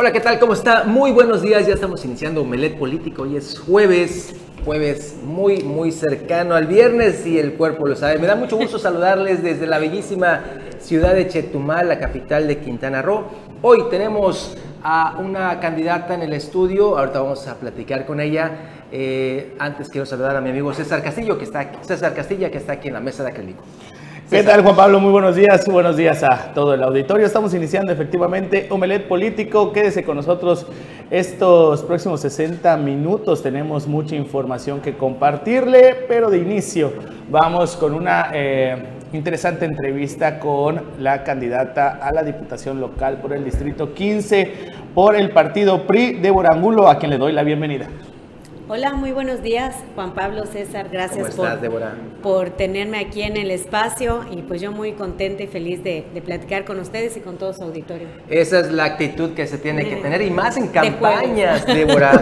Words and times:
Hola, 0.00 0.12
¿qué 0.12 0.20
tal? 0.20 0.38
¿Cómo 0.38 0.54
está? 0.54 0.84
Muy 0.84 1.12
buenos 1.12 1.42
días, 1.42 1.66
ya 1.66 1.74
estamos 1.74 2.02
iniciando 2.06 2.40
Omelet 2.40 2.78
Político. 2.78 3.24
Hoy 3.24 3.36
es 3.36 3.58
jueves, 3.58 4.34
jueves 4.64 5.16
muy, 5.22 5.62
muy 5.62 5.92
cercano 5.92 6.54
al 6.54 6.66
viernes 6.66 7.26
y 7.26 7.38
el 7.38 7.52
cuerpo 7.52 7.86
lo 7.86 7.94
sabe. 7.94 8.16
Me 8.18 8.26
da 8.26 8.34
mucho 8.34 8.56
gusto 8.56 8.78
saludarles 8.78 9.42
desde 9.42 9.66
la 9.66 9.78
bellísima 9.78 10.40
ciudad 10.78 11.14
de 11.14 11.28
Chetumal, 11.28 11.86
la 11.86 11.98
capital 11.98 12.48
de 12.48 12.60
Quintana 12.60 13.02
Roo. 13.02 13.26
Hoy 13.60 13.90
tenemos 13.90 14.56
a 14.82 15.18
una 15.18 15.60
candidata 15.60 16.14
en 16.14 16.22
el 16.22 16.32
estudio, 16.32 16.96
ahorita 16.96 17.20
vamos 17.20 17.46
a 17.46 17.56
platicar 17.56 18.06
con 18.06 18.20
ella. 18.20 18.86
Eh, 18.90 19.54
antes 19.58 19.90
quiero 19.90 20.06
saludar 20.06 20.34
a 20.34 20.40
mi 20.40 20.48
amigo 20.48 20.72
César 20.72 21.02
Castillo, 21.02 21.36
que 21.36 21.44
está, 21.44 21.72
César 21.82 22.14
Castilla, 22.14 22.50
que 22.50 22.56
está 22.56 22.72
aquí 22.72 22.88
en 22.88 22.94
la 22.94 23.00
mesa 23.00 23.22
de 23.22 23.32
Acrílico. 23.32 23.62
¿Qué 24.30 24.44
tal, 24.44 24.62
Juan 24.62 24.76
Pablo? 24.76 25.00
Muy 25.00 25.10
buenos 25.10 25.34
días. 25.34 25.66
Buenos 25.66 25.96
días 25.96 26.22
a 26.22 26.54
todo 26.54 26.72
el 26.72 26.84
auditorio. 26.84 27.26
Estamos 27.26 27.52
iniciando 27.52 27.90
efectivamente 27.90 28.68
Omelet 28.70 29.08
Político. 29.08 29.72
Quédese 29.72 30.04
con 30.04 30.14
nosotros 30.16 30.66
estos 31.10 31.82
próximos 31.82 32.20
60 32.20 32.76
minutos. 32.76 33.42
Tenemos 33.42 33.88
mucha 33.88 34.14
información 34.14 34.80
que 34.82 34.96
compartirle, 34.96 35.96
pero 36.06 36.30
de 36.30 36.38
inicio 36.38 36.92
vamos 37.28 37.76
con 37.76 37.92
una 37.92 38.30
eh, 38.32 38.76
interesante 39.12 39.64
entrevista 39.64 40.38
con 40.38 40.80
la 41.00 41.24
candidata 41.24 41.98
a 42.00 42.12
la 42.14 42.22
Diputación 42.22 42.80
Local 42.80 43.16
por 43.16 43.32
el 43.32 43.44
Distrito 43.44 43.94
15 43.94 44.70
por 44.94 45.16
el 45.16 45.30
partido 45.30 45.88
PRI, 45.88 46.20
Débora 46.20 46.50
Angulo, 46.52 46.88
a 46.88 46.98
quien 46.98 47.10
le 47.10 47.18
doy 47.18 47.32
la 47.32 47.42
bienvenida. 47.42 47.88
Hola, 48.72 48.92
muy 48.92 49.10
buenos 49.10 49.42
días, 49.42 49.74
Juan 49.96 50.14
Pablo 50.14 50.46
César, 50.46 50.90
gracias 50.92 51.34
¿Cómo 51.34 51.48
estás, 51.48 51.68
por, 51.68 51.82
por 52.22 52.50
tenerme 52.50 53.00
aquí 53.00 53.22
en 53.22 53.36
el 53.36 53.50
espacio 53.50 54.20
y 54.30 54.42
pues 54.42 54.60
yo 54.60 54.70
muy 54.70 54.92
contenta 54.92 55.42
y 55.42 55.48
feliz 55.48 55.82
de, 55.82 56.04
de 56.14 56.22
platicar 56.22 56.64
con 56.64 56.78
ustedes 56.78 57.16
y 57.16 57.20
con 57.20 57.36
todo 57.36 57.52
su 57.52 57.64
auditorio. 57.64 58.06
Esa 58.28 58.60
es 58.60 58.70
la 58.70 58.84
actitud 58.84 59.30
que 59.30 59.48
se 59.48 59.58
tiene 59.58 59.88
que 59.88 59.96
tener 59.96 60.22
y 60.22 60.30
más 60.30 60.56
en 60.56 60.66
De 60.66 60.70
campañas, 60.70 61.66
Débora. 61.74 62.12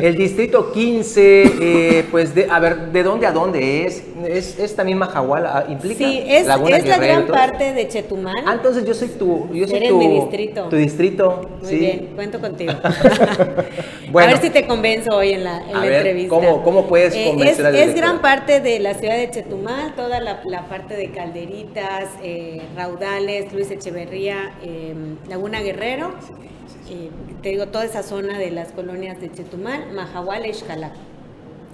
El 0.00 0.14
distrito 0.14 0.70
15, 0.70 1.42
eh, 1.42 2.04
pues, 2.12 2.32
de, 2.32 2.46
a 2.48 2.60
ver, 2.60 2.92
¿de 2.92 3.02
dónde 3.02 3.26
a 3.26 3.32
dónde 3.32 3.84
es? 3.84 4.04
¿Es 4.24 4.56
esta 4.60 4.84
misma 4.84 5.06
Jaguala? 5.06 5.66
¿Implica 5.68 5.98
Sí, 5.98 6.22
es, 6.28 6.46
Laguna 6.46 6.76
es 6.76 6.86
la 6.86 6.98
Guerrero 6.98 7.26
gran 7.26 7.26
parte 7.26 7.72
de 7.72 7.88
Chetumal. 7.88 8.44
Ah, 8.46 8.54
entonces 8.54 8.84
yo 8.84 8.94
soy 8.94 9.08
tu, 9.08 9.48
yo 9.52 9.66
soy 9.66 9.78
Eres 9.78 9.88
tu, 9.88 9.98
mi 9.98 10.06
distrito. 10.06 10.68
tu 10.68 10.76
distrito, 10.76 11.40
Muy 11.60 11.68
sí. 11.68 11.76
bien, 11.76 12.10
cuento 12.14 12.40
contigo. 12.40 12.72
Bueno. 14.12 14.28
a 14.28 14.32
ver 14.32 14.40
si 14.40 14.50
te 14.50 14.64
convenzo 14.64 15.16
hoy 15.16 15.32
en 15.32 15.42
la, 15.42 15.58
en 15.68 15.76
A 15.76 15.80
la 15.80 15.87
ver, 15.88 16.06
entrevista. 16.06 16.28
¿cómo- 16.34 16.62
cómo 16.62 16.86
puedes 16.86 17.14
Eh, 17.14 17.24
convencer 17.28 17.74
es, 17.74 17.88
es 17.88 17.94
gran 17.94 18.20
parte 18.20 18.60
de 18.60 18.78
la 18.80 18.94
ciudad 18.94 19.16
de 19.16 19.30
Chetumal, 19.30 19.94
toda 19.94 20.20
la, 20.20 20.40
la 20.44 20.68
parte 20.68 20.96
de 20.96 21.10
Calderitas, 21.10 22.08
eh, 22.22 22.62
Raudales, 22.76 23.52
Luis 23.52 23.70
Echeverría, 23.70 24.52
eh, 24.62 24.94
Laguna 25.28 25.60
Guerrero. 25.60 26.12
eh, 26.90 27.10
te 27.42 27.50
digo, 27.50 27.66
toda 27.66 27.84
esa 27.84 28.02
zona 28.02 28.38
de 28.38 28.50
las 28.50 28.72
colonias 28.72 29.20
de 29.20 29.30
Chetumal, 29.30 29.92
Mahahual 29.92 30.44
Xcalac. 30.54 30.92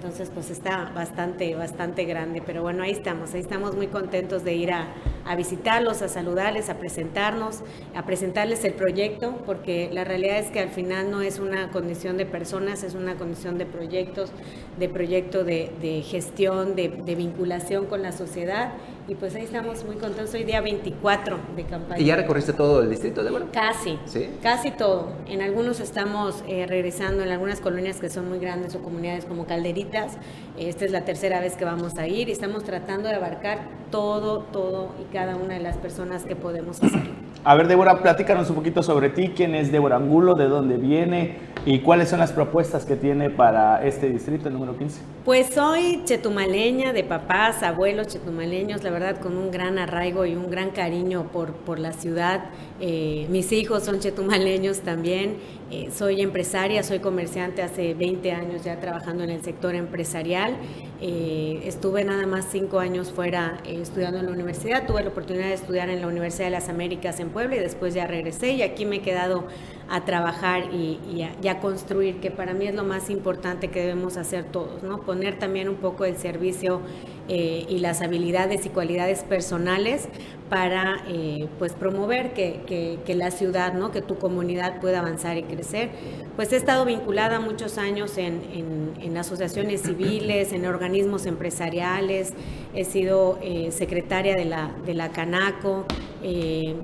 Entonces, 0.05 0.29
pues 0.31 0.51
está 0.51 0.91
bastante, 0.93 1.55
bastante 1.55 2.05
grande. 2.05 2.43
Pero 2.45 2.61
bueno, 2.61 2.83
ahí 2.83 2.91
estamos, 2.91 3.33
ahí 3.33 3.39
estamos 3.39 3.75
muy 3.75 3.87
contentos 3.87 4.43
de 4.43 4.53
ir 4.53 4.71
a, 4.71 4.93
visitarlos, 5.35 6.03
a 6.03 6.09
saludarles, 6.09 6.69
a 6.69 6.77
presentarnos, 6.77 7.61
a 7.95 8.05
presentarles 8.05 8.63
el 8.65 8.73
proyecto, 8.73 9.41
porque 9.47 9.89
la 9.91 10.03
realidad 10.03 10.37
es 10.37 10.51
que 10.51 10.59
al 10.59 10.69
final 10.69 11.09
no 11.09 11.21
es 11.21 11.39
una 11.39 11.71
condición 11.71 12.17
de 12.17 12.27
personas, 12.27 12.83
es 12.83 12.93
una 12.93 13.15
condición 13.15 13.57
de 13.57 13.65
proyectos, 13.65 14.29
de 14.77 14.89
proyecto 14.89 15.43
de, 15.43 16.03
gestión, 16.05 16.75
de 16.75 17.15
vinculación 17.15 17.87
con 17.87 18.03
la 18.03 18.11
sociedad. 18.11 18.73
Y 19.07 19.13
pues 19.13 19.35
ahí 19.35 19.43
estamos 19.43 19.85
muy 19.85 19.97
contentos. 19.97 20.33
Hoy 20.33 20.45
día 20.45 20.61
24 20.61 21.37
de 21.55 21.63
campaña. 21.65 22.01
¿Y 22.01 22.05
ya 22.05 22.15
recorriste 22.15 22.53
todo 22.53 22.81
el 22.81 22.89
distrito, 22.89 23.23
Débora? 23.23 23.45
Casi, 23.53 23.99
¿Sí? 24.05 24.31
casi 24.41 24.71
todo. 24.71 25.09
En 25.27 25.43
algunos 25.43 25.79
estamos 25.79 26.43
eh, 26.47 26.65
regresando, 26.67 27.21
en 27.21 27.29
algunas 27.29 27.59
colonias 27.59 27.99
que 27.99 28.09
son 28.09 28.27
muy 28.27 28.39
grandes 28.39 28.73
o 28.73 28.79
comunidades 28.79 29.25
como 29.25 29.45
Calderitas. 29.45 30.17
Esta 30.57 30.85
es 30.85 30.91
la 30.91 31.05
tercera 31.05 31.39
vez 31.39 31.55
que 31.55 31.65
vamos 31.65 31.99
a 31.99 32.07
ir 32.07 32.29
y 32.29 32.31
estamos 32.31 32.63
tratando 32.63 33.07
de 33.07 33.15
abarcar 33.15 33.59
todo, 33.91 34.39
todo 34.39 34.89
y 34.99 35.13
cada 35.13 35.35
una 35.35 35.53
de 35.53 35.59
las 35.59 35.77
personas 35.77 36.23
que 36.23 36.35
podemos 36.35 36.81
hacer. 36.81 37.03
A 37.43 37.53
ver, 37.53 37.67
Débora, 37.67 38.01
platícanos 38.01 38.49
un 38.49 38.55
poquito 38.55 38.81
sobre 38.81 39.09
ti. 39.09 39.33
¿Quién 39.35 39.53
es 39.53 39.71
Débora 39.71 39.97
Angulo? 39.97 40.33
¿De 40.33 40.45
dónde 40.47 40.77
viene? 40.77 41.37
¿Y 41.67 41.79
cuáles 41.79 42.09
son 42.09 42.19
las 42.19 42.31
propuestas 42.31 42.85
que 42.85 42.95
tiene 42.95 43.31
para 43.31 43.83
este 43.83 44.07
distrito, 44.07 44.51
número 44.51 44.77
15? 44.77 45.01
Pues 45.25 45.47
soy 45.47 46.01
chetumaleña, 46.05 46.93
de 46.93 47.03
papás, 47.03 47.63
abuelos 47.63 48.05
chetumaleños, 48.05 48.83
la 48.83 48.91
verdad 48.91 49.19
con 49.19 49.35
un 49.35 49.49
gran 49.49 49.79
arraigo 49.79 50.27
y 50.27 50.35
un 50.35 50.51
gran 50.51 50.69
cariño 50.69 51.31
por, 51.33 51.53
por 51.53 51.79
la 51.79 51.91
ciudad. 51.91 52.51
Eh, 52.79 53.25
mis 53.31 53.51
hijos 53.51 53.83
son 53.83 53.99
chetumaleños 53.99 54.81
también. 54.81 55.37
Eh, 55.71 55.89
soy 55.91 56.21
empresaria, 56.21 56.83
soy 56.83 56.99
comerciante 56.99 57.63
hace 57.63 57.95
20 57.95 58.31
años 58.31 58.63
ya 58.63 58.79
trabajando 58.79 59.23
en 59.23 59.31
el 59.31 59.41
sector 59.41 59.73
empresarial. 59.73 60.55
Eh, 61.01 61.61
estuve 61.65 62.03
nada 62.03 62.27
más 62.27 62.45
cinco 62.51 62.77
años 62.77 63.11
fuera 63.11 63.57
eh, 63.65 63.79
estudiando 63.81 64.19
en 64.19 64.27
la 64.27 64.31
universidad. 64.31 64.85
Tuve 64.85 65.01
la 65.01 65.09
oportunidad 65.09 65.47
de 65.47 65.55
estudiar 65.55 65.89
en 65.89 66.01
la 66.01 66.07
Universidad 66.07 66.45
de 66.45 66.51
las 66.51 66.69
Américas 66.69 67.19
en 67.19 67.29
Puebla 67.29 67.55
y 67.55 67.59
después 67.59 67.95
ya 67.95 68.05
regresé 68.05 68.51
y 68.51 68.61
aquí 68.61 68.85
me 68.85 68.97
he 68.97 69.01
quedado 69.01 69.47
a 69.89 70.05
trabajar 70.05 70.71
y, 70.71 70.99
y 71.11 71.23
a, 71.23 71.31
y 71.41 71.47
a 71.47 71.59
construir, 71.59 72.19
que 72.19 72.29
para 72.29 72.53
mí 72.53 72.67
es 72.67 72.75
lo 72.75 72.83
más 72.83 73.09
importante 73.09 73.69
que 73.69 73.79
debemos 73.79 74.17
hacer 74.17 74.45
todos, 74.45 74.83
¿no? 74.83 75.01
Poner 75.01 75.39
también 75.39 75.67
un 75.67 75.77
poco 75.77 76.05
el 76.05 76.15
servicio 76.15 76.81
eh, 77.27 77.65
y 77.69 77.79
las 77.79 78.01
habilidades 78.01 78.65
y 78.65 78.69
cualidades 78.69 79.23
personales 79.23 80.07
para 80.49 80.97
eh, 81.07 81.47
pues 81.57 81.73
promover 81.73 82.33
que, 82.33 82.61
que- 82.67 82.99
que 83.05 83.15
la 83.15 83.31
ciudad, 83.31 83.73
¿no? 83.73 83.91
que 83.91 84.01
tu 84.03 84.17
comunidad 84.19 84.79
pueda 84.79 84.99
avanzar 84.99 85.37
y 85.37 85.43
crecer. 85.43 85.89
Pues 86.35 86.53
he 86.53 86.55
estado 86.57 86.85
vinculada 86.85 87.39
muchos 87.39 87.77
años 87.79 88.17
en, 88.19 88.41
en- 88.53 88.93
en 89.01 89.17
asociaciones 89.17 89.81
civiles, 89.81 90.53
en 90.53 90.65
organismos 90.67 91.25
empresariales, 91.25 92.33
he 92.75 92.83
sido 92.85 93.39
eh, 93.41 93.71
secretaria 93.71 94.35
de 94.35 94.45
la, 94.45 94.71
de 94.85 94.93
la 94.93 95.09
Canaco, 95.09 95.85
eh, 96.21 96.75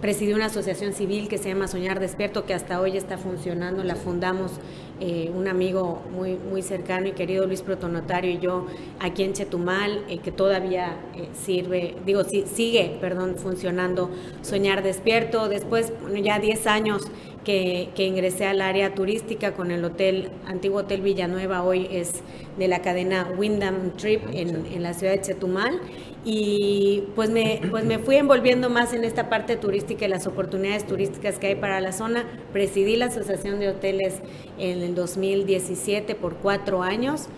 presidí 0.00 0.34
una 0.34 0.46
asociación 0.46 0.92
civil 0.92 1.26
que 1.28 1.38
se 1.38 1.48
llama 1.48 1.68
Soñar 1.68 2.00
Despierto, 2.00 2.44
que 2.44 2.52
hasta 2.52 2.80
hoy 2.82 2.98
está 2.98 3.16
funcionando, 3.16 3.82
la 3.82 3.94
fundamos 3.96 4.52
eh, 4.98 5.30
un 5.34 5.46
amigo 5.46 6.02
muy, 6.10 6.36
muy 6.36 6.62
cercano 6.62 7.06
y 7.06 7.12
querido 7.12 7.46
Luis 7.46 7.60
Protonotario 7.60 8.30
y 8.30 8.38
yo 8.38 8.66
aquí 8.98 9.24
en 9.24 9.34
Chetumal, 9.34 10.04
eh, 10.08 10.18
que 10.18 10.32
todavía 10.32 10.96
eh, 11.14 11.28
sirve, 11.34 11.96
digo, 12.06 12.24
sí, 12.24 12.44
sigue, 12.46 12.96
perdón, 12.98 13.36
funcionando 13.36 14.10
Soñar 14.40 14.82
Despierto. 14.82 15.50
Después, 15.50 15.92
bueno, 16.00 16.16
ya 16.16 16.38
10 16.38 16.66
años 16.66 17.02
que, 17.44 17.90
que 17.94 18.06
ingresé 18.06 18.46
al 18.46 18.62
área 18.62 18.94
turística 18.94 19.52
con 19.52 19.70
el 19.70 19.84
hotel, 19.84 20.30
antiguo 20.46 20.80
Hotel 20.80 21.02
Villanueva, 21.02 21.62
hoy 21.62 21.88
es 21.90 22.22
de 22.58 22.66
la 22.66 22.80
cadena 22.80 23.30
Wyndham 23.36 23.92
Trip 23.98 24.22
en, 24.32 24.64
en 24.64 24.82
la 24.82 24.94
ciudad 24.94 25.12
de 25.12 25.20
Chetumal. 25.20 25.78
Y 26.28 27.04
pues 27.14 27.30
me, 27.30 27.60
pues 27.70 27.84
me 27.84 28.00
fui 28.00 28.16
envolviendo 28.16 28.68
más 28.68 28.92
en 28.92 29.04
esta 29.04 29.28
parte 29.30 29.54
turística 29.56 30.06
y 30.06 30.08
las 30.08 30.26
oportunidades 30.26 30.84
turísticas 30.84 31.38
que 31.38 31.46
hay 31.46 31.54
para 31.54 31.80
la 31.80 31.92
zona. 31.92 32.24
Presidí 32.52 32.96
la 32.96 33.06
Asociación 33.06 33.60
de 33.60 33.68
Hoteles 33.68 34.14
en 34.58 34.80
el 34.82 34.96
2017 34.96 36.16
por 36.16 36.34
cuatro 36.38 36.82
años. 36.82 37.28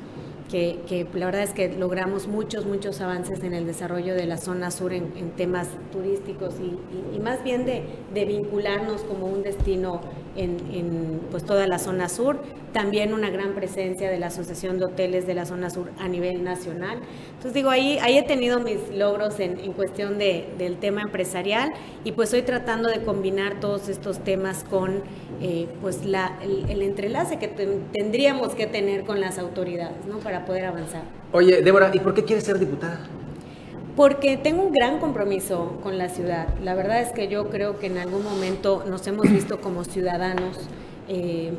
Que, 0.51 0.79
que 0.89 1.07
la 1.13 1.27
verdad 1.27 1.43
es 1.43 1.53
que 1.53 1.69
logramos 1.69 2.27
muchos, 2.27 2.65
muchos 2.65 3.03
avances 3.03 3.43
en 3.45 3.53
el 3.53 3.67
desarrollo 3.67 4.15
de 4.15 4.25
la 4.25 4.39
zona 4.39 4.71
sur 4.71 4.95
en, 4.95 5.13
temas 5.37 5.69
turísticos 5.93 6.55
y, 6.59 6.65
y- 7.13 7.17
y 7.17 7.21
más 7.21 7.45
bien 7.45 7.67
de, 7.67 7.83
de 8.15 8.25
vincularnos 8.25 9.03
como 9.03 9.27
un 9.27 9.43
destino 9.43 10.01
en, 10.39 10.57
en, 10.73 11.21
pues 11.31 11.45
toda 11.45 11.67
la 11.67 11.79
zona 11.79 12.09
sur. 12.09 12.39
También 12.73 13.13
una 13.13 13.29
gran 13.31 13.55
presencia 13.55 14.11
de 14.11 14.19
la 14.19 14.27
Asociación 14.29 14.79
de 14.79 14.85
Hoteles 14.87 15.27
de 15.27 15.35
la 15.35 15.45
zona 15.47 15.69
sur 15.71 15.91
a 15.99 16.09
nivel 16.09 16.45
nacional. 16.45 16.99
Entonces 17.31 17.53
digo, 17.55 17.71
ahí, 17.71 17.99
ahí 18.01 18.17
he 18.19 18.23
tenido 18.23 18.61
mis 18.61 18.79
logros 18.95 19.41
en, 19.41 19.59
en 19.59 19.73
cuestión 19.73 20.19
de, 20.19 20.49
del 20.59 20.77
tema 20.79 21.03
empresarial 21.03 21.71
y 22.05 22.13
pues 22.13 22.29
estoy 22.33 22.43
tratando 22.43 22.89
de 22.89 23.03
combinar 23.03 23.61
todos 23.61 23.89
estos 23.89 24.19
temas 24.21 24.65
con 24.65 25.03
eh, 25.41 25.67
pues 25.81 26.05
la, 26.05 26.39
el, 26.43 26.69
el 26.71 26.83
entrelace 26.83 27.39
que 27.39 27.49
ten- 27.49 27.85
tendríamos 27.93 28.55
que 28.55 28.67
tener 28.67 29.05
con 29.05 29.21
las 29.21 29.39
autoridades, 29.39 30.05
¿no? 30.07 30.19
Para 30.19 30.45
poder 30.45 30.67
avanzar. 30.67 31.03
Oye, 31.33 31.63
Débora, 31.63 31.91
¿y 31.95 32.01
por 32.01 32.15
qué 32.15 32.25
quieres 32.25 32.45
ser 32.45 32.59
diputada? 32.59 33.01
Porque 33.99 34.37
tengo 34.37 34.63
un 34.63 34.73
gran 34.73 35.01
compromiso 35.01 35.81
con 35.83 35.99
la 35.99 36.09
ciudad. 36.09 36.47
La 36.63 36.75
verdad 36.77 37.01
es 37.01 37.11
que 37.11 37.27
yo 37.27 37.51
creo 37.51 37.81
que 37.81 37.89
en 37.89 37.99
algún 37.99 38.23
momento 38.23 38.85
nos 38.89 39.05
hemos 39.09 39.29
visto 39.29 39.61
como 39.61 39.83
ciudadanos 39.83 40.57
eh, 41.09 41.53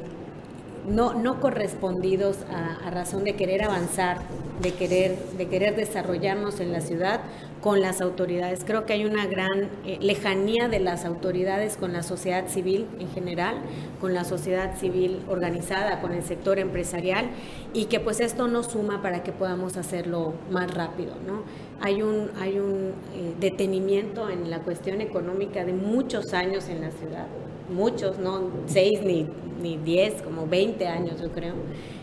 no, 0.88 1.16
no 1.16 1.42
correspondidos 1.42 2.38
a, 2.50 2.90
razón 2.92 3.26
de 3.26 3.36
querer 3.36 3.64
avanzar, 3.64 4.20
de 4.62 4.74
querer, 4.74 5.18
de 5.38 5.50
querer 5.50 5.76
desarrollarnos 5.76 6.62
en 6.62 6.72
la 6.72 6.80
ciudad 6.80 7.20
con 7.62 7.82
las 7.82 8.00
autoridades. 8.00 8.64
Creo 8.66 8.86
que 8.86 8.94
hay 8.94 9.04
una 9.04 9.26
gran 9.26 9.70
eh, 9.86 9.98
lejanía 10.00 10.70
de 10.70 10.80
las 10.80 11.04
autoridades 11.04 11.76
con 11.76 11.92
la 11.92 12.04
sociedad 12.04 12.48
civil 12.48 12.88
en 13.00 13.10
general, 13.10 13.58
con 14.00 14.14
la 14.14 14.24
sociedad 14.24 14.78
civil 14.78 15.20
organizada, 15.28 16.00
con 16.00 16.14
el 16.14 16.24
sector 16.24 16.58
empresarial 16.58 17.30
y 17.74 17.86
que 17.86 18.00
pues 18.00 18.22
esto 18.22 18.48
no 18.48 18.64
suma 18.64 19.02
para 19.02 19.24
que 19.24 19.34
podamos 19.34 19.76
hacerlo 19.76 20.34
más 20.50 20.74
rápido, 20.74 21.16
¿no? 21.28 21.44
Hay 21.82 22.02
un, 22.02 22.30
hay 22.40 22.60
un 22.60 22.94
eh, 23.16 23.34
detenimiento 23.40 24.30
en 24.30 24.50
la 24.50 24.60
cuestión 24.60 25.02
económica 25.02 25.64
de 25.64 25.74
muchos 25.74 26.34
años 26.34 26.68
en 26.70 26.82
la 26.82 26.92
ciudad 26.92 27.28
muchos, 27.70 28.18
no 28.20 28.50
seis 28.66 29.02
ni, 29.04 29.28
ni 29.62 29.78
diez, 29.78 30.22
como 30.22 30.48
20 30.48 30.88
años 30.88 31.22
yo 31.22 31.32
creo. 31.32 31.54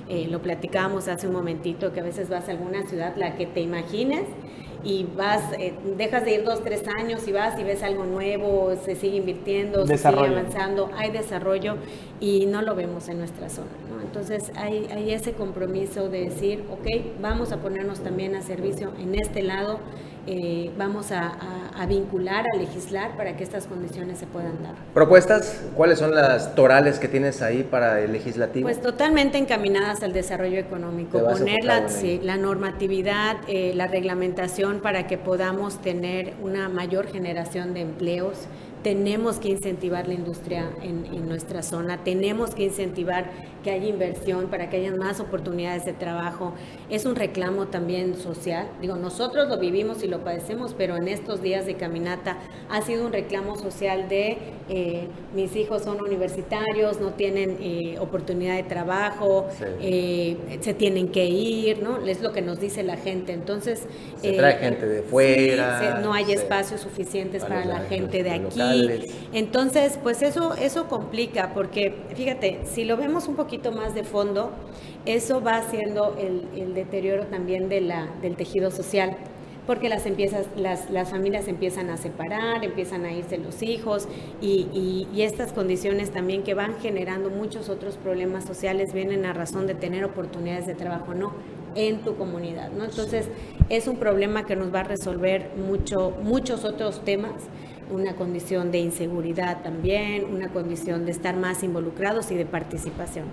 Eh, 0.08 0.28
lo 0.28 0.40
platicábamos 0.40 1.08
hace 1.08 1.26
un 1.26 1.32
momentito, 1.32 1.92
que 1.92 2.00
a 2.00 2.04
veces 2.04 2.28
vas 2.28 2.48
a 2.48 2.52
alguna 2.52 2.86
ciudad, 2.86 3.14
la 3.16 3.36
que 3.36 3.46
te 3.46 3.60
imagines, 3.60 4.24
y 4.84 5.06
vas, 5.16 5.52
eh, 5.58 5.74
dejas 5.96 6.24
de 6.24 6.34
ir 6.34 6.44
dos, 6.44 6.62
tres 6.62 6.84
años 6.98 7.26
y 7.26 7.32
vas 7.32 7.58
y 7.58 7.64
ves 7.64 7.82
algo 7.82 8.04
nuevo, 8.04 8.72
se 8.84 8.94
sigue 8.94 9.16
invirtiendo, 9.16 9.86
se 9.86 9.96
sigue 9.96 10.26
avanzando, 10.26 10.90
hay 10.96 11.10
desarrollo 11.10 11.76
y 12.20 12.46
no 12.46 12.62
lo 12.62 12.74
vemos 12.74 13.08
en 13.08 13.18
nuestra 13.18 13.48
zona. 13.48 13.68
Entonces 14.02 14.52
hay, 14.56 14.86
hay 14.94 15.10
ese 15.12 15.32
compromiso 15.32 16.08
de 16.08 16.22
decir, 16.22 16.64
ok, 16.70 17.20
vamos 17.20 17.52
a 17.52 17.58
ponernos 17.58 18.00
también 18.00 18.34
a 18.34 18.42
servicio 18.42 18.92
en 19.00 19.14
este 19.14 19.42
lado 19.42 19.80
eh, 20.26 20.70
vamos 20.76 21.12
a, 21.12 21.36
vincular, 21.88 22.44
a 22.52 22.56
legislar 22.56 23.16
para 23.16 23.36
que 23.36 23.44
estas 23.44 23.66
condiciones 23.66 24.18
se 24.18 24.26
puedan 24.26 24.62
dar. 24.62 24.74
¿Propuestas? 24.92 25.62
¿Cuáles 25.74 25.98
son 25.98 26.14
las 26.14 26.54
torales 26.54 26.98
que 26.98 27.08
tienes 27.08 27.42
ahí 27.42 27.62
para 27.62 28.00
el 28.00 28.12
legislativo? 28.12 28.66
Pues 28.66 28.80
totalmente 28.80 29.38
encaminadas 29.38 30.02
al 30.02 30.12
desarrollo 30.12 30.58
económico, 30.58 31.20
poner 31.20 31.64
la, 31.64 31.86
la, 32.22 32.36
normatividad, 32.36 33.36
eh, 33.46 33.72
la 33.74 33.86
reglamentación 33.86 34.80
para 34.80 35.06
que 35.06 35.18
podamos 35.18 35.80
tener 35.80 36.34
una 36.42 36.68
mayor 36.68 37.06
generación 37.06 37.74
de 37.74 37.82
empleos 37.82 38.46
tenemos 38.86 39.40
que 39.40 39.48
incentivar 39.48 40.06
la 40.06 40.14
industria 40.14 40.70
en, 40.80 41.26
nuestra 41.26 41.64
zona, 41.64 42.04
tenemos 42.04 42.54
que 42.54 42.62
incentivar 42.62 43.32
que 43.64 43.72
haya 43.72 43.88
inversión 43.88 44.46
para 44.46 44.70
que 44.70 44.76
haya 44.76 44.94
más 44.94 45.18
oportunidades 45.18 45.84
de 45.84 45.92
trabajo. 45.92 46.54
Es 46.88 47.04
un 47.04 47.16
reclamo 47.16 47.66
también 47.66 48.14
social. 48.14 48.68
Digo, 48.80 48.94
nosotros 48.94 49.48
lo 49.48 49.58
vivimos 49.58 50.04
y 50.04 50.06
lo 50.06 50.22
padecemos, 50.22 50.72
pero 50.78 50.94
en 50.96 51.08
estos 51.08 51.42
días 51.42 51.66
de 51.66 51.74
caminata 51.74 52.38
ha 52.70 52.80
sido 52.80 53.04
un 53.04 53.12
reclamo 53.12 53.56
social 53.56 54.08
de 54.08 54.38
eh, 54.68 55.08
mis 55.34 55.54
hijos 55.56 55.82
son 55.82 56.00
universitarios, 56.00 57.00
no 57.00 57.12
tienen 57.12 57.56
eh, 57.60 57.98
oportunidad 58.00 58.56
de 58.56 58.64
trabajo, 58.64 59.46
eh, 59.80 60.36
se 60.60 60.74
tienen 60.74 61.08
que 61.08 61.24
ir, 61.24 61.82
¿no? 61.82 62.04
Es 62.06 62.20
lo 62.20 62.32
que 62.32 62.42
nos 62.42 62.60
dice 62.60 62.82
la 62.82 62.96
gente. 62.96 63.32
Entonces, 63.32 63.84
se 64.20 64.32
trae 64.32 64.58
gente 64.58 64.86
de 64.86 65.02
fuera. 65.02 66.00
no 66.02 66.12
hay 66.12 66.32
espacios 66.32 66.80
suficientes 66.80 67.42
para 67.44 67.64
la 67.64 67.80
gente 67.80 68.22
de 68.22 68.30
aquí. 68.30 68.60
Entonces, 69.32 69.98
pues 70.02 70.22
eso, 70.22 70.54
eso 70.54 70.88
complica, 70.88 71.52
porque 71.54 71.94
fíjate, 72.14 72.60
si 72.64 72.84
lo 72.84 72.96
vemos 72.96 73.28
un 73.28 73.36
poquito 73.36 73.72
más 73.72 73.94
de 73.94 74.04
fondo, 74.04 74.52
eso 75.04 75.40
va 75.40 75.56
haciendo 75.56 76.16
el, 76.18 76.74
deterioro 76.74 77.26
también 77.26 77.68
de 77.68 77.80
la, 77.80 78.06
del 78.22 78.36
tejido 78.36 78.70
social 78.70 79.16
porque 79.66 79.88
las, 79.88 80.06
empiezas, 80.06 80.46
las, 80.56 80.90
las, 80.90 81.10
familias 81.10 81.48
empiezan 81.48 81.90
a 81.90 81.96
separar, 81.96 82.64
empiezan 82.64 83.04
a 83.04 83.12
irse 83.12 83.36
los 83.36 83.62
hijos 83.62 84.06
y, 84.40 84.68
y, 85.12 85.22
estas 85.22 85.52
condiciones 85.52 86.12
también 86.12 86.44
que 86.44 86.54
van 86.54 86.78
generando 86.78 87.30
muchos 87.30 87.68
otros 87.68 87.96
problemas 87.96 88.44
sociales 88.44 88.92
vienen 88.92 89.26
a 89.26 89.32
razón 89.32 89.66
de 89.66 89.74
tener 89.74 90.04
oportunidades 90.04 90.68
de 90.68 90.76
trabajo, 90.76 91.14
¿no? 91.14 91.32
en 91.76 91.98
tu 92.00 92.16
comunidad, 92.16 92.72
¿no? 92.72 92.84
Entonces, 92.84 93.28
es 93.68 93.86
un 93.86 93.98
problema 93.98 94.46
que 94.46 94.56
nos 94.56 94.74
va 94.74 94.80
a 94.80 94.84
resolver 94.84 95.50
mucho, 95.56 96.16
muchos 96.22 96.64
otros 96.64 97.04
temas 97.04 97.34
una 97.90 98.14
condición 98.14 98.70
de 98.70 98.78
inseguridad 98.78 99.62
también, 99.62 100.24
una 100.24 100.48
condición 100.48 101.04
de 101.04 101.12
estar 101.12 101.36
más 101.36 101.62
involucrados 101.62 102.30
y 102.30 102.34
de 102.34 102.46
participación. 102.46 103.26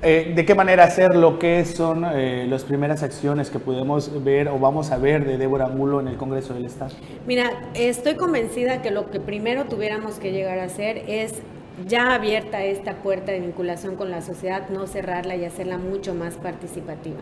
Eh, 0.00 0.32
¿De 0.36 0.44
qué 0.44 0.54
manera 0.54 0.84
hacer 0.84 1.16
lo 1.16 1.40
que 1.40 1.64
son 1.64 2.04
eh, 2.04 2.46
las 2.48 2.62
primeras 2.62 3.02
acciones 3.02 3.50
que 3.50 3.58
podemos 3.58 4.22
ver 4.22 4.46
o 4.46 4.56
vamos 4.56 4.92
a 4.92 4.98
ver 4.98 5.24
de 5.24 5.38
Débora 5.38 5.66
Mulo 5.66 6.00
en 6.00 6.06
el 6.06 6.16
Congreso 6.16 6.54
del 6.54 6.66
Estado? 6.66 6.92
Mira, 7.26 7.50
estoy 7.74 8.14
convencida 8.14 8.80
que 8.80 8.92
lo 8.92 9.10
que 9.10 9.18
primero 9.18 9.64
tuviéramos 9.64 10.20
que 10.20 10.30
llegar 10.30 10.60
a 10.60 10.64
hacer 10.64 11.02
es 11.08 11.42
ya 11.86 12.14
abierta 12.14 12.64
esta 12.64 12.96
puerta 12.96 13.32
de 13.32 13.40
vinculación 13.40 13.96
con 13.96 14.10
la 14.10 14.22
sociedad, 14.22 14.68
no 14.70 14.86
cerrarla 14.86 15.36
y 15.36 15.44
hacerla 15.44 15.78
mucho 15.78 16.14
más 16.14 16.36
participativa. 16.36 17.18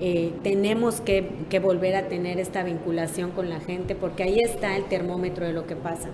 Eh, 0.00 0.32
tenemos 0.42 1.00
que, 1.00 1.28
volver 1.62 1.94
a 1.94 2.08
tener 2.08 2.40
esta 2.40 2.62
vinculación 2.62 3.30
con 3.30 3.50
la 3.50 3.60
gente 3.60 3.94
porque 3.94 4.22
ahí 4.22 4.40
está 4.40 4.76
el 4.76 4.84
termómetro 4.84 5.46
de 5.46 5.52
lo 5.52 5.66
que 5.66 5.76
pasa. 5.76 6.08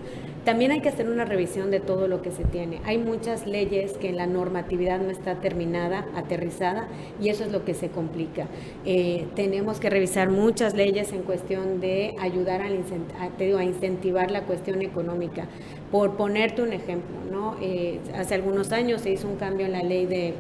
También 0.47 0.71
hay 0.71 0.81
que 0.81 0.89
hacer 0.89 1.09
una 1.09 1.25
revisión 1.25 1.73
de 1.73 1.81
todo 1.81 2.07
lo 2.07 2.23
que 2.23 2.31
se 2.31 2.45
tiene. 2.45 2.81
Hay 2.85 2.99
muchas 2.99 3.49
leyes 3.49 3.95
que 3.95 4.11
en 4.11 4.17
la 4.17 4.29
normatividad 4.29 5.01
no 5.01 5.11
está 5.11 5.41
terminada, 5.41 6.07
aterrizada, 6.15 6.87
y 7.21 7.31
eso 7.31 7.43
es 7.43 7.51
lo 7.51 7.65
que 7.65 7.75
se 7.75 7.89
complica. 7.89 8.47
Eh, 8.85 9.27
tenemos 9.35 9.81
que 9.81 9.91
revisar 9.91 10.31
muchas 10.31 10.75
leyes 10.75 11.13
en 11.13 11.23
cuestión 11.23 11.81
de 11.81 12.15
ayudar 12.21 12.63
a, 12.63 12.67
a 12.67 13.65
incentivar 13.65 14.31
la 14.31 14.43
cuestión 14.43 14.83
económica. 14.83 15.47
Por 15.91 16.17
ponerte 16.17 16.63
un 16.63 16.73
ejemplo, 16.73 17.17
¿no? 17.29 17.57
Eh, 17.61 17.99
hace 18.15 18.37
algunos 18.37 18.71
años 18.71 19.01
se 19.01 19.11
hizo 19.11 19.27
un 19.27 19.39
cambio 19.39 19.67
en 19.67 19.73
la 19.73 19.83
ley 19.83 20.07
de, 20.07 20.33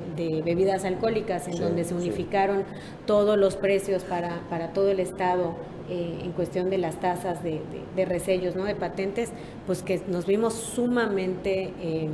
bebidas 0.44 0.84
alcohólicas, 0.84 1.48
en 1.48 1.58
donde 1.58 1.82
se 1.82 1.94
unificaron 1.94 2.62
todos 3.06 3.36
los 3.36 3.56
precios 3.56 4.04
para, 4.04 4.38
para 4.50 4.72
todo 4.72 4.88
el 4.88 5.00
Estado 5.00 5.56
eh, 5.88 6.20
en 6.22 6.32
cuestión 6.32 6.70
de 6.70 6.78
las 6.78 7.00
tasas 7.00 7.42
de, 7.42 7.60
resellos, 8.04 8.56
¿no? 8.56 8.64
de 8.64 8.74
patentes, 8.74 9.32
pues 9.66 9.82
que 9.82 10.00
nos 10.08 10.26
vimos 10.26 10.54
sumamente 10.54 11.72
em, 11.80 12.10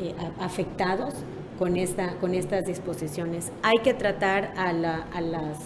eh, 0.00 0.14
afectados 0.38 1.14
con, 1.58 1.76
esta, 1.76 2.14
con 2.16 2.34
estas 2.34 2.64
disposiciones. 2.64 3.52
Hay 3.62 3.78
que 3.78 3.94
tratar 3.94 4.52
a 4.56 4.72
las 4.72 5.58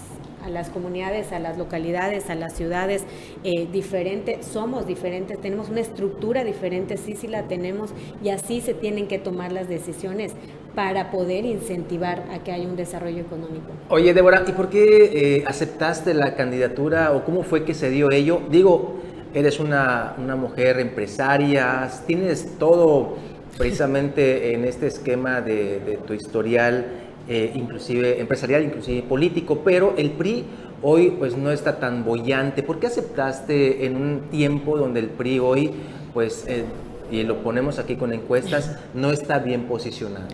a 0.44 0.50
las 0.50 0.69
comunidades, 0.69 1.32
a 1.32 1.38
las 1.38 1.56
localidades, 1.56 2.28
a 2.28 2.34
las 2.34 2.52
ciudades 2.52 3.04
eh, 3.44 3.66
diferentes, 3.72 4.44
somos 4.46 4.87
diferentes, 4.87 5.40
tenemos 5.40 5.70
una 5.70 5.80
estructura 5.80 6.44
diferente, 6.44 6.98
sí, 6.98 7.16
sí 7.16 7.26
la 7.28 7.44
tenemos 7.44 7.90
y 8.22 8.28
así 8.28 8.60
se 8.60 8.75
tienen 8.75 9.08
que 9.08 9.19
tomar 9.19 9.52
las 9.52 9.69
decisiones 9.69 10.34
para 10.75 11.11
poder 11.11 11.44
incentivar 11.44 12.25
a 12.32 12.43
que 12.43 12.53
haya 12.53 12.67
un 12.69 12.76
desarrollo 12.76 13.21
económico. 13.21 13.67
Oye, 13.88 14.12
Débora, 14.12 14.44
¿y 14.47 14.53
por 14.53 14.69
qué 14.69 15.38
eh, 15.38 15.44
aceptaste 15.47 16.15
la 16.15 16.35
candidatura 16.35 17.12
o 17.12 17.25
cómo 17.25 17.43
fue 17.43 17.65
que 17.65 17.75
se 17.75 17.91
dio 17.91 18.11
ello? 18.11 18.41
Digo, 18.50 18.97
eres 19.35 19.61
una, 19.61 20.15
una 20.19 20.37
mujer 20.37 20.81
empresaria, 20.81 21.88
tienes 22.06 22.59
todo 22.59 23.17
precisamente 23.56 24.53
en 24.55 24.65
este 24.65 24.88
esquema 24.88 25.41
de, 25.41 25.81
de 25.81 25.97
tu 25.99 26.15
historial 26.15 26.85
eh, 27.26 27.53
inclusive 27.55 28.21
empresarial, 28.21 28.64
inclusive 28.64 29.02
político, 29.02 29.62
pero 29.64 29.95
el 29.97 30.11
PRI 30.11 30.45
hoy 30.83 31.11
pues 31.19 31.35
no 31.38 31.50
está 31.50 31.78
tan 31.78 32.04
bollante. 32.04 32.62
¿Por 32.62 32.78
qué 32.78 32.88
aceptaste 32.88 33.87
en 33.87 33.97
un 33.97 34.21
tiempo 34.31 34.76
donde 34.76 35.00
el 35.00 35.09
PRI 35.09 35.38
hoy, 35.38 35.71
pues, 36.12 36.45
eh, 36.47 36.64
y 37.11 37.23
lo 37.23 37.43
ponemos 37.43 37.78
aquí 37.78 37.97
con 37.97 38.12
encuestas, 38.12 38.78
no 38.93 39.11
está 39.11 39.38
bien 39.38 39.62
posicionado? 39.62 40.28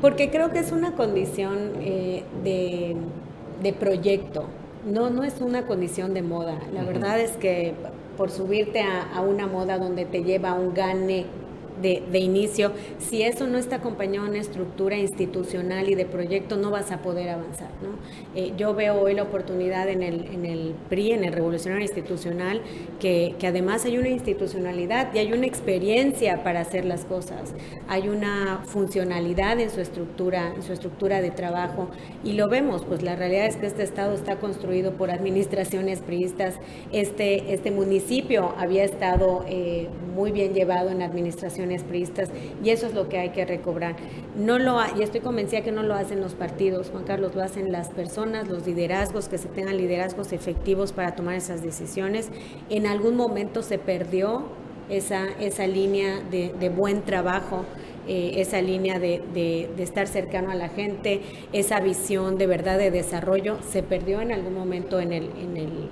Porque 0.00 0.30
creo 0.30 0.52
que 0.52 0.60
es 0.60 0.72
una 0.72 0.92
condición 0.92 1.72
eh, 1.80 2.22
de, 2.44 2.96
de, 3.62 3.72
proyecto, 3.72 4.44
no, 4.86 5.10
no 5.10 5.24
es 5.24 5.40
una 5.40 5.66
condición 5.66 6.14
de 6.14 6.22
moda. 6.22 6.58
La 6.72 6.84
verdad 6.84 7.18
es 7.18 7.32
que 7.32 7.74
por 8.16 8.30
subirte 8.30 8.80
a, 8.80 9.02
a, 9.14 9.20
una 9.20 9.46
moda 9.46 9.78
donde 9.78 10.04
te 10.04 10.22
lleva 10.22 10.54
un 10.54 10.74
gane 10.74 11.26
de, 11.80 12.18
inicio, 12.18 12.72
si 12.98 13.22
eso 13.22 13.46
no 13.46 13.58
está 13.58 13.76
acompañado 13.76 14.26
en 14.26 14.32
una 14.32 14.40
estructura 14.40 14.96
institucional 14.96 15.88
y 15.88 15.94
de 15.94 16.04
proyecto, 16.04 16.56
no 16.56 16.70
vas 16.70 16.90
a 16.90 16.98
poder 16.98 17.28
avanzar. 17.30 17.68
Eh, 18.34 18.52
yo 18.56 18.74
veo 18.74 19.00
hoy 19.00 19.14
la 19.14 19.22
oportunidad 19.22 19.88
en 19.88 20.02
el, 20.02 20.26
en 20.26 20.44
el 20.44 20.74
PRI, 20.88 21.12
en 21.12 21.24
el 21.24 21.32
Revolucionario 21.32 21.84
Institucional, 21.84 22.62
que, 23.00 23.34
además 23.48 23.84
hay 23.86 23.96
una 23.96 24.08
institucionalidad 24.08 25.14
y 25.14 25.18
hay 25.18 25.32
una 25.32 25.46
experiencia 25.46 26.42
para 26.44 26.60
hacer 26.60 26.84
las 26.84 27.04
cosas, 27.04 27.54
hay 27.88 28.08
una 28.08 28.62
funcionalidad 28.66 29.58
en 29.58 29.70
su 29.70 29.80
estructura, 29.80 30.52
en 30.54 30.62
su 30.62 30.72
estructura 30.72 31.22
de 31.22 31.30
trabajo, 31.30 31.88
y 32.24 32.32
lo 32.32 32.48
vemos, 32.48 32.84
pues 32.84 33.02
la 33.02 33.16
realidad 33.16 33.46
es 33.46 33.56
que 33.56 33.66
este 33.66 33.82
Estado 33.82 34.14
está 34.14 34.36
construido 34.36 34.92
por 34.92 35.10
administraciones 35.10 36.00
priistas, 36.00 36.56
este, 36.92 37.54
este 37.54 37.70
municipio 37.70 38.54
había 38.58 38.84
estado 38.84 39.44
eh, 39.48 39.88
muy 40.14 40.32
bien 40.32 40.52
llevado 40.52 40.90
en 40.90 41.02
administración 41.02 41.67
priistas 41.84 42.30
y 42.62 42.70
eso 42.70 42.86
es 42.86 42.94
lo 42.94 43.08
que 43.08 43.18
hay 43.18 43.30
que 43.30 43.44
recobrar. 43.44 43.96
No 44.36 44.58
lo 44.58 44.78
y 44.96 45.02
estoy 45.02 45.20
convencida 45.20 45.62
que 45.62 45.72
no 45.72 45.82
lo 45.82 45.94
hacen 45.94 46.20
los 46.20 46.34
partidos, 46.34 46.90
Juan 46.90 47.04
Carlos, 47.04 47.34
lo 47.34 47.42
hacen 47.42 47.72
las 47.72 47.88
personas, 47.88 48.48
los 48.48 48.66
liderazgos, 48.66 49.28
que 49.28 49.38
se 49.38 49.48
tengan 49.48 49.76
liderazgos 49.76 50.32
efectivos 50.32 50.92
para 50.92 51.14
tomar 51.14 51.34
esas 51.34 51.62
decisiones. 51.62 52.30
En 52.70 52.86
algún 52.86 53.16
momento 53.16 53.62
se 53.62 53.78
perdió 53.78 54.44
esa, 54.88 55.26
esa 55.40 55.66
línea 55.66 56.20
de, 56.30 56.72
buen 56.74 57.02
trabajo. 57.02 57.64
Eh, 58.10 58.40
esa 58.40 58.62
línea 58.62 58.98
de, 58.98 59.20
de, 59.34 59.82
estar 59.82 60.06
cercano 60.06 60.50
a 60.50 60.54
la 60.54 60.70
gente, 60.70 61.20
esa 61.52 61.78
visión 61.80 62.38
de 62.38 62.46
verdad 62.46 62.78
de 62.78 62.90
desarrollo, 62.90 63.58
se 63.60 63.82
perdió 63.82 64.22
en 64.22 64.32
algún 64.32 64.54
momento 64.54 64.98
en, 64.98 65.12
el, 65.12 65.28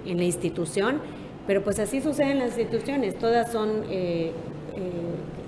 en, 0.06 0.16
la 0.16 0.24
institución, 0.24 1.02
pero 1.46 1.62
pues 1.62 1.78
así 1.78 2.00
sucede 2.00 2.30
en 2.30 2.38
las 2.38 2.56
instituciones, 2.56 3.18
todas 3.18 3.52
son 3.52 3.84
eh, 3.90 4.32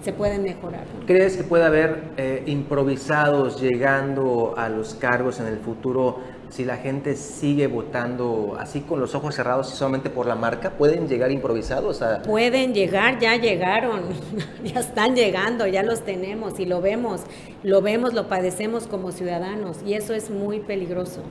se 0.02 0.12
pueden 0.12 0.42
mejorar. 0.42 0.84
¿Crees 1.06 1.36
que 1.36 1.44
puede 1.44 1.64
haber 1.64 2.02
eh, 2.16 2.42
improvisados 2.46 3.60
llegando 3.60 4.54
a 4.56 4.68
los 4.68 4.94
cargos 4.94 5.40
en 5.40 5.46
el 5.46 5.58
futuro 5.58 6.18
si 6.50 6.64
la 6.64 6.76
gente 6.76 7.14
sigue 7.16 7.66
votando 7.66 8.56
así 8.58 8.80
con 8.80 9.00
los 9.00 9.14
ojos 9.14 9.34
cerrados 9.34 9.72
y 9.72 9.76
solamente 9.76 10.08
por 10.08 10.26
la 10.26 10.34
marca, 10.34 10.70
pueden 10.70 11.08
llegar 11.08 11.30
improvisados 11.30 12.00
a... 12.00 12.22
Pueden 12.22 12.72
llegar, 12.72 13.18
ya 13.18 13.36
llegaron, 13.36 14.04
ya 14.64 14.80
están 14.80 15.14
llegando, 15.14 15.66
ya 15.66 15.82
los 15.82 16.02
tenemos 16.02 16.58
y 16.58 16.64
lo 16.64 16.80
vemos, 16.80 17.22
lo 17.62 17.82
vemos, 17.82 18.14
lo 18.14 18.28
padecemos 18.28 18.86
como 18.86 19.12
ciudadanos 19.12 19.78
y 19.84 19.94
eso 19.94 20.14
es 20.14 20.30
muy 20.30 20.60
peligroso. 20.60 21.22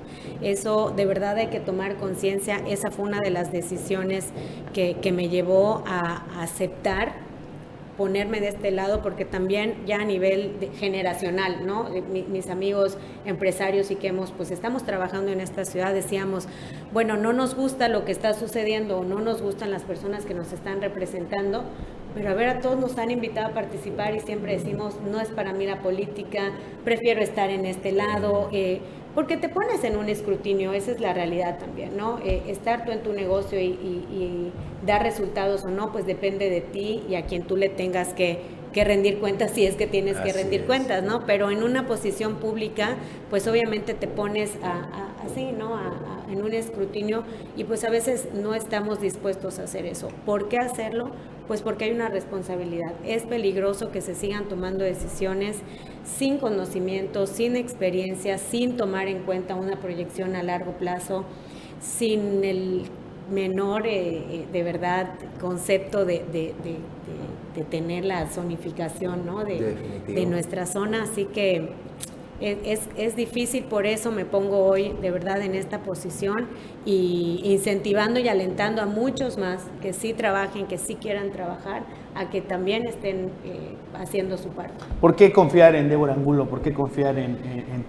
Eso 0.41 0.93
de 0.95 1.05
verdad 1.05 1.37
hay 1.37 1.47
que 1.47 1.59
tomar 1.59 1.95
conciencia, 1.95 2.61
esa 2.67 2.91
fue 2.91 3.05
una 3.05 3.19
de 3.19 3.31
las 3.31 3.51
decisiones 3.51 4.27
que, 4.73 4.97
que 5.01 5.11
me 5.11 5.29
llevó 5.29 5.83
a 5.87 6.43
aceptar 6.43 7.26
ponerme 7.97 8.39
de 8.39 8.49
este 8.49 8.71
lado 8.71 9.01
porque 9.01 9.25
también 9.25 9.85
ya 9.85 9.97
a 10.01 10.05
nivel 10.05 10.69
generacional, 10.79 11.65
¿no? 11.65 11.89
mis 12.09 12.49
amigos 12.49 12.97
empresarios 13.25 13.91
y 13.91 13.95
que 13.95 14.07
hemos, 14.07 14.31
pues 14.31 14.51
estamos 14.51 14.83
trabajando 14.83 15.31
en 15.31 15.41
esta 15.41 15.65
ciudad, 15.65 15.93
decíamos, 15.93 16.47
bueno, 16.93 17.17
no 17.17 17.33
nos 17.33 17.55
gusta 17.55 17.89
lo 17.89 18.05
que 18.05 18.11
está 18.11 18.33
sucediendo, 18.33 19.03
no 19.03 19.19
nos 19.19 19.41
gustan 19.41 19.71
las 19.71 19.83
personas 19.83 20.25
que 20.25 20.33
nos 20.33 20.53
están 20.53 20.81
representando, 20.81 21.63
pero 22.13 22.29
a 22.29 22.33
ver, 22.33 22.49
a 22.49 22.59
todos 22.61 22.79
nos 22.79 22.97
han 22.97 23.11
invitado 23.11 23.47
a 23.47 23.53
participar 23.53 24.15
y 24.15 24.19
siempre 24.19 24.53
decimos, 24.53 24.95
no 25.01 25.19
es 25.19 25.29
para 25.29 25.53
mí 25.53 25.65
la 25.65 25.81
política, 25.81 26.51
prefiero 26.83 27.21
estar 27.21 27.49
en 27.49 27.65
este 27.65 27.91
lado. 27.91 28.49
Eh, 28.51 28.81
porque 29.17 29.35
te 29.35 29.49
pones 29.49 29.83
en 29.83 29.97
un 29.97 30.09
escrutinio, 30.09 30.73
esa 30.73 30.91
es 30.91 30.99
la 30.99 31.11
realidad 31.11 31.57
también, 31.57 31.97
¿no? 31.97 32.19
Eh, 32.19 32.43
estar 32.49 32.85
tú 32.85 32.91
en 32.91 33.01
tu 33.01 33.13
negocio 33.13 33.59
y, 33.59 34.51
dar 34.85 35.01
resultados 35.01 35.65
o 35.65 35.71
no, 35.71 35.91
pues 35.91 36.05
depende 36.05 36.51
de 36.51 36.61
ti 36.61 37.03
y 37.09 37.15
a 37.15 37.25
quien 37.25 37.41
tú 37.41 37.57
le 37.57 37.67
tengas 37.67 38.13
que, 38.13 38.41
rendir 38.75 39.17
cuentas 39.17 39.53
si 39.55 39.65
es 39.65 39.73
que 39.73 39.87
tienes 39.87 40.17
que 40.17 40.31
rendir 40.31 40.65
cuentas, 40.65 41.01
¿no? 41.01 41.25
Pero 41.25 41.49
en 41.49 41.63
una 41.63 41.87
posición 41.87 42.35
pública, 42.35 42.95
pues 43.31 43.47
obviamente 43.47 43.95
te 43.95 44.05
pones 44.05 44.51
así, 45.27 45.51
¿no? 45.51 45.77
en 46.29 46.43
un 46.43 46.53
escrutinio 46.53 47.23
y 47.55 47.63
pues 47.63 47.83
a 47.83 47.89
veces 47.89 48.29
no 48.33 48.53
estamos 48.53 48.99
dispuestos 48.99 49.59
a 49.59 49.63
hacer 49.63 49.85
eso. 49.85 50.09
¿Por 50.25 50.49
qué 50.49 50.57
hacerlo? 50.57 51.11
Pues 51.47 51.61
porque 51.61 51.85
hay 51.85 51.91
una 51.91 52.09
responsabilidad. 52.09 52.93
Es 53.05 53.23
peligroso 53.23 53.91
que 53.91 54.01
se 54.01 54.15
sigan 54.15 54.49
tomando 54.49 54.83
decisiones 54.83 55.57
sin 56.03 56.37
conocimiento, 56.37 57.25
sin 57.25 57.55
experiencia, 57.55 58.37
sin 58.37 58.75
tomar 58.75 59.07
en 59.07 59.23
cuenta 59.23 59.55
una 59.55 59.77
proyección 59.79 60.35
a 60.35 60.43
largo 60.43 60.73
plazo, 60.73 61.23
sin 61.79 62.43
el 62.43 62.83
menor, 63.31 63.87
eh, 63.87 64.17
eh, 64.29 64.45
de 64.51 64.63
verdad, 64.63 65.13
concepto 65.39 66.05
de, 66.05 66.53
tener 67.71 68.05
la 68.05 68.27
zonificación 68.27 69.25
¿no? 69.25 69.43
de, 69.43 70.25
nuestra 70.25 70.65
zona. 70.65 71.03
Así 71.03 71.25
que 71.25 71.69
es, 72.39 73.15
difícil, 73.15 73.63
por 73.63 73.85
eso 73.85 74.11
me 74.11 74.25
pongo 74.25 74.65
hoy 74.65 74.93
de 75.01 75.11
verdad 75.11 75.41
en 75.41 75.55
esta 75.55 75.79
posición 75.79 76.47
y 76.85 77.41
incentivando 77.43 78.19
y 78.19 78.27
alentando 78.27 78.81
a 78.81 78.85
muchos 78.85 79.37
más 79.37 79.65
que 79.81 79.93
sí 79.93 80.13
trabajen, 80.13 80.67
que 80.67 80.77
sí 80.77 80.95
quieran 80.95 81.31
trabajar, 81.31 81.83
a 82.15 82.29
que 82.29 82.41
también 82.41 82.85
estén 82.87 83.31
eh, 83.43 83.75
haciendo 83.95 84.37
su 84.37 84.49
parte. 84.49 84.73
¿Por 85.01 85.15
qué 85.15 85.31
confiar 85.31 85.75
en 85.75 85.89
Débora 85.89 86.13
Angulo? 86.13 86.47
¿Por 86.47 86.61
qué 86.61 86.73
confiar 86.73 87.17
en, 87.17 87.37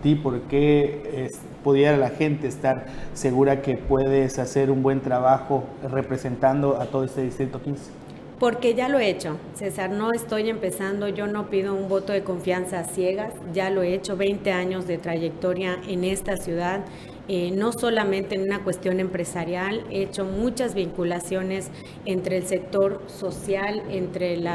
ti? 0.03 0.15
¿Por 0.15 0.41
qué 0.43 1.31
pudiera 1.63 1.97
la 1.97 2.11
gente 2.11 2.47
estar 2.47 2.87
segura 3.15 3.63
que 3.63 3.77
puedes 3.77 4.39
hacer 4.39 4.71
un 4.71 4.83
buen 4.83 5.01
trabajo 5.01 5.65
representando 5.91 6.81
a 6.81 6.87
todo 6.87 7.05
este 7.05 7.23
Distrito 7.23 7.61
15? 7.61 8.08
Porque 8.39 8.75
ya 8.75 8.89
lo 8.89 9.01
he 9.01 9.11
hecho, 9.11 9.37
César, 9.55 9.91
no 9.91 10.13
estoy 10.13 10.49
empezando, 10.49 11.09
yo 11.09 11.27
no 11.27 11.51
pido 11.51 11.75
un 11.75 11.89
voto 11.89 12.13
de 12.13 12.23
confianza 12.23 12.79
a 12.79 12.85
ciegas, 12.85 13.33
ya 13.53 13.69
lo 13.69 13.83
he 13.83 13.95
hecho, 13.95 14.17
20 14.17 14.53
años 14.53 14.87
de 14.87 14.97
trayectoria 14.97 15.81
en 15.89 16.05
esta 16.05 16.37
ciudad, 16.37 16.85
eh, 17.29 17.51
no 17.51 17.73
solamente 17.73 18.37
en 18.37 18.43
una 18.43 18.65
cuestión 18.65 19.01
empresarial, 19.01 19.85
he 19.91 20.03
hecho 20.03 20.25
muchas 20.25 20.75
vinculaciones 20.75 21.71
entre 22.07 22.39
el 22.39 22.47
sector 22.47 23.03
social, 23.07 23.83
entre 23.91 24.39
los 24.39 24.55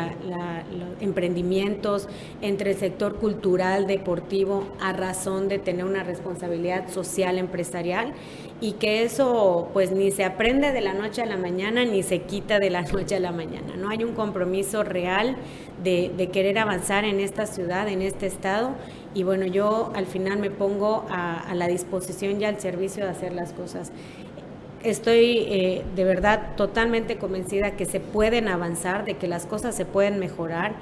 emprendimientos, 1.00 2.08
entre 2.42 2.72
el 2.72 2.78
sector 2.78 3.18
cultural, 3.18 3.86
deportivo, 3.86 4.68
a 4.80 4.92
razón 4.92 5.48
de 5.50 5.60
tener 5.60 5.86
una 5.86 6.04
responsabilidad 6.04 6.90
social 6.90 7.38
empresarial 7.38 8.14
y 8.60 8.74
que 8.74 9.04
eso 9.04 9.70
pues 9.74 9.92
ni 9.92 10.10
se 10.12 10.24
aprende 10.24 10.72
de 10.72 10.82
la 10.82 10.94
noche 10.94 11.22
a 11.22 11.26
la 11.26 11.38
mañana 11.38 11.86
ni 11.86 12.02
se 12.02 12.22
quita 12.22 12.60
de 12.60 12.70
la 12.70 12.82
noche 12.94 13.16
a 13.16 13.20
la 13.20 13.32
mañana. 13.32 13.76
No 13.78 13.90
hay 13.90 14.04
un 14.04 14.14
compromiso 14.14 14.84
real 14.84 15.36
de, 15.84 16.30
querer 16.32 16.60
avanzar 16.60 17.06
en 17.06 17.20
esta 17.20 17.46
ciudad, 17.46 17.88
en 17.88 18.02
este 18.02 18.26
estado 18.26 18.72
y 19.14 19.24
bueno, 19.24 19.46
yo 19.46 19.92
al 19.96 20.06
final 20.06 20.40
me 20.40 20.50
pongo 20.50 21.06
a, 21.10 21.54
la 21.54 21.68
disposición 21.68 22.42
y 22.42 22.46
al 22.46 22.60
servicio 22.60 23.04
de 23.04 23.12
hacer 23.12 23.34
las 23.34 23.54
cosas. 23.54 23.92
Estoy 24.84 25.46
eh, 25.50 25.84
de 25.96 26.04
verdad 26.04 26.56
totalmente 26.58 27.18
convencida 27.18 27.72
que 27.72 27.86
se 27.86 28.00
pueden 28.00 28.48
avanzar, 28.50 29.06
de 29.06 29.16
que 29.16 29.28
las 29.28 29.46
cosas 29.46 29.76
se 29.76 29.86
pueden 29.86 30.20
mejorar 30.20 30.74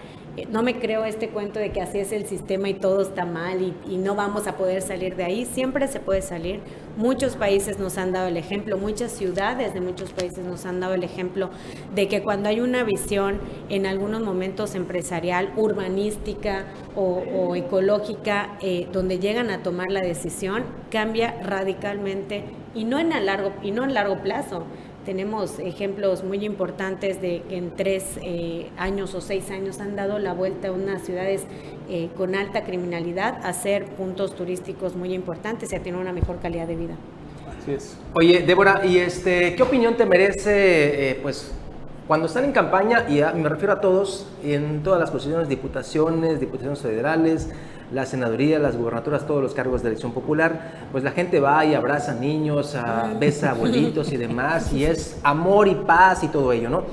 no 0.49 0.63
me 0.63 0.79
creo 0.79 1.03
este 1.03 1.29
cuento 1.29 1.59
de 1.59 1.71
que 1.71 1.81
así 1.81 1.99
es 1.99 2.11
el 2.13 2.25
sistema 2.25 2.69
y 2.69 2.73
todo 2.73 3.01
está 3.01 3.25
mal 3.25 3.61
y, 3.61 3.97
no 3.97 4.15
vamos 4.15 4.47
a 4.47 4.57
poder 4.57 4.81
salir 4.81 5.15
de 5.15 5.23
ahí. 5.23 5.45
Siempre 5.45 5.87
se 5.87 5.99
puede 5.99 6.21
salir. 6.21 6.59
Muchos 6.97 7.35
países 7.35 7.77
nos 7.77 7.97
han 7.97 8.11
dado 8.11 8.27
el 8.27 8.37
ejemplo, 8.37 8.77
muchas 8.77 9.11
ciudades 9.11 9.73
de 9.73 9.81
muchos 9.81 10.11
países 10.11 10.43
nos 10.43 10.65
han 10.65 10.79
dado 10.79 10.93
el 10.93 11.03
ejemplo 11.03 11.49
de 11.93 12.07
que 12.07 12.23
cuando 12.23 12.49
hay 12.49 12.61
una 12.61 12.83
visión 12.83 13.39
en 13.69 13.85
algunos 13.85 14.21
momentos 14.21 14.73
empresarial, 14.75 15.53
urbanística 15.55 16.65
o, 16.95 17.55
ecológica, 17.55 18.57
eh, 18.61 18.87
donde 18.91 19.19
llegan 19.19 19.49
a 19.51 19.61
tomar 19.61 19.91
la 19.91 20.01
decisión, 20.01 20.63
cambia 20.89 21.35
radicalmente 21.43 22.43
y 22.73 22.85
no 22.85 22.99
en 22.99 23.09
largo 23.25 23.53
y 23.61 23.71
no 23.71 23.83
en 23.83 23.93
largo 23.93 24.17
plazo 24.19 24.63
tenemos 25.05 25.59
ejemplos 25.59 26.23
muy 26.23 26.45
importantes 26.45 27.21
de 27.21 27.41
que 27.47 27.57
en 27.57 27.71
tres 27.75 28.17
eh, 28.21 28.69
años 28.77 29.13
o 29.15 29.21
seis 29.21 29.49
años 29.49 29.79
han 29.79 29.95
dado 29.95 30.19
la 30.19 30.33
vuelta 30.33 30.69
a 30.69 30.71
unas 30.71 31.03
ciudades 31.03 31.43
eh, 31.89 32.09
con 32.15 32.35
alta 32.35 32.63
criminalidad 32.63 33.39
a 33.43 33.53
ser 33.53 33.85
puntos 33.85 34.35
turísticos 34.35 34.95
muy 34.95 35.13
importantes 35.13 35.71
y 35.71 35.75
a 35.75 35.83
tener 35.83 35.99
una 35.99 36.13
mejor 36.13 36.39
calidad 36.39 36.67
de 36.67 36.75
vida. 36.75 36.95
Así 37.61 37.73
es. 37.73 37.97
Oye, 38.13 38.41
Débora, 38.41 38.85
¿y 38.85 38.97
este, 38.97 39.55
qué 39.55 39.63
opinión 39.63 39.95
te 39.95 40.05
merece, 40.05 41.11
eh, 41.11 41.19
pues, 41.21 41.51
cuando 42.07 42.27
están 42.27 42.45
en 42.45 42.51
campaña, 42.51 43.05
y 43.07 43.21
me 43.39 43.47
refiero 43.47 43.73
a 43.73 43.81
todos, 43.81 44.27
en 44.43 44.83
todas 44.83 44.99
las 44.99 45.11
posiciones, 45.11 45.47
diputaciones, 45.47 46.39
diputaciones 46.39 46.79
federales, 46.79 47.49
la 47.91 48.05
senaduría, 48.05 48.59
las 48.59 48.77
gubernaturas, 48.77 49.27
todos 49.27 49.41
los 49.41 49.53
cargos 49.53 49.81
de 49.81 49.89
elección 49.89 50.13
popular, 50.13 50.87
pues 50.91 51.03
la 51.03 51.11
gente 51.11 51.39
va 51.39 51.65
y 51.65 51.73
abraza 51.73 52.13
niños, 52.13 52.75
a, 52.75 53.13
besa 53.19 53.49
a 53.49 53.51
abuelitos 53.51 54.11
y 54.11 54.17
demás, 54.17 54.71
y 54.73 54.85
es 54.85 55.19
amor 55.23 55.67
y 55.67 55.75
paz 55.75 56.23
y 56.23 56.27
todo 56.27 56.53
ello, 56.53 56.69
¿no? 56.69 56.83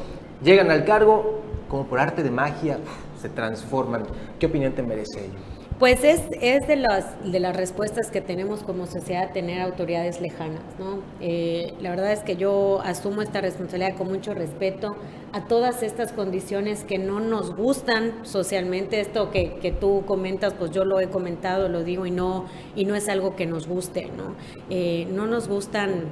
Llegan 0.42 0.70
al 0.70 0.84
cargo, 0.84 1.40
como 1.68 1.86
por 1.86 2.00
arte 2.00 2.22
de 2.22 2.30
magia, 2.30 2.78
se 3.20 3.28
transforman. 3.28 4.04
¿Qué 4.38 4.46
opinión 4.46 4.72
te 4.72 4.82
merece 4.82 5.26
ello? 5.26 5.57
Pues 5.78 6.02
es, 6.02 6.22
es 6.40 6.66
de, 6.66 6.74
las, 6.74 7.04
de 7.30 7.38
las 7.38 7.56
respuestas 7.56 8.10
que 8.10 8.20
tenemos 8.20 8.64
como 8.64 8.88
sociedad 8.88 9.32
tener 9.32 9.60
autoridades 9.60 10.20
lejanas, 10.20 10.64
¿no? 10.76 10.98
Eh, 11.20 11.72
la 11.80 11.90
verdad 11.90 12.12
es 12.12 12.24
que 12.24 12.34
yo 12.34 12.80
asumo 12.82 13.22
esta 13.22 13.40
responsabilidad 13.40 13.96
con 13.96 14.08
mucho 14.08 14.34
respeto 14.34 14.96
a 15.32 15.46
todas 15.46 15.84
estas 15.84 16.10
condiciones 16.12 16.82
que 16.82 16.98
no 16.98 17.20
nos 17.20 17.54
gustan 17.54 18.26
socialmente. 18.26 18.98
Esto 18.98 19.30
que, 19.30 19.54
que 19.62 19.70
tú 19.70 20.02
comentas, 20.04 20.52
pues 20.54 20.72
yo 20.72 20.84
lo 20.84 20.98
he 20.98 21.10
comentado, 21.10 21.68
lo 21.68 21.84
digo 21.84 22.06
y 22.06 22.10
no, 22.10 22.46
y 22.74 22.84
no 22.84 22.96
es 22.96 23.08
algo 23.08 23.36
que 23.36 23.46
nos 23.46 23.68
guste, 23.68 24.06
¿no? 24.16 24.34
Eh, 24.70 25.06
no 25.12 25.28
nos 25.28 25.46
gustan 25.46 26.06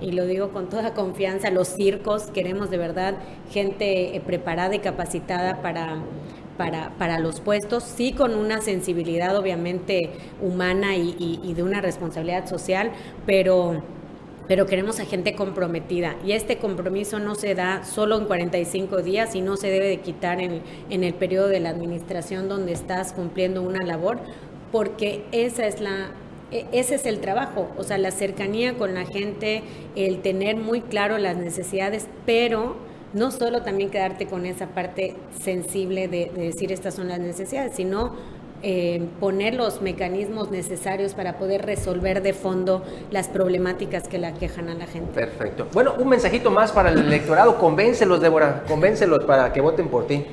y 0.00 0.12
lo 0.12 0.24
digo 0.24 0.48
con 0.48 0.70
toda 0.70 0.94
confianza, 0.94 1.50
los 1.50 1.68
circos, 1.68 2.30
queremos 2.30 2.70
de 2.70 2.78
verdad 2.78 3.16
gente 3.50 4.16
eh, 4.16 4.20
preparada 4.20 4.74
y 4.74 4.78
capacitada 4.78 5.60
para 5.60 5.98
para, 6.98 7.18
los 7.18 7.40
puestos, 7.40 7.84
sí 7.84 8.12
con 8.12 8.34
una 8.34 8.60
sensibilidad 8.60 9.34
obviamente 9.34 10.10
humana 10.42 10.94
y, 10.94 11.54
de 11.54 11.62
una 11.62 11.80
responsabilidad 11.80 12.46
social, 12.46 12.92
pero 13.26 13.82
pero 14.46 14.66
queremos 14.66 14.98
a 14.98 15.04
gente 15.04 15.36
comprometida. 15.36 16.16
Y 16.26 16.32
este 16.32 16.58
compromiso 16.58 17.20
no 17.20 17.36
se 17.36 17.54
da 17.54 17.84
solo 17.84 18.18
en 18.18 18.24
45 18.24 19.00
días 19.00 19.36
y 19.36 19.42
no 19.42 19.56
se 19.56 19.68
debe 19.70 19.86
de 19.86 19.98
quitar 20.00 20.40
en, 20.40 20.62
en, 20.90 21.04
el 21.04 21.14
periodo 21.14 21.46
de 21.46 21.60
la 21.60 21.70
administración 21.70 22.48
donde 22.48 22.72
estás 22.72 23.12
cumpliendo 23.12 23.62
una 23.62 23.86
labor, 23.86 24.18
porque 24.72 25.24
esa 25.30 25.68
es 25.68 25.80
la, 25.80 26.10
e, 26.50 26.66
ese 26.72 26.96
es 26.96 27.06
el 27.06 27.20
trabajo, 27.20 27.70
o 27.78 27.84
sea, 27.84 27.96
la 27.98 28.10
cercanía 28.10 28.74
con 28.76 28.92
la 28.92 29.06
gente, 29.06 29.62
el 29.94 30.20
tener 30.20 30.56
muy 30.56 30.80
claro 30.80 31.16
las 31.18 31.36
necesidades, 31.36 32.08
pero 32.26 32.74
no 33.12 33.30
solo 33.30 33.62
también 33.62 33.90
quedarte 33.90 34.26
con 34.26 34.46
esa 34.46 34.66
parte 34.66 35.16
sensible 35.42 36.08
de, 36.08 36.30
decir 36.34 36.72
estas 36.72 36.94
son 36.94 37.08
las 37.08 37.18
necesidades, 37.18 37.74
sino 37.74 38.14
eh, 38.62 39.08
poner 39.18 39.54
los 39.54 39.80
mecanismos 39.80 40.50
necesarios 40.50 41.14
para 41.14 41.38
poder 41.38 41.64
resolver 41.64 42.22
de 42.22 42.34
fondo 42.34 42.84
las 43.10 43.28
problemáticas 43.28 44.06
que 44.06 44.18
la 44.18 44.34
quejan 44.34 44.68
a 44.68 44.74
la 44.74 44.86
gente. 44.86 45.12
Perfecto. 45.12 45.66
Bueno, 45.72 45.94
un 45.98 46.08
mensajito 46.08 46.50
más 46.50 46.70
para 46.72 46.90
el 46.90 46.98
electorado. 46.98 47.58
Convéncelos, 47.58 48.20
Débora, 48.20 48.64
convéncelos 48.68 49.24
para 49.24 49.52
que 49.52 49.60
voten 49.60 49.88
por 49.88 50.06
ti. 50.06 50.26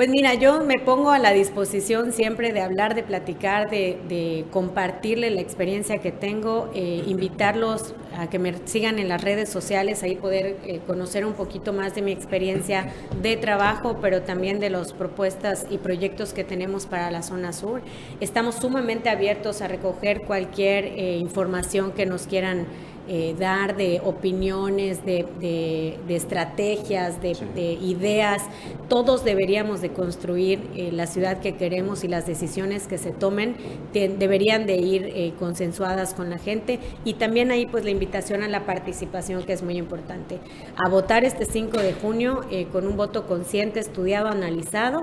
Pues 0.00 0.08
mira, 0.08 0.32
yo 0.32 0.64
me 0.64 0.78
pongo 0.78 1.10
a 1.10 1.18
la 1.18 1.30
disposición 1.30 2.14
siempre 2.14 2.54
de 2.54 2.62
hablar, 2.62 2.94
de 2.94 3.02
platicar, 3.02 3.68
de, 3.68 4.46
compartirle 4.50 5.28
la 5.28 5.42
experiencia 5.42 5.98
que 5.98 6.10
tengo, 6.10 6.70
eh, 6.74 7.04
invitarlos 7.06 7.94
a 8.16 8.30
que 8.30 8.38
me 8.38 8.54
sigan 8.64 8.98
en 8.98 9.10
las 9.10 9.20
redes 9.20 9.50
sociales, 9.50 10.02
ahí 10.02 10.16
poder 10.16 10.56
eh, 10.64 10.80
conocer 10.86 11.26
un 11.26 11.34
poquito 11.34 11.74
más 11.74 11.94
de 11.94 12.00
mi 12.00 12.12
experiencia 12.12 12.90
de 13.20 13.36
trabajo, 13.36 13.98
pero 14.00 14.22
también 14.22 14.58
de 14.58 14.70
las 14.70 14.94
propuestas 14.94 15.66
y 15.68 15.76
proyectos 15.76 16.32
que 16.32 16.44
tenemos 16.44 16.86
para 16.86 17.10
la 17.10 17.22
zona 17.22 17.52
sur. 17.52 17.82
Estamos 18.20 18.54
sumamente 18.54 19.10
abiertos 19.10 19.60
a 19.60 19.68
recoger 19.68 20.22
cualquier 20.22 20.86
eh, 20.86 21.18
información 21.18 21.92
que 21.92 22.06
nos 22.06 22.26
quieran 22.26 22.66
eh, 23.12 23.34
dar 23.36 23.76
de 23.76 24.00
opiniones, 24.04 25.04
de, 25.04 25.98
estrategias, 26.08 27.20
de, 27.20 27.72
ideas. 27.82 28.44
Todos 28.88 29.24
deberíamos 29.24 29.80
de 29.80 29.88
construir 29.90 30.60
eh, 30.76 30.90
la 30.92 31.08
ciudad 31.08 31.40
que 31.40 31.56
queremos 31.56 32.04
y 32.04 32.08
las 32.08 32.24
decisiones 32.24 32.86
que 32.86 32.98
se 32.98 33.10
tomen 33.10 33.56
deberían 33.92 34.64
de 34.64 34.76
ir 34.76 35.06
eh, 35.12 35.32
consensuadas 35.40 36.14
con 36.14 36.30
la 36.30 36.38
gente 36.38 36.78
y 37.04 37.14
también 37.14 37.50
ahí 37.50 37.66
pues 37.66 37.82
la 37.82 37.90
invitación 37.90 38.44
a 38.44 38.48
la 38.48 38.64
participación 38.64 39.42
que 39.42 39.54
es 39.54 39.64
muy 39.64 39.76
importante. 39.76 40.38
A 40.76 40.88
votar 40.88 41.24
este 41.24 41.46
5 41.46 41.78
de 41.78 41.94
junio 41.94 42.42
con 42.70 42.86
un 42.86 42.96
voto 42.96 43.26
consciente, 43.26 43.80
estudiado, 43.80 44.28
analizado 44.28 45.02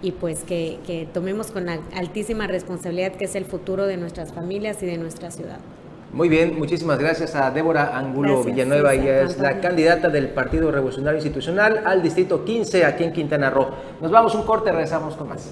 y 0.00 0.12
pues 0.12 0.42
que, 0.44 0.78
que 0.86 1.06
tomemos 1.12 1.50
con 1.50 1.66
la 1.66 1.80
altísima 1.94 2.46
responsabilidad 2.46 3.12
que 3.12 3.26
es 3.26 3.34
el 3.34 3.44
futuro 3.44 3.84
de 3.84 3.98
nuestras 3.98 4.32
familias 4.32 4.82
y 4.82 4.86
de 4.86 4.96
nuestra 4.96 5.30
ciudad. 5.30 5.58
Muy 6.12 6.28
bien, 6.28 6.58
muchísimas 6.58 6.98
gracias 6.98 7.34
a 7.34 7.50
Débora 7.50 7.96
Angulo 7.96 8.44
Villanueva. 8.44 8.92
Ella 8.92 9.22
es 9.22 9.38
la 9.38 9.60
candidata 9.60 10.10
del 10.10 10.28
Partido 10.28 10.70
Revolucionario 10.70 11.16
Institucional 11.16 11.84
al 11.86 12.02
Distrito 12.02 12.44
15 12.44 12.84
aquí 12.84 13.04
en 13.04 13.14
Quintana 13.14 13.48
Roo. 13.48 13.70
Nos 13.98 14.10
vamos 14.10 14.34
un 14.34 14.42
corte, 14.42 14.70
regresamos 14.70 15.16
con 15.16 15.30
más. 15.30 15.50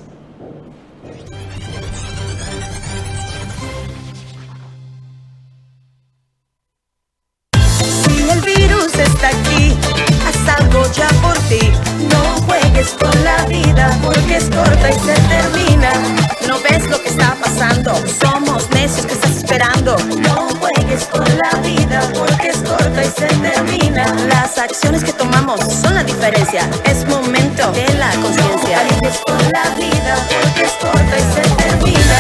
Es 26.33 27.09
momento 27.09 27.73
de 27.73 27.93
la 27.95 28.09
conciencia. 28.13 28.85
No 28.85 28.91
juegues 29.01 29.21
con 29.27 29.37
la 29.53 29.75
vida 29.75 30.15
porque 30.29 30.63
es 30.63 30.71
corta 30.81 31.19
y 31.19 31.23
se 31.35 31.43
termina. 31.57 32.19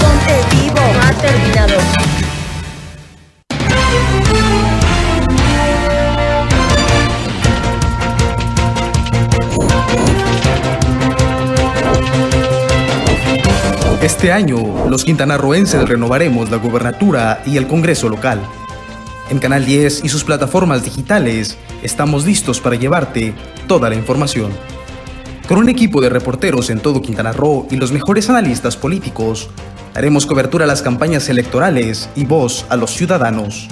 Ponte 0.00 0.40
vivo, 0.50 0.80
ha 1.02 1.12
terminado. 1.20 1.74
Este 14.00 14.32
año, 14.32 14.88
los 14.88 15.04
quintanarroenses 15.04 15.86
renovaremos 15.86 16.50
la 16.50 16.56
gobernatura 16.56 17.42
y 17.44 17.58
el 17.58 17.66
Congreso 17.66 18.08
local. 18.08 18.40
En 19.32 19.38
Canal 19.38 19.64
10 19.64 20.04
y 20.04 20.10
sus 20.10 20.24
plataformas 20.24 20.84
digitales, 20.84 21.56
estamos 21.82 22.26
listos 22.26 22.60
para 22.60 22.76
llevarte 22.76 23.32
toda 23.66 23.88
la 23.88 23.94
información. 23.94 24.52
Con 25.48 25.56
un 25.56 25.70
equipo 25.70 26.02
de 26.02 26.10
reporteros 26.10 26.68
en 26.68 26.80
todo 26.80 27.00
Quintana 27.00 27.32
Roo 27.32 27.66
y 27.70 27.76
los 27.76 27.92
mejores 27.92 28.28
analistas 28.28 28.76
políticos, 28.76 29.48
haremos 29.94 30.26
cobertura 30.26 30.66
a 30.66 30.68
las 30.68 30.82
campañas 30.82 31.30
electorales 31.30 32.10
y 32.14 32.26
voz 32.26 32.66
a 32.68 32.76
los 32.76 32.90
ciudadanos. 32.90 33.68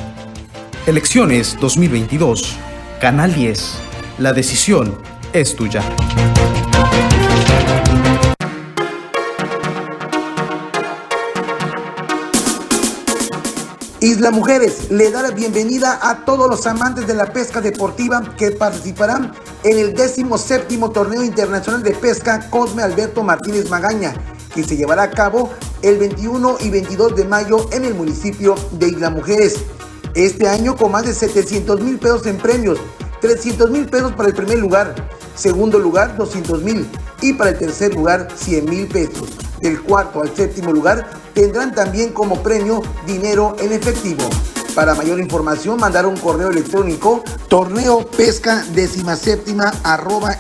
Elecciones 0.87 1.59
2022. 1.61 2.57
Canal 2.99 3.35
10. 3.35 3.75
La 4.19 4.33
decisión 4.33 4.97
es 5.35 5.57
tuya. 5.57 5.83
Isla 14.03 14.31
Mujeres 14.31 14.91
le 14.91 15.11
da 15.11 15.21
la 15.21 15.31
bienvenida 15.31 15.99
a 16.01 16.25
todos 16.25 16.49
los 16.49 16.67
amantes 16.67 17.07
de 17.07 17.13
la 17.13 17.35
pesca 17.35 17.61
deportiva 17.61 18.35
que 18.39 18.51
participarán 18.51 19.33
en 19.63 19.79
el 19.79 19.95
17 19.95 20.79
Torneo 20.95 21.23
Internacional 21.23 21.83
de 21.83 21.91
Pesca 21.91 22.49
Cosme 22.49 22.83
Alberto 22.83 23.23
Martínez 23.23 23.69
Magaña, 23.69 24.15
que 24.55 24.65
se 24.65 24.79
llevará 24.79 25.03
a 25.03 25.11
cabo 25.11 25.51
el 25.83 25.99
21 25.99 26.57
y 26.61 26.71
22 26.71 27.15
de 27.15 27.25
mayo 27.27 27.69
en 27.73 27.85
el 27.85 27.95
municipio 27.95 28.55
de 28.73 28.89
Isla 28.89 29.11
Mujeres. 29.11 29.57
Este 30.15 30.49
año 30.49 30.77
con 30.77 30.93
más 30.93 31.05
de 31.05 31.13
700 31.13 31.83
mil 31.83 31.99
pesos 31.99 32.25
en 32.25 32.39
premios, 32.39 32.79
300 33.21 33.71
mil 33.71 33.85
pesos 33.85 34.13
para 34.13 34.31
el 34.31 34.35
primer 34.35 34.61
lugar, 34.61 34.95
segundo 35.35 35.79
lugar 35.79 36.17
200 36.17 36.63
mil 36.63 36.89
y 37.21 37.35
para 37.35 37.51
el 37.51 37.59
tercer 37.59 37.95
lugar 37.95 38.29
100 38.35 38.65
mil 38.65 38.89
pesos. 38.89 39.29
Del 39.61 39.83
cuarto 39.83 40.23
al 40.23 40.35
séptimo 40.35 40.73
lugar 40.73 41.09
tendrán 41.35 41.75
también 41.75 42.13
como 42.13 42.43
premio 42.43 42.83
dinero 43.07 43.57
en 43.61 43.73
efectivo. 43.73 44.23
Para 44.75 44.95
mayor 44.95 45.19
información, 45.19 45.79
mandar 45.81 46.07
un 46.07 46.17
correo 46.17 46.49
electrónico 46.49 47.25
torneo 47.49 48.07
pesca 48.07 48.65
séptima 49.17 49.73
arroba. 49.83 50.39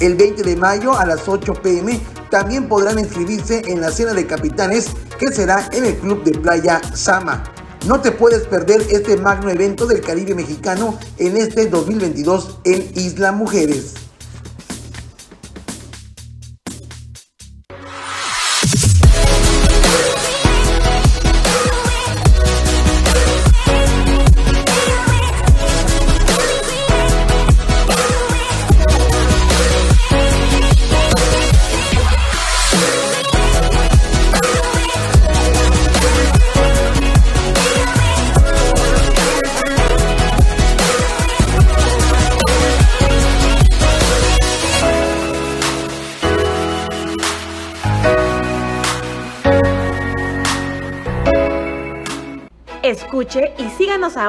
El 0.00 0.14
20 0.14 0.42
de 0.42 0.56
mayo 0.56 0.96
a 0.96 1.06
las 1.06 1.26
8 1.26 1.54
pm 1.54 1.98
también 2.30 2.68
podrán 2.68 2.98
inscribirse 2.98 3.62
en 3.66 3.80
la 3.80 3.90
cena 3.90 4.12
de 4.12 4.26
capitanes 4.26 4.90
que 5.18 5.32
será 5.32 5.68
en 5.72 5.86
el 5.86 5.96
Club 5.96 6.22
de 6.22 6.38
Playa 6.38 6.80
Sama. 6.94 7.42
No 7.86 8.00
te 8.00 8.12
puedes 8.12 8.46
perder 8.46 8.82
este 8.90 9.16
magno 9.16 9.50
evento 9.50 9.86
del 9.86 10.02
Caribe 10.02 10.34
mexicano 10.34 10.98
en 11.16 11.36
este 11.36 11.66
2022 11.66 12.58
en 12.64 12.90
Isla 12.94 13.32
Mujeres. 13.32 14.07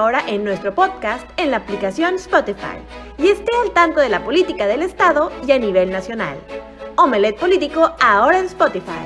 Ahora 0.09 0.23
en 0.27 0.43
nuestro 0.43 0.73
podcast 0.73 1.29
en 1.37 1.51
la 1.51 1.57
aplicación 1.57 2.15
Spotify 2.15 2.79
y 3.19 3.27
esté 3.27 3.51
al 3.63 3.69
tanto 3.73 3.99
de 3.99 4.09
la 4.09 4.23
política 4.23 4.65
del 4.65 4.81
Estado 4.81 5.31
y 5.45 5.51
a 5.51 5.59
nivel 5.59 5.91
nacional. 5.91 6.39
Omelet 6.95 7.37
Político 7.37 7.93
ahora 8.01 8.39
en 8.39 8.45
Spotify. 8.45 9.05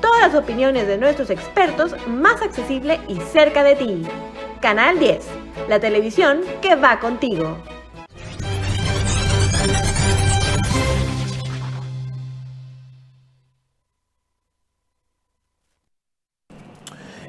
Todas 0.00 0.20
las 0.20 0.34
opiniones 0.36 0.86
de 0.86 0.98
nuestros 0.98 1.30
expertos 1.30 1.96
más 2.06 2.42
accesible 2.42 3.00
y 3.08 3.16
cerca 3.16 3.64
de 3.64 3.74
ti. 3.74 4.06
Canal 4.60 5.00
10, 5.00 5.26
la 5.68 5.80
televisión 5.80 6.42
que 6.62 6.76
va 6.76 7.00
contigo. 7.00 7.56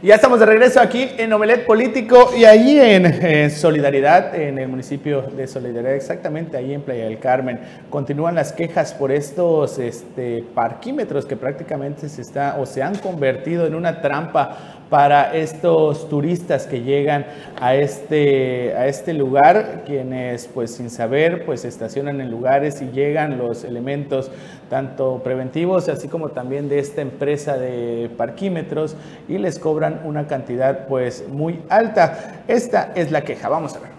Ya 0.07 0.15
estamos 0.15 0.39
de 0.39 0.45
regreso 0.45 0.79
aquí 0.79 1.09
en 1.17 1.33
Omelet 1.33 1.65
Político 1.65 2.31
y 2.33 2.45
ahí 2.45 2.79
en, 2.79 3.51
Solidaridad, 3.51 4.33
en 4.35 4.57
el 4.57 4.69
municipio 4.69 5.23
de 5.23 5.47
Solidaridad, 5.47 5.95
exactamente 5.95 6.55
ahí 6.55 6.73
en 6.73 6.81
Playa 6.81 7.03
del 7.03 7.19
Carmen, 7.19 7.59
continúan 7.89 8.33
las 8.33 8.53
quejas 8.53 8.93
por 8.93 9.11
estos 9.11 9.79
este, 9.79 10.45
parquímetros 10.55 11.25
que 11.25 11.35
prácticamente 11.35 12.07
se, 12.07 12.21
está, 12.21 12.55
o 12.57 12.65
se 12.65 12.81
han 12.81 12.95
convertido 12.95 13.67
en 13.67 13.75
una 13.75 13.99
trampa 13.99 14.76
para 14.89 15.35
estos 15.35 16.09
turistas 16.09 16.65
que 16.65 16.81
llegan 16.81 17.25
a 17.59 17.75
este, 17.75 18.73
a 18.75 18.87
este 18.87 19.13
lugar, 19.13 19.83
quienes 19.85 20.47
pues 20.47 20.75
sin 20.75 20.89
saber 20.89 21.45
pues 21.45 21.65
estacionan 21.65 22.21
en 22.21 22.31
lugares 22.31 22.81
y 22.81 22.91
llegan 22.91 23.37
los 23.37 23.63
elementos 23.63 24.31
tanto 24.69 25.21
preventivos 25.23 25.89
así 25.89 26.07
como 26.07 26.29
también 26.29 26.69
de 26.69 26.79
esta 26.79 27.01
empresa 27.01 27.57
de 27.57 28.09
parquímetros 28.17 28.95
y 29.27 29.37
les 29.37 29.59
cobran 29.59 30.01
una 30.03 30.27
cantidad 30.27 30.87
pues 30.87 31.27
muy 31.27 31.61
alta. 31.69 32.43
Esta 32.47 32.91
es 32.95 33.11
la 33.11 33.21
queja, 33.21 33.49
vamos 33.49 33.75
a 33.75 33.79
ver. 33.79 33.97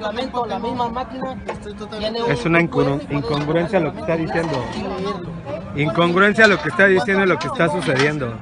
departamento, 0.00 0.46
la 0.46 0.58
misma 0.58 0.88
máquina. 0.88 1.44
Es 2.28 2.44
una 2.44 2.60
incongruencia 2.60 3.80
lo 3.80 3.92
que 3.92 4.00
está 4.00 4.16
diciendo. 4.16 4.64
Incongruencia 5.76 6.46
lo 6.46 6.60
que 6.60 6.68
está 6.68 6.86
diciendo 6.86 7.24
y 7.24 7.28
lo 7.28 7.38
que 7.38 7.46
está 7.46 7.68
sucediendo. 7.68 8.34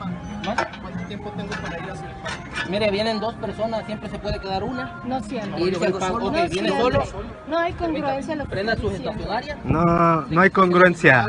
Mire, 2.69 2.91
vienen 2.91 3.19
dos 3.19 3.35
personas, 3.37 3.87
siempre 3.87 4.11
se 4.11 4.19
puede 4.19 4.39
quedar 4.41 4.63
una. 4.63 5.01
No 5.05 5.23
siempre. 5.23 5.61
Y 5.61 5.69
el 5.69 5.93
pago, 5.93 6.29
okay, 6.29 6.49
viene 6.49 6.69
solo. 6.69 7.03
No 7.49 7.59
hay 7.59 7.73
congruencia. 7.73 8.37
Lo 8.37 8.45
que 8.45 8.51
Prenda 8.51 8.77
su 8.77 8.91
estacionaria. 8.91 9.59
No, 9.65 10.23
no 10.29 10.41
hay 10.41 10.51
congruencia. 10.51 11.27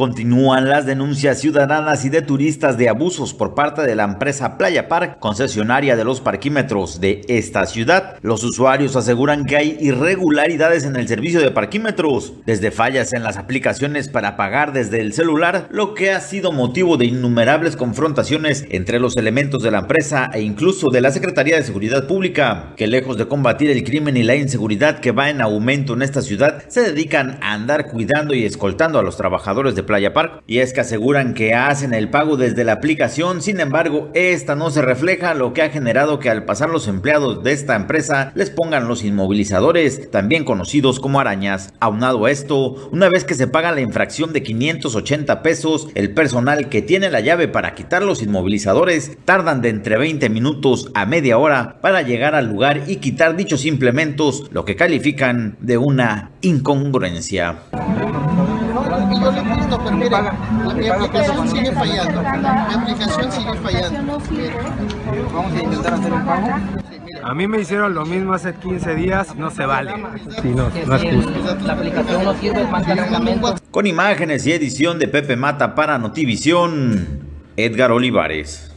Continúan 0.00 0.66
las 0.70 0.86
denuncias 0.86 1.40
ciudadanas 1.40 2.06
y 2.06 2.08
de 2.08 2.22
turistas 2.22 2.78
de 2.78 2.88
abusos 2.88 3.34
por 3.34 3.54
parte 3.54 3.82
de 3.82 3.94
la 3.94 4.04
empresa 4.04 4.56
Playa 4.56 4.88
Park, 4.88 5.18
concesionaria 5.18 5.94
de 5.94 6.04
los 6.04 6.22
parquímetros 6.22 7.02
de 7.02 7.20
esta 7.28 7.66
ciudad. 7.66 8.16
Los 8.22 8.42
usuarios 8.42 8.96
aseguran 8.96 9.44
que 9.44 9.58
hay 9.58 9.76
irregularidades 9.78 10.84
en 10.84 10.96
el 10.96 11.06
servicio 11.06 11.40
de 11.40 11.50
parquímetros, 11.50 12.32
desde 12.46 12.70
fallas 12.70 13.12
en 13.12 13.22
las 13.22 13.36
aplicaciones 13.36 14.08
para 14.08 14.38
pagar 14.38 14.72
desde 14.72 15.02
el 15.02 15.12
celular, 15.12 15.68
lo 15.70 15.92
que 15.92 16.12
ha 16.12 16.20
sido 16.20 16.50
motivo 16.50 16.96
de 16.96 17.04
innumerables 17.04 17.76
confrontaciones 17.76 18.64
entre 18.70 19.00
los 19.00 19.18
elementos 19.18 19.62
de 19.62 19.70
la 19.70 19.80
empresa 19.80 20.30
e 20.32 20.40
incluso 20.40 20.88
de 20.90 21.02
la 21.02 21.10
Secretaría 21.10 21.56
de 21.56 21.62
Seguridad 21.62 22.06
Pública, 22.06 22.72
que 22.74 22.86
lejos 22.86 23.18
de 23.18 23.28
combatir 23.28 23.68
el 23.68 23.84
crimen 23.84 24.16
y 24.16 24.22
la 24.22 24.36
inseguridad 24.36 25.00
que 25.00 25.12
va 25.12 25.28
en 25.28 25.42
aumento 25.42 25.92
en 25.92 26.00
esta 26.00 26.22
ciudad, 26.22 26.62
se 26.68 26.80
dedican 26.80 27.38
a 27.42 27.52
andar 27.52 27.88
cuidando 27.88 28.32
y 28.32 28.46
escoltando 28.46 28.98
a 28.98 29.02
los 29.02 29.18
trabajadores 29.18 29.74
de 29.74 29.89
Playa 29.90 30.12
Park 30.12 30.44
y 30.46 30.58
es 30.58 30.72
que 30.72 30.82
aseguran 30.82 31.34
que 31.34 31.52
hacen 31.52 31.94
el 31.94 32.10
pago 32.10 32.36
desde 32.36 32.62
la 32.62 32.74
aplicación, 32.74 33.42
sin 33.42 33.58
embargo, 33.58 34.08
esta 34.14 34.54
no 34.54 34.70
se 34.70 34.82
refleja, 34.82 35.34
lo 35.34 35.52
que 35.52 35.62
ha 35.62 35.70
generado 35.70 36.20
que 36.20 36.30
al 36.30 36.44
pasar 36.44 36.70
los 36.70 36.86
empleados 36.86 37.42
de 37.42 37.50
esta 37.50 37.74
empresa 37.74 38.30
les 38.36 38.50
pongan 38.50 38.86
los 38.86 39.02
inmovilizadores, 39.02 40.08
también 40.12 40.44
conocidos 40.44 41.00
como 41.00 41.18
arañas. 41.18 41.74
Aunado 41.80 42.24
a 42.24 42.30
esto, 42.30 42.88
una 42.92 43.08
vez 43.08 43.24
que 43.24 43.34
se 43.34 43.48
paga 43.48 43.72
la 43.72 43.80
infracción 43.80 44.32
de 44.32 44.44
580 44.44 45.42
pesos, 45.42 45.88
el 45.96 46.14
personal 46.14 46.68
que 46.68 46.82
tiene 46.82 47.10
la 47.10 47.18
llave 47.18 47.48
para 47.48 47.74
quitar 47.74 48.04
los 48.04 48.22
inmovilizadores 48.22 49.18
tardan 49.24 49.60
de 49.60 49.70
entre 49.70 49.98
20 49.98 50.30
minutos 50.30 50.92
a 50.94 51.04
media 51.04 51.36
hora 51.36 51.80
para 51.80 52.02
llegar 52.02 52.36
al 52.36 52.46
lugar 52.46 52.84
y 52.86 52.98
quitar 52.98 53.34
dichos 53.34 53.64
implementos, 53.64 54.44
lo 54.52 54.64
que 54.64 54.76
califican 54.76 55.56
de 55.58 55.78
una 55.78 56.30
incongruencia 56.42 57.58
mire, 60.10 60.74
mi 60.74 60.88
aplicación 60.88 61.48
sigue 61.48 61.72
fallando. 61.72 62.22
Mi 62.22 62.74
aplicación 62.74 63.32
sigue 63.32 63.54
fallando. 63.54 64.18
Vamos 65.32 65.52
a 65.52 65.62
intentar 65.62 65.94
hacer 65.94 66.12
un 66.12 66.26
pago. 66.26 66.48
A 67.22 67.34
mí 67.34 67.46
me 67.46 67.60
hicieron 67.60 67.94
lo 67.94 68.06
mismo 68.06 68.32
hace 68.32 68.54
15 68.54 68.94
días, 68.94 69.36
no 69.36 69.50
se 69.50 69.66
vale. 69.66 69.92
Sí, 70.40 70.48
no, 70.48 70.70
no 70.86 70.96
es 70.96 71.14
justo. 71.14 71.56
La 71.64 71.74
aplicación 71.74 72.24
no 72.24 72.34
sirve. 72.34 72.66
Con 73.70 73.86
imágenes 73.86 74.46
y 74.46 74.52
edición 74.52 74.98
de 74.98 75.08
Pepe 75.08 75.36
Mata 75.36 75.74
para 75.74 75.98
Notivisión, 75.98 77.20
Edgar 77.56 77.92
Olivares. 77.92 78.70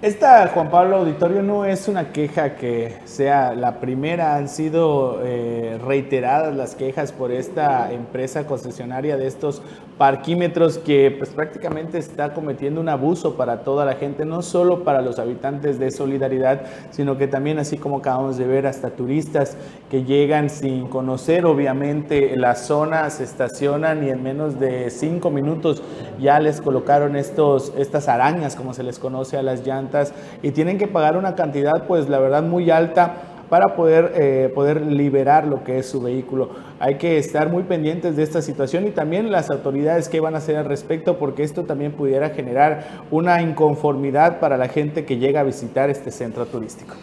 Esta, 0.00 0.46
Juan 0.46 0.70
Pablo 0.70 0.98
Auditorio, 0.98 1.42
no 1.42 1.64
es 1.64 1.88
una 1.88 2.12
queja 2.12 2.54
que 2.54 2.98
sea 3.04 3.52
la 3.56 3.80
primera, 3.80 4.36
han 4.36 4.48
sido 4.48 5.20
eh, 5.24 5.76
reiteradas 5.84 6.54
las 6.54 6.76
quejas 6.76 7.10
por 7.10 7.32
esta 7.32 7.92
empresa 7.92 8.46
concesionaria 8.46 9.16
de 9.16 9.26
estos 9.26 9.60
parquímetros 9.98 10.78
que 10.78 11.14
pues 11.18 11.30
prácticamente 11.30 11.98
está 11.98 12.32
cometiendo 12.32 12.80
un 12.80 12.88
abuso 12.88 13.34
para 13.34 13.64
toda 13.64 13.84
la 13.84 13.94
gente, 13.94 14.24
no 14.24 14.42
solo 14.42 14.84
para 14.84 15.02
los 15.02 15.18
habitantes 15.18 15.78
de 15.78 15.90
Solidaridad, 15.90 16.62
sino 16.90 17.18
que 17.18 17.26
también 17.26 17.58
así 17.58 17.76
como 17.76 17.98
acabamos 17.98 18.38
de 18.38 18.46
ver 18.46 18.66
hasta 18.66 18.90
turistas 18.90 19.56
que 19.90 20.04
llegan 20.04 20.50
sin 20.50 20.86
conocer 20.86 21.44
obviamente 21.44 22.36
la 22.36 22.54
zona, 22.54 23.10
se 23.10 23.24
estacionan 23.24 24.06
y 24.06 24.10
en 24.10 24.22
menos 24.22 24.60
de 24.60 24.90
cinco 24.90 25.30
minutos 25.30 25.82
ya 26.20 26.38
les 26.38 26.60
colocaron 26.60 27.16
estos, 27.16 27.72
estas 27.76 28.08
arañas 28.08 28.54
como 28.54 28.74
se 28.74 28.84
les 28.84 29.00
conoce 29.00 29.36
a 29.36 29.42
las 29.42 29.66
llantas 29.66 30.14
y 30.42 30.52
tienen 30.52 30.78
que 30.78 30.86
pagar 30.86 31.16
una 31.16 31.34
cantidad, 31.34 31.86
pues 31.86 32.08
la 32.08 32.20
verdad, 32.20 32.44
muy 32.44 32.70
alta 32.70 33.37
para 33.48 33.76
poder, 33.76 34.12
eh, 34.14 34.50
poder 34.54 34.82
liberar 34.82 35.46
lo 35.46 35.64
que 35.64 35.78
es 35.78 35.86
su 35.86 36.00
vehículo. 36.00 36.50
Hay 36.78 36.96
que 36.96 37.18
estar 37.18 37.50
muy 37.50 37.64
pendientes 37.64 38.16
de 38.16 38.22
esta 38.22 38.42
situación 38.42 38.86
y 38.86 38.90
también 38.90 39.30
las 39.30 39.50
autoridades 39.50 40.08
que 40.08 40.20
van 40.20 40.34
a 40.34 40.38
hacer 40.38 40.56
al 40.56 40.66
respecto 40.66 41.18
porque 41.18 41.42
esto 41.42 41.64
también 41.64 41.92
pudiera 41.92 42.30
generar 42.30 43.04
una 43.10 43.42
inconformidad 43.42 44.40
para 44.40 44.56
la 44.56 44.68
gente 44.68 45.04
que 45.04 45.18
llega 45.18 45.40
a 45.40 45.44
visitar 45.44 45.90
este 45.90 46.10
centro 46.10 46.46
turístico. 46.46 46.94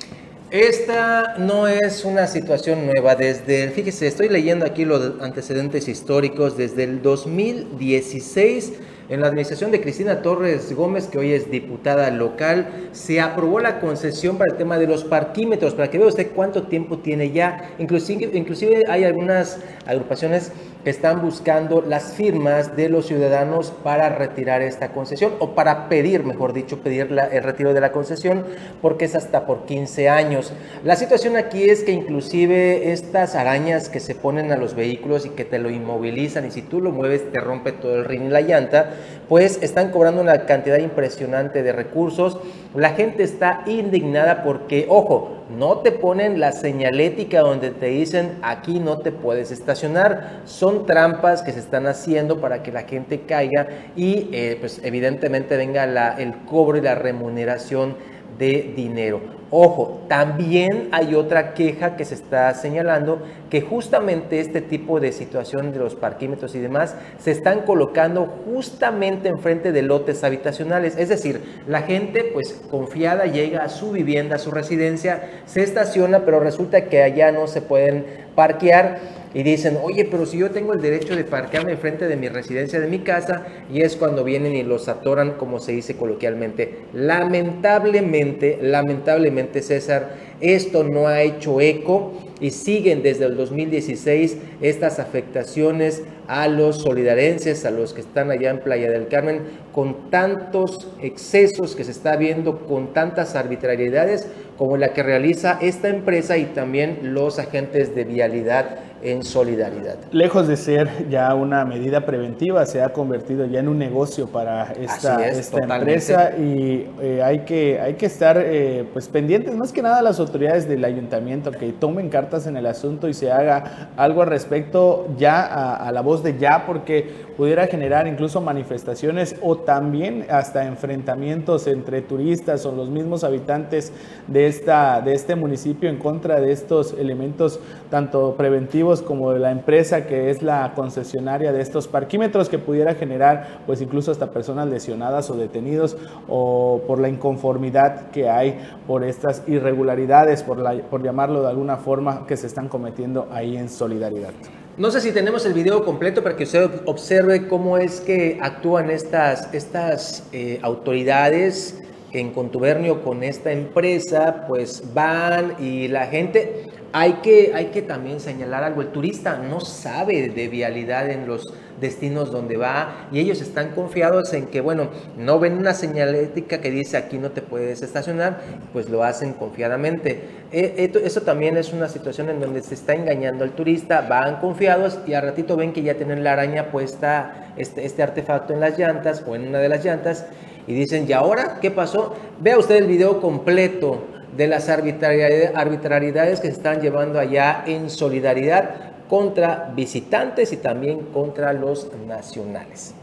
Esta 0.51 1.35
no 1.37 1.67
es 1.67 2.05
una 2.05 2.27
situación 2.27 2.85
nueva. 2.85 3.15
Desde, 3.15 3.69
fíjese, 3.71 4.07
estoy 4.07 4.29
leyendo 4.29 4.65
aquí 4.65 4.85
los 4.85 5.19
antecedentes 5.19 5.87
históricos. 5.87 6.55
Desde 6.55 6.83
el 6.83 7.01
2016 7.01 8.73
en 9.09 9.21
la 9.21 9.27
administración 9.27 9.71
de 9.71 9.81
Cristina 9.81 10.21
Torres 10.21 10.73
Gómez, 10.73 11.07
que 11.07 11.19
hoy 11.19 11.33
es 11.33 11.51
diputada 11.51 12.09
local, 12.11 12.89
se 12.91 13.21
aprobó 13.21 13.59
la 13.59 13.79
concesión 13.79 14.37
para 14.37 14.51
el 14.51 14.57
tema 14.57 14.77
de 14.77 14.87
los 14.87 15.03
parquímetros, 15.03 15.75
para 15.75 15.89
que 15.89 15.97
vea 15.97 16.07
usted 16.07 16.31
cuánto 16.33 16.63
tiempo 16.63 16.97
tiene 16.97 17.31
ya. 17.31 17.69
Inclusive, 17.77 18.31
inclusive 18.33 18.83
hay 18.89 19.03
algunas 19.03 19.59
agrupaciones 19.85 20.51
están 20.85 21.21
buscando 21.21 21.81
las 21.81 22.13
firmas 22.13 22.75
de 22.75 22.89
los 22.89 23.07
ciudadanos 23.07 23.73
para 23.83 24.09
retirar 24.09 24.61
esta 24.61 24.89
concesión 24.89 25.33
o 25.39 25.55
para 25.55 25.89
pedir, 25.89 26.23
mejor 26.23 26.53
dicho, 26.53 26.79
pedir 26.79 27.09
el 27.31 27.43
retiro 27.43 27.73
de 27.73 27.81
la 27.81 27.91
concesión 27.91 28.45
porque 28.81 29.05
es 29.05 29.15
hasta 29.15 29.45
por 29.45 29.65
15 29.65 30.09
años. 30.09 30.53
La 30.83 30.95
situación 30.95 31.37
aquí 31.37 31.63
es 31.63 31.83
que 31.83 31.91
inclusive 31.91 32.91
estas 32.91 33.35
arañas 33.35 33.89
que 33.89 33.99
se 33.99 34.15
ponen 34.15 34.51
a 34.51 34.57
los 34.57 34.75
vehículos 34.75 35.25
y 35.25 35.29
que 35.29 35.45
te 35.45 35.59
lo 35.59 35.69
inmovilizan 35.69 36.45
y 36.45 36.51
si 36.51 36.61
tú 36.61 36.81
lo 36.81 36.91
mueves 36.91 37.31
te 37.31 37.39
rompe 37.39 37.71
todo 37.71 37.95
el 37.95 38.05
rin 38.05 38.27
y 38.27 38.29
la 38.29 38.41
llanta, 38.41 38.91
pues 39.27 39.59
están 39.61 39.91
cobrando 39.91 40.21
una 40.21 40.45
cantidad 40.45 40.77
impresionante 40.77 41.63
de 41.63 41.71
recursos. 41.71 42.37
La 42.75 42.89
gente 42.91 43.23
está 43.23 43.63
indignada 43.65 44.43
porque, 44.43 44.85
ojo, 44.89 45.35
no 45.49 45.77
te 45.79 45.91
ponen 45.91 46.39
la 46.39 46.51
señalética 46.51 47.41
donde 47.41 47.69
te 47.69 47.87
dicen 47.87 48.39
aquí 48.41 48.79
no 48.79 48.97
te 48.97 49.11
puedes 49.11 49.51
estacionar. 49.51 50.41
Son 50.45 50.74
trampas 50.83 51.41
que 51.41 51.51
se 51.51 51.59
están 51.59 51.87
haciendo 51.87 52.41
para 52.41 52.63
que 52.63 52.71
la 52.71 52.83
gente 52.83 53.21
caiga 53.21 53.67
y 53.95 54.29
eh, 54.31 54.57
pues 54.59 54.81
evidentemente 54.83 55.57
venga 55.57 56.15
el 56.17 56.35
cobro 56.45 56.77
y 56.77 56.81
la 56.81 56.95
remuneración 56.95 57.95
de 58.37 58.73
dinero. 58.75 59.21
Ojo, 59.51 60.01
también 60.09 60.89
hay 60.91 61.13
otra 61.13 61.53
queja 61.53 61.95
que 61.95 62.03
se 62.03 62.15
está 62.15 62.53
señalando 62.55 63.21
que 63.49 63.61
justamente 63.61 64.39
este 64.39 64.59
tipo 64.59 64.99
de 64.99 65.11
situación 65.11 65.71
de 65.71 65.79
los 65.79 65.95
parquímetros 65.95 66.55
y 66.55 66.59
demás 66.59 66.95
se 67.19 67.31
están 67.31 67.61
colocando 67.61 68.25
justamente 68.25 69.29
enfrente 69.29 69.71
de 69.71 69.83
lotes 69.83 70.23
habitacionales. 70.23 70.97
Es 70.97 71.09
decir, 71.09 71.41
la 71.67 71.83
gente 71.83 72.25
pues 72.33 72.59
confiada 72.69 73.25
llega 73.27 73.63
a 73.63 73.69
su 73.69 73.91
vivienda, 73.91 74.37
a 74.37 74.39
su 74.39 74.51
residencia, 74.51 75.21
se 75.45 75.61
estaciona, 75.61 76.25
pero 76.25 76.39
resulta 76.39 76.85
que 76.85 77.03
allá 77.03 77.31
no 77.31 77.47
se 77.47 77.61
pueden 77.61 78.05
parquear 78.35 78.99
y 79.35 79.43
dicen, 79.43 79.77
oye, 79.83 80.07
pero 80.09 80.25
si 80.25 80.37
yo 80.37 80.49
tengo 80.51 80.71
el 80.71 80.81
derecho 80.81 81.13
de 81.13 81.25
parquearme 81.25 81.73
enfrente 81.73 82.07
de 82.07 82.15
mi 82.15 82.29
residencia, 82.29 82.79
de 82.79 82.87
mi 82.87 82.99
casa, 82.99 83.45
y 83.71 83.81
es 83.81 83.97
cuando 83.97 84.23
vienen 84.23 84.55
y 84.55 84.63
los 84.63 84.87
atoran, 84.87 85.33
como 85.33 85.59
se 85.59 85.73
dice 85.73 85.97
coloquialmente. 85.97 86.85
Lamentablemente, 86.93 88.57
lamentablemente, 88.61 89.61
César, 89.61 90.15
esto 90.39 90.85
no 90.85 91.07
ha 91.07 91.21
hecho 91.21 91.59
eco 91.59 92.13
y 92.39 92.51
siguen 92.51 93.03
desde 93.03 93.25
el 93.25 93.35
2016 93.35 94.37
estas 94.61 94.99
afectaciones 94.99 96.03
a 96.27 96.47
los 96.47 96.81
solidarenses, 96.81 97.65
a 97.65 97.71
los 97.71 97.93
que 97.93 98.01
están 98.01 98.31
allá 98.31 98.51
en 98.51 98.59
Playa 98.59 98.89
del 98.89 99.09
Carmen, 99.09 99.41
con 99.73 100.09
tantos 100.09 100.91
excesos 101.01 101.75
que 101.75 101.83
se 101.83 101.91
está 101.91 102.15
viendo, 102.15 102.65
con 102.65 102.93
tantas 102.93 103.35
arbitrariedades 103.35 104.27
como 104.57 104.77
la 104.77 104.93
que 104.93 105.03
realiza 105.03 105.59
esta 105.61 105.89
empresa 105.89 106.37
y 106.37 106.45
también 106.45 107.13
los 107.13 107.39
agentes 107.39 107.93
de 107.93 108.05
vialidad 108.05 108.79
en 109.05 109.23
solidaridad. 109.23 109.97
Lejos 110.11 110.47
de 110.47 110.57
ser 110.57 111.09
ya 111.09 111.33
una 111.35 111.63
medida 111.65 112.05
preventiva, 112.05 112.65
se 112.65 112.81
ha 112.81 112.89
convertido 112.89 113.45
ya 113.45 113.59
en 113.59 113.67
un 113.67 113.77
negocio 113.77 114.27
para 114.27 114.73
esta, 114.73 115.27
esta 115.27 115.59
empresa 115.59 116.31
y 116.37 116.87
eh, 117.01 117.21
hay, 117.23 117.39
que, 117.39 117.79
hay 117.79 117.93
que 117.93 118.07
estar 118.07 118.37
eh, 118.39 118.85
pues 118.93 119.07
pendientes 119.07 119.55
más 119.55 119.71
que 119.71 119.81
nada 119.81 120.01
las 120.01 120.19
autoridades 120.19 120.67
del 120.67 120.83
ayuntamiento 120.83 121.51
que 121.51 121.71
tomen 121.71 122.09
cartas 122.09 122.47
en 122.47 122.57
el 122.57 122.65
asunto 122.65 123.07
y 123.07 123.13
se 123.13 123.31
haga 123.31 123.89
algo 123.95 124.23
al 124.23 124.29
respecto 124.29 125.07
ya 125.17 125.41
a, 125.45 125.87
a 125.87 125.91
la 125.91 126.01
voz 126.01 126.23
de 126.23 126.37
ya 126.37 126.65
porque 126.65 127.24
pudiera 127.37 127.67
generar 127.67 128.07
incluso 128.07 128.41
manifestaciones 128.41 129.35
o 129.41 129.57
también 129.57 130.25
hasta 130.29 130.65
enfrentamientos 130.65 131.67
entre 131.67 132.01
turistas 132.01 132.65
o 132.65 132.71
los 132.71 132.89
mismos 132.89 133.23
habitantes 133.23 133.91
de, 134.27 134.47
esta, 134.47 135.01
de 135.01 135.13
este 135.13 135.35
municipio 135.35 135.89
en 135.89 135.97
contra 135.97 136.39
de 136.39 136.51
estos 136.51 136.93
elementos 136.93 137.59
tanto 137.89 138.35
preventivos 138.37 139.01
como 139.01 139.31
de 139.31 139.39
la 139.39 139.51
empresa 139.51 140.05
que 140.05 140.29
es 140.29 140.41
la 140.41 140.73
concesionaria 140.75 141.51
de 141.51 141.61
estos 141.61 141.87
parquímetros 141.87 142.49
que 142.49 142.59
pudiera 142.59 142.95
generar 142.95 143.59
pues 143.65 143.81
incluso 143.81 144.11
hasta 144.11 144.31
personas 144.31 144.67
lesionadas 144.67 145.29
o 145.29 145.35
detenidos 145.35 145.97
o 146.27 146.81
por 146.87 146.99
la 146.99 147.09
inconformidad 147.09 148.09
que 148.11 148.29
hay 148.29 148.59
por 148.87 149.03
estas 149.03 149.43
irregularidades, 149.47 150.43
por, 150.43 150.59
la, 150.59 150.73
por 150.89 151.03
llamarlo 151.03 151.41
de 151.41 151.49
alguna 151.49 151.77
forma, 151.77 152.25
que 152.27 152.37
se 152.37 152.47
están 152.47 152.67
cometiendo 152.67 153.27
ahí 153.31 153.57
en 153.57 153.69
solidaridad. 153.69 154.33
No 154.77 154.91
sé 154.91 154.99
si 154.99 155.13
tenemos 155.13 155.45
el 155.45 155.53
video 155.53 155.85
completo 155.85 156.21
para 156.21 156.35
que 156.35 156.43
usted 156.43 156.69
observe 156.83 157.47
cómo 157.47 157.77
es 157.77 158.01
que 158.01 158.37
actúan 158.41 158.89
estas, 158.89 159.53
estas 159.53 160.23
eh, 160.33 160.59
autoridades 160.63 161.75
en 162.19 162.31
contubernio 162.31 163.03
con 163.03 163.23
esta 163.23 163.51
empresa, 163.51 164.45
pues 164.47 164.93
van 164.93 165.55
y 165.59 165.87
la 165.87 166.07
gente, 166.07 166.65
hay 166.93 167.13
que, 167.15 167.51
hay 167.53 167.65
que 167.67 167.81
también 167.81 168.21
señalar 168.21 168.63
algo, 168.63 168.81
el 168.81 168.87
turista 168.87 169.37
no 169.37 169.59
sabe 169.59 170.29
de 170.29 170.47
vialidad 170.47 171.09
en 171.09 171.27
los 171.27 171.53
destinos 171.81 172.31
donde 172.31 172.55
va 172.55 173.07
y 173.11 173.19
ellos 173.19 173.41
están 173.41 173.71
confiados 173.71 174.33
en 174.33 174.47
que, 174.47 174.61
bueno, 174.61 174.87
no 175.17 175.37
ven 175.37 175.57
una 175.57 175.73
señalética 175.73 176.61
que 176.61 176.71
dice 176.71 176.95
aquí 176.95 177.17
no 177.17 177.31
te 177.31 177.41
puedes 177.41 177.81
estacionar, 177.81 178.39
pues 178.71 178.89
lo 178.89 179.03
hacen 179.03 179.33
confiadamente. 179.33 180.21
E, 180.53 180.89
eso 181.03 181.21
también 181.21 181.57
es 181.57 181.73
una 181.73 181.89
situación 181.89 182.29
en 182.29 182.39
donde 182.39 182.61
se 182.61 182.75
está 182.75 182.93
engañando 182.93 183.43
al 183.43 183.51
turista, 183.51 183.99
van 184.01 184.37
confiados 184.37 184.99
y 185.05 185.15
al 185.15 185.23
ratito 185.23 185.57
ven 185.57 185.73
que 185.73 185.83
ya 185.83 185.95
tienen 185.95 186.23
la 186.23 186.31
araña 186.31 186.71
puesta, 186.71 187.51
este, 187.57 187.85
este 187.85 188.03
artefacto 188.03 188.53
en 188.53 188.61
las 188.61 188.79
llantas 188.79 189.21
o 189.27 189.35
en 189.35 189.49
una 189.49 189.59
de 189.59 189.67
las 189.67 189.83
llantas 189.83 190.27
y 190.67 190.73
dicen, 190.73 191.05
¿y 191.07 191.13
ahora 191.13 191.59
qué 191.61 191.71
pasó? 191.71 192.13
Vea 192.39 192.57
usted 192.57 192.75
el 192.75 192.87
video 192.87 193.21
completo 193.21 194.03
de 194.35 194.47
las 194.47 194.67
arbitrariedades 194.69 196.39
que 196.39 196.47
se 196.47 196.53
están 196.53 196.81
llevando 196.81 197.19
allá 197.19 197.63
en 197.65 197.89
solidaridad 197.89 198.93
contra 199.09 199.71
visitantes 199.75 200.51
y 200.51 200.57
también 200.57 200.99
contra 201.13 201.53
los 201.53 201.89
nacionales. 202.07 202.93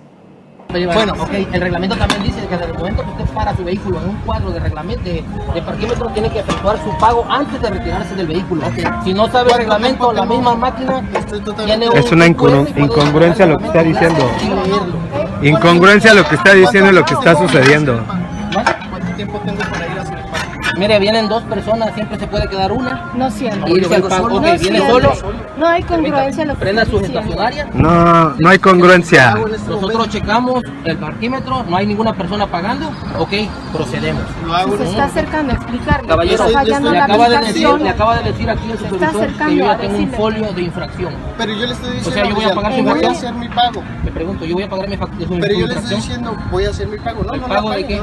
Bueno, 0.73 1.13
ok, 1.21 1.33
el 1.53 1.61
reglamento 1.61 1.97
también 1.97 2.23
dice 2.23 2.41
que 2.49 2.57
desde 2.57 2.73
el 2.73 2.79
momento 2.79 3.03
que 3.03 3.11
usted 3.11 3.35
para 3.35 3.55
su 3.55 3.63
vehículo 3.63 4.01
en 4.01 4.09
un 4.09 4.17
cuadro 4.23 4.51
de 4.53 4.59
reglamento 4.59 5.05
de, 5.05 5.23
de 5.55 5.63
parquímetro 5.63 6.07
tiene 6.09 6.31
que 6.31 6.39
efectuar 6.39 6.83
su 6.83 6.99
pago 6.99 7.27
antes 7.29 7.61
de 7.61 7.69
retirarse 7.69 8.15
del 8.15 8.27
vehículo. 8.27 8.63
Si 9.05 9.13
no 9.13 9.31
sabe 9.31 9.51
el 9.53 9.59
reglamento, 9.59 10.13
la 10.15 10.25
misma 10.25 10.55
máquina 10.55 11.03
tiene 11.67 11.87
Es 11.95 12.11
una 12.11 12.27
incongruencia 12.27 13.45
lo 13.47 13.59
que 13.59 13.67
está 13.67 13.83
diciendo. 13.83 14.25
Incongruencia 15.43 16.15
lo 16.15 16.29
que 16.29 16.37
está 16.37 16.55
diciendo 16.55 16.91
y 16.91 16.95
lo 16.95 17.05
que 17.05 17.15
está 17.15 17.37
sucediendo. 17.37 18.05
¿Cuánto 18.53 19.17
tiempo 19.17 19.41
tengo 19.45 19.62
Mire, 20.83 20.99
vienen 20.99 21.29
dos 21.29 21.45
personas, 21.45 21.95
siempre 21.95 22.19
se 22.19 22.27
puede 22.27 22.49
quedar 22.49 22.73
una. 22.73 23.11
No 23.15 23.31
siempre. 23.31 23.71
Y 23.71 23.77
irse 23.77 23.95
al 23.95 24.03
pago. 24.03 24.27
Ok, 24.27 24.33
No 24.33 24.41
viene 24.41 24.59
siempre. 24.59 24.87
solo. 24.91 25.13
No 25.57 25.67
hay 25.69 25.83
congruencia 25.85 26.43
en 26.43 26.49
lo 26.49 26.55
que 26.55 26.61
Prenda 26.61 26.85
diciendo. 26.85 27.07
estacionarias. 27.21 27.73
No, 27.73 28.31
no 28.37 28.49
hay 28.49 28.59
congruencia. 28.59 29.35
Nosotros 29.69 30.09
checamos 30.09 30.61
el 30.85 30.97
parquímetro, 30.97 31.63
no 31.69 31.77
hay 31.77 31.87
ninguna 31.87 32.13
persona 32.15 32.49
pagando. 32.49 32.89
Ok, 33.17 33.31
procedemos. 33.73 34.25
Se 34.77 34.85
está 34.91 35.05
acercando 35.05 35.53
a 35.53 35.55
explicarle. 35.55 36.09
Caballero, 36.09 36.45
está 36.47 36.59
fallando 36.59 36.91
le 36.91 36.99
la 36.99 37.05
acaba, 37.05 37.29
de 37.29 37.39
decir, 37.47 37.69
le 37.79 37.89
acaba 37.89 38.17
de 38.19 38.33
decir 38.33 38.51
aquí 38.51 38.71
el 38.73 38.79
Se 38.79 38.85
está 38.85 38.89
supervisor 38.89 39.13
que 39.21 39.25
acercando 39.27 39.55
yo 39.55 39.65
a 39.65 39.73
ya 39.75 39.79
tengo 39.79 39.97
un 39.99 40.11
folio 40.11 40.53
de 40.53 40.63
infracción. 40.63 41.15
Pero 41.39 41.53
yo 41.53 41.67
le 41.67 41.73
estoy 41.75 41.91
O 41.91 41.93
diciendo, 41.93 42.11
sea, 42.13 42.29
yo 42.29 42.35
voy 42.35 42.45
a 42.45 42.55
pagar 42.57 42.73
su 42.73 42.83
voy 42.83 42.89
a 42.91 42.95
infracción. 42.97 43.15
hacer 43.15 43.35
mi 43.35 43.49
pago. 43.55 43.83
Me 44.05 44.11
pregunto, 44.11 44.45
yo 44.45 44.55
voy 44.55 44.65
a 44.65 44.69
pagar 44.69 44.89
mi, 44.89 44.97
fac- 44.97 45.27
su 45.29 45.39
Pero 45.39 45.55
yo 45.55 45.67
le 45.69 45.75
estoy 45.75 45.77
infracción. 45.77 46.01
diciendo, 46.01 46.37
voy 46.51 46.65
a 46.65 46.71
hacer 46.71 46.89
mi 46.89 46.99
pago. 46.99 47.23
No, 47.23 47.35
¿El 47.35 47.41
no 47.41 47.47
pago 47.47 47.71
la 47.71 47.77
de 47.77 47.87
qué? 47.87 48.01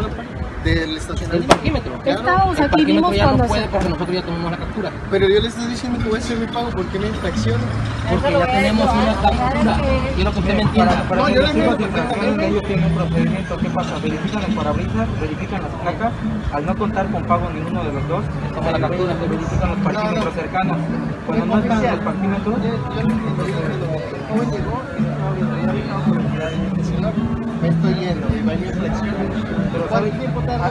Del 0.64 0.98
estacionamiento. 0.98 1.36
El 1.38 1.44
parquímetro. 1.46 2.02
Estábamos 2.04 2.60
El 2.60 2.66
aquí, 2.66 2.86
vimos 2.86 3.16
ya 3.16 3.24
no 3.24 3.30
cuando 3.30 3.48
puede 3.48 3.64
se... 3.64 3.70
porque 3.70 3.90
nosotros 3.90 4.16
ya 4.16 4.22
tomamos 4.22 4.52
la 4.52 4.58
captura. 4.58 4.92
Pero 5.10 5.30
yo 5.30 5.40
le 5.40 5.48
estoy 5.48 5.66
diciendo 5.68 6.00
que 6.00 6.10
voy 6.10 6.16
a 6.16 6.18
hacer 6.22 6.38
mi 6.38 6.48
pago 6.48 6.70
porque 6.72 7.00
me 7.00 7.08
infracción. 7.08 7.62
Porque 8.10 8.32
ya 8.32 8.46
tenemos 8.46 8.90
una 8.92 9.14
captura. 9.22 9.82
Quiero 10.16 10.34
que 10.34 10.40
usted 10.40 10.56
me 10.56 10.62
entienda. 10.62 11.04
No, 11.16 11.30
yo 11.30 11.42
le 11.42 11.48
entiendo 11.48 11.78
perfectamente. 11.78 12.48
Ellos 12.48 12.64
tienen 12.64 12.86
un 12.86 12.96
procedimiento, 12.96 13.58
¿qué 13.58 13.70
pasa? 13.70 14.00
Verifican 14.00 14.44
el 14.44 14.56
parabrisas, 14.56 15.22
verifican 15.22 15.62
las 15.62 15.72
placas, 15.72 16.14
al 16.52 16.66
no 16.66 16.76
contar 16.76 17.12
con 17.12 17.24
pago 17.24 17.50
ninguno 17.54 17.84
de 17.84 17.94
los 17.94 18.08
dos, 18.08 18.24
toma 18.54 18.72
la 18.72 18.80
captura, 18.80 19.14
se 19.18 19.28
verifican 19.28 19.70
los 19.70 19.80
parquímetros 19.80 20.34
cercanos. 20.34 20.78
Cuando 21.26 21.46
no 21.46 21.60
están 21.60 21.82
los 21.84 22.00
parquímetros, 22.00 22.56
Me 27.62 27.68
estoy 27.70 27.94
yendo 27.96 28.28
y 28.36 28.42
va 28.48 28.54
mi 28.56 28.68
infracción. 28.68 29.16
pero 29.72 29.90
¿sabe? 29.90 30.12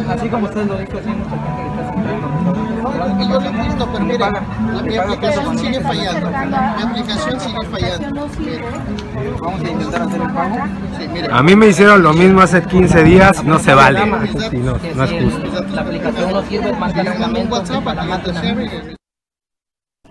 A- 0.09 0.13
así 0.15 0.29
como 0.29 0.47
usted 0.47 0.67
lo 0.67 0.79
dijo, 0.79 0.99
así 0.99 1.09
hay 1.09 1.17
mucha 1.17 1.31
gente 1.31 1.63
que 1.63 1.69
está 1.69 1.93
sentando. 1.93 3.23
Y 3.23 3.29
yo 3.29 3.41
lo 3.41 3.47
entiendo, 3.49 3.89
pero 3.93 4.05
mire, 4.05 4.19
la- 4.19 4.83
mi 4.83 4.97
aplicación 4.97 5.59
sigue 5.59 5.81
fallando. 5.81 6.31
Mi 6.31 6.83
aplicación 6.83 7.41
sigue 7.41 7.67
fallando. 7.71 8.09
No. 8.21 8.27
Vamos 9.41 9.61
a 9.65 9.69
intentar 9.71 10.03
hacer 10.03 10.21
el 10.23 10.33
pago. 10.33 10.57
Sí, 10.99 11.09
mire. 11.13 11.29
A 11.31 11.43
mí 11.43 11.57
me 11.57 11.67
hicieron 11.69 12.03
lo 12.03 12.13
mismo 12.15 12.41
hace 12.41 12.63
15 12.63 13.03
días, 13.05 13.45
no 13.45 13.59
se 13.59 13.75
vale. 13.75 14.01
Sí, 14.51 14.57
no, 14.59 14.77
no 14.95 15.05
es 15.05 15.11
justo. 15.25 15.65
la 15.75 15.81
aplicación 15.83 16.33
no 16.33 16.43
sirve 16.43 16.73
más 16.73 16.95
reglamento 16.95 17.55
WhatsApp 17.55 17.85
para 17.85 18.05
la 18.05 18.11
para 18.19 18.23
que 18.23 18.33
máquina. 18.55 18.67
te 18.83 18.97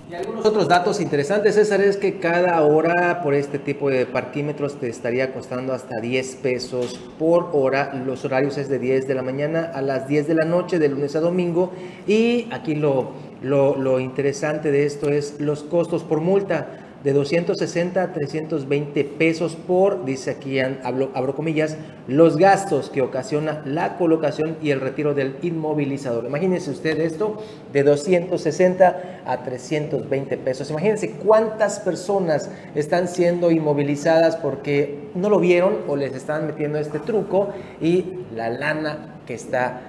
Y 0.10 0.16
algunos 0.16 0.37
otros 0.48 0.68
datos 0.68 1.00
interesantes, 1.00 1.56
César, 1.56 1.82
es 1.82 1.98
que 1.98 2.20
cada 2.20 2.62
hora 2.62 3.22
por 3.22 3.34
este 3.34 3.60
tipo 3.60 3.90
de 3.90 4.06
parquímetros 4.06 4.80
te 4.80 4.90
estaría 4.90 5.34
costando 5.34 5.74
hasta 5.74 6.00
10 6.00 6.36
pesos 6.38 7.00
por 7.20 7.50
hora. 7.54 7.94
Los 8.06 8.26
horarios 8.26 8.58
es 8.58 8.70
de 8.70 8.80
10 8.80 9.08
de 9.08 9.14
la 9.14 9.22
mañana 9.22 9.72
a 9.74 9.82
las 9.82 10.08
10 10.08 10.28
de 10.28 10.34
la 10.36 10.46
noche, 10.46 10.80
de 10.80 10.90
lunes 10.90 11.16
a 11.16 11.20
domingo. 11.20 11.72
Y 12.08 12.48
aquí 12.52 12.76
lo, 12.76 13.12
lo, 13.42 13.76
lo 13.76 14.00
interesante 14.00 14.72
de 14.72 14.86
esto 14.86 15.10
es 15.10 15.40
los 15.40 15.64
costos 15.64 16.04
por 16.04 16.22
multa. 16.22 16.87
De 17.04 17.14
260 17.14 18.02
a 18.02 18.12
320 18.12 19.04
pesos 19.04 19.56
por, 19.56 20.04
dice 20.04 20.32
aquí, 20.32 20.60
hablo, 20.60 21.12
abro 21.14 21.36
comillas, 21.36 21.78
los 22.08 22.38
gastos 22.38 22.90
que 22.90 23.02
ocasiona 23.02 23.62
la 23.66 23.98
colocación 23.98 24.58
y 24.64 24.72
el 24.72 24.82
retiro 24.82 25.14
del 25.14 25.36
inmovilizador. 25.44 26.26
Imagínense 26.26 26.72
usted 26.72 27.00
esto, 27.00 27.38
de 27.72 27.84
260 27.84 29.22
a 29.26 29.44
320 29.44 30.38
pesos. 30.38 30.70
Imagínense 30.72 31.12
cuántas 31.12 31.80
personas 31.80 32.50
están 32.74 33.08
siendo 33.08 33.52
inmovilizadas 33.52 34.36
porque 34.36 35.10
no 35.14 35.30
lo 35.30 35.40
vieron 35.40 35.78
o 35.88 35.96
les 35.96 36.16
están 36.16 36.48
metiendo 36.48 36.80
este 36.80 37.00
truco 37.00 37.50
y 37.80 38.06
la 38.36 38.50
lana 38.50 39.20
que 39.28 39.36
está 39.36 39.82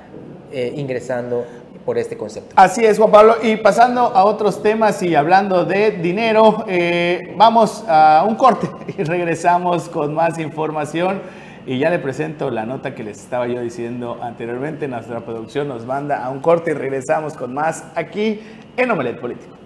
eh, 0.53 0.73
ingresando 0.77 1.44
por 1.88 1.96
este 1.96 2.18
concepto. 2.18 2.53
Así 2.55 2.85
es, 2.85 2.98
Juan 2.98 3.11
Pablo. 3.11 3.37
Y 3.42 3.57
pasando 3.57 4.03
a 4.03 4.27
otros 4.27 4.62
temas 4.62 5.03
y 5.03 5.14
hablando 5.14 5.64
de 5.64 5.92
dinero, 5.92 6.66
eh, 6.68 7.33
vamos 7.38 7.83
a 7.88 8.27
un 8.29 8.35
corte 8.35 8.68
y 8.98 9.05
regresamos 9.05 9.88
con 9.88 10.12
más 10.12 10.38
información. 10.38 11.22
Y 11.64 11.79
ya 11.79 11.88
le 11.88 11.98
presento 11.98 12.51
la 12.51 12.66
nota 12.66 12.94
que 12.94 13.03
les 13.03 13.18
estaba 13.18 13.48
yo 13.48 13.62
diciendo 13.62 14.18
anteriormente. 14.22 14.87
Nuestra 14.87 15.20
producción 15.20 15.66
nos 15.68 15.87
manda 15.87 16.22
a 16.22 16.29
un 16.29 16.40
corte 16.40 16.72
y 16.72 16.74
regresamos 16.74 17.33
con 17.33 17.55
más 17.55 17.83
aquí 17.94 18.38
en 18.77 18.90
Omelet 18.90 19.18
Político. 19.18 19.58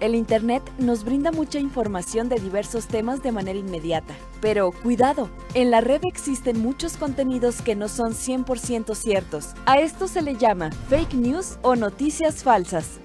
El 0.00 0.14
Internet 0.14 0.62
nos 0.78 1.04
brinda 1.04 1.30
mucha 1.30 1.58
información 1.58 2.30
de 2.30 2.40
diversos 2.40 2.86
temas 2.86 3.22
de 3.22 3.32
manera 3.32 3.58
inmediata. 3.58 4.14
Pero 4.40 4.72
cuidado, 4.72 5.28
en 5.52 5.70
la 5.70 5.82
red 5.82 6.00
existen 6.04 6.62
muchos 6.62 6.96
contenidos 6.96 7.60
que 7.60 7.76
no 7.76 7.86
son 7.86 8.14
100% 8.14 8.94
ciertos. 8.94 9.50
A 9.66 9.78
esto 9.78 10.08
se 10.08 10.22
le 10.22 10.36
llama 10.36 10.70
fake 10.88 11.12
news 11.12 11.58
o 11.60 11.76
noticias 11.76 12.42
falsas. 12.42 12.98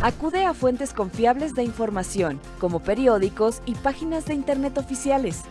Acude 0.00 0.46
a 0.46 0.54
fuentes 0.54 0.94
confiables 0.94 1.54
de 1.54 1.62
información, 1.62 2.40
como 2.58 2.80
periódicos 2.80 3.60
y 3.66 3.74
páginas 3.74 4.24
de 4.24 4.32
Internet 4.32 4.78
oficiales. 4.78 5.42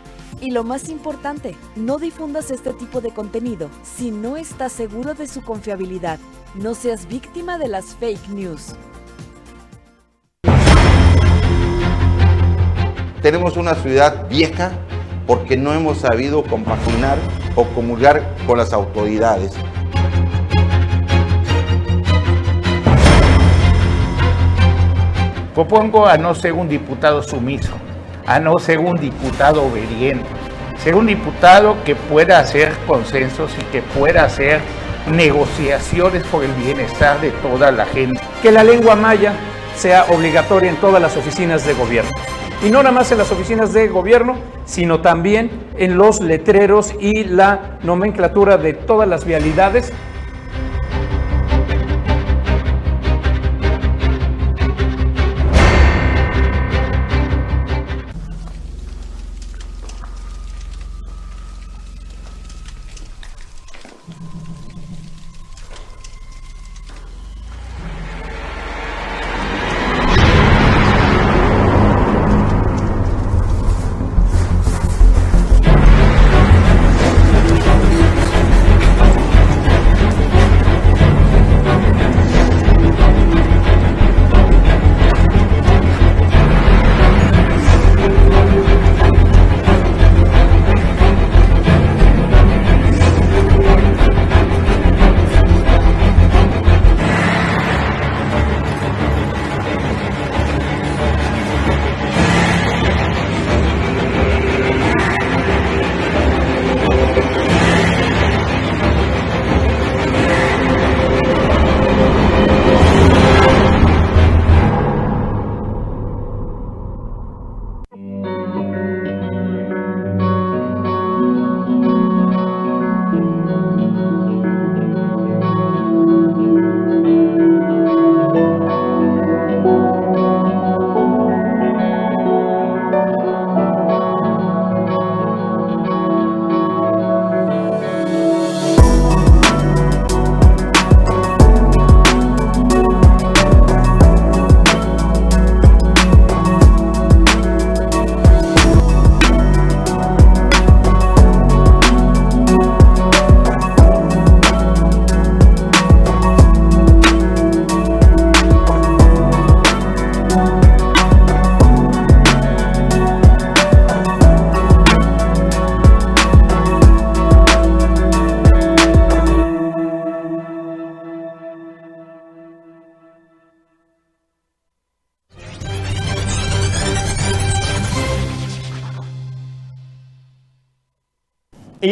Y 0.42 0.50
lo 0.50 0.64
más 0.64 0.90
importante, 0.90 1.56
no 1.76 2.00
difundas 2.00 2.50
este 2.50 2.74
tipo 2.74 3.00
de 3.00 3.12
contenido 3.12 3.70
si 3.84 4.10
no 4.10 4.38
estás 4.38 4.72
seguro 4.72 5.14
de 5.14 5.28
su 5.28 5.44
confiabilidad. 5.44 6.18
No 6.56 6.74
seas 6.74 7.08
víctima 7.08 7.60
de 7.60 7.68
las 7.68 7.96
fake 7.96 8.30
news. 8.30 8.74
Tenemos 13.24 13.56
una 13.56 13.74
ciudad 13.76 14.28
vieja 14.28 14.74
porque 15.26 15.56
no 15.56 15.74
hemos 15.74 16.00
sabido 16.00 16.44
compaginar 16.44 17.18
o 17.56 17.64
comulgar 17.64 18.22
con 18.46 18.58
las 18.58 18.74
autoridades. 18.74 19.54
Propongo 25.56 26.06
a 26.06 26.18
no 26.18 26.36
ser 26.36 26.52
un 26.52 26.68
diputado 26.68 27.24
sumiso, 27.24 27.72
a 28.26 28.42
no 28.42 28.60
ser 28.60 28.80
un 28.80 28.96
diputado 28.96 29.64
obediente, 29.64 30.28
ser 30.80 30.96
un 30.96 31.06
diputado 31.06 31.78
que 31.86 31.96
pueda 31.96 32.40
hacer 32.40 32.74
consensos 32.86 33.54
y 33.58 33.64
que 33.72 33.82
pueda 33.82 34.26
hacer 34.26 34.60
negociaciones 35.10 36.24
por 36.24 36.44
el 36.44 36.52
bienestar 36.56 37.22
de 37.22 37.32
toda 37.32 37.72
la 37.72 37.86
gente. 37.86 38.20
que 38.42 38.52
la 38.52 38.66
lengua 38.66 38.98
maya 38.98 39.32
sea 39.78 40.08
obligatoria 40.10 40.70
en 40.70 40.76
todas 40.76 41.02
las 41.02 41.16
oficinas 41.16 41.66
de 41.66 41.74
gobierno. 41.74 42.12
Y 42.64 42.70
no 42.70 42.78
nada 42.78 42.92
más 42.92 43.12
en 43.12 43.18
las 43.18 43.30
oficinas 43.30 43.74
de 43.74 43.90
gobierno, 43.90 44.38
sino 44.64 45.02
también 45.02 45.52
en 45.78 45.98
los 45.98 46.22
letreros 46.22 46.94
y 46.98 47.26
la 47.26 47.78
nomenclatura 47.84 48.58
de 48.58 48.72
todas 48.72 49.06
las 49.06 49.26
vialidades 49.26 49.92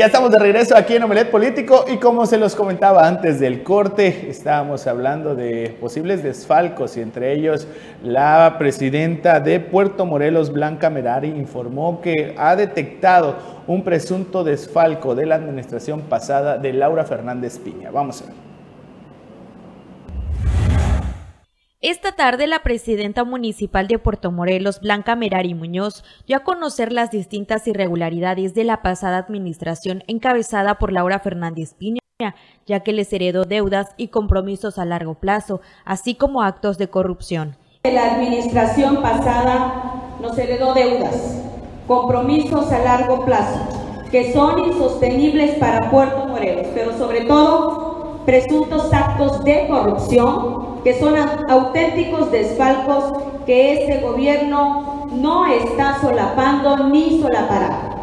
ya 0.01 0.07
estamos 0.07 0.31
de 0.31 0.39
regreso 0.39 0.75
aquí 0.75 0.95
en 0.95 1.03
Omelet 1.03 1.29
Político 1.29 1.85
y 1.87 1.97
como 1.97 2.25
se 2.25 2.39
los 2.39 2.55
comentaba 2.55 3.07
antes 3.07 3.39
del 3.39 3.61
corte, 3.61 4.31
estábamos 4.31 4.87
hablando 4.87 5.35
de 5.35 5.77
posibles 5.79 6.23
desfalcos 6.23 6.97
y 6.97 7.01
entre 7.01 7.33
ellos 7.33 7.67
la 8.01 8.55
presidenta 8.57 9.39
de 9.39 9.59
Puerto 9.59 10.07
Morelos, 10.07 10.51
Blanca 10.51 10.89
Merari, 10.89 11.27
informó 11.27 12.01
que 12.01 12.33
ha 12.35 12.55
detectado 12.55 13.35
un 13.67 13.83
presunto 13.83 14.43
desfalco 14.43 15.13
de 15.13 15.27
la 15.27 15.35
administración 15.35 16.01
pasada 16.01 16.57
de 16.57 16.73
Laura 16.73 17.05
Fernández 17.05 17.59
Piña. 17.59 17.91
Vamos 17.91 18.23
a 18.23 18.25
ver. 18.25 18.50
Esta 21.83 22.11
tarde, 22.11 22.45
la 22.45 22.59
presidenta 22.59 23.23
municipal 23.23 23.87
de 23.87 23.97
Puerto 23.97 24.31
Morelos, 24.31 24.81
Blanca 24.81 25.15
Merari 25.15 25.55
Muñoz, 25.55 26.03
dio 26.27 26.37
a 26.37 26.43
conocer 26.43 26.91
las 26.91 27.09
distintas 27.09 27.65
irregularidades 27.67 28.53
de 28.53 28.63
la 28.65 28.83
pasada 28.83 29.17
administración 29.17 30.03
encabezada 30.05 30.77
por 30.77 30.93
Laura 30.93 31.17
Fernández 31.17 31.73
Piña, 31.73 31.99
ya 32.67 32.81
que 32.81 32.93
les 32.93 33.11
heredó 33.11 33.45
deudas 33.45 33.95
y 33.97 34.09
compromisos 34.09 34.77
a 34.77 34.85
largo 34.85 35.15
plazo, 35.15 35.61
así 35.83 36.13
como 36.13 36.43
actos 36.43 36.77
de 36.77 36.87
corrupción. 36.87 37.57
La 37.83 38.13
administración 38.13 39.01
pasada 39.01 40.03
nos 40.21 40.37
heredó 40.37 40.75
deudas, 40.75 41.41
compromisos 41.87 42.71
a 42.71 42.77
largo 42.77 43.25
plazo, 43.25 44.03
que 44.11 44.31
son 44.33 44.59
insostenibles 44.59 45.55
para 45.55 45.89
Puerto 45.89 46.27
Morelos, 46.27 46.67
pero 46.75 46.95
sobre 46.95 47.21
todo 47.21 48.00
presuntos 48.25 48.93
actos 48.93 49.43
de 49.43 49.67
corrupción 49.67 50.81
que 50.83 50.99
son 50.99 51.15
auténticos 51.17 52.31
desfalcos 52.31 53.13
que 53.45 53.73
este 53.73 54.01
gobierno 54.01 55.07
no 55.13 55.45
está 55.45 56.01
solapando 56.01 56.89
ni 56.89 57.21
solapará. 57.21 57.97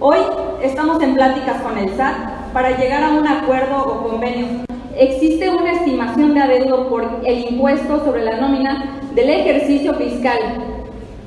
Hoy 0.00 0.18
estamos 0.62 1.02
en 1.02 1.14
pláticas 1.14 1.62
con 1.62 1.78
el 1.78 1.96
SAT 1.96 2.52
para 2.52 2.78
llegar 2.78 3.02
a 3.04 3.10
un 3.10 3.26
acuerdo 3.26 3.78
o 3.78 4.08
convenio. 4.08 4.46
Existe 4.96 5.48
una 5.48 5.72
estimación 5.72 6.34
de 6.34 6.40
adeudo 6.40 6.88
por 6.88 7.08
el 7.24 7.52
impuesto 7.52 8.04
sobre 8.04 8.24
la 8.24 8.38
nómina 8.40 9.00
del 9.14 9.30
ejercicio 9.30 9.94
fiscal 9.94 10.38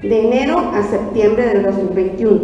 de 0.00 0.18
enero 0.18 0.60
a 0.60 0.82
septiembre 0.84 1.46
del 1.46 1.62
2021. 1.62 2.40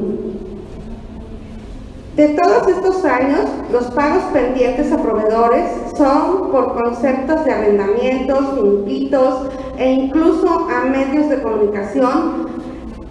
De 2.16 2.28
todos 2.34 2.68
estos 2.68 3.02
años, 3.06 3.48
los 3.72 3.84
pagos 3.92 4.24
pendientes 4.34 4.92
a 4.92 5.02
proveedores 5.02 5.70
son 5.96 6.50
por 6.50 6.74
conceptos 6.74 7.46
de 7.46 7.50
arrendamientos, 7.50 8.56
finiquitos 8.56 9.48
e 9.78 9.90
incluso 9.90 10.68
a 10.68 10.84
medios 10.84 11.30
de 11.30 11.40
comunicación 11.40 12.46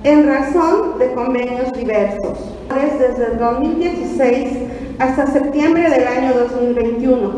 en 0.04 0.28
razón 0.28 1.00
de 1.00 1.12
convenios 1.14 1.74
diversos. 1.74 2.57
Desde 2.76 3.32
el 3.32 3.40
2016 3.40 4.58
hasta 5.00 5.28
septiembre 5.28 5.90
del 5.90 6.06
año 6.08 6.34
2021. 6.34 7.32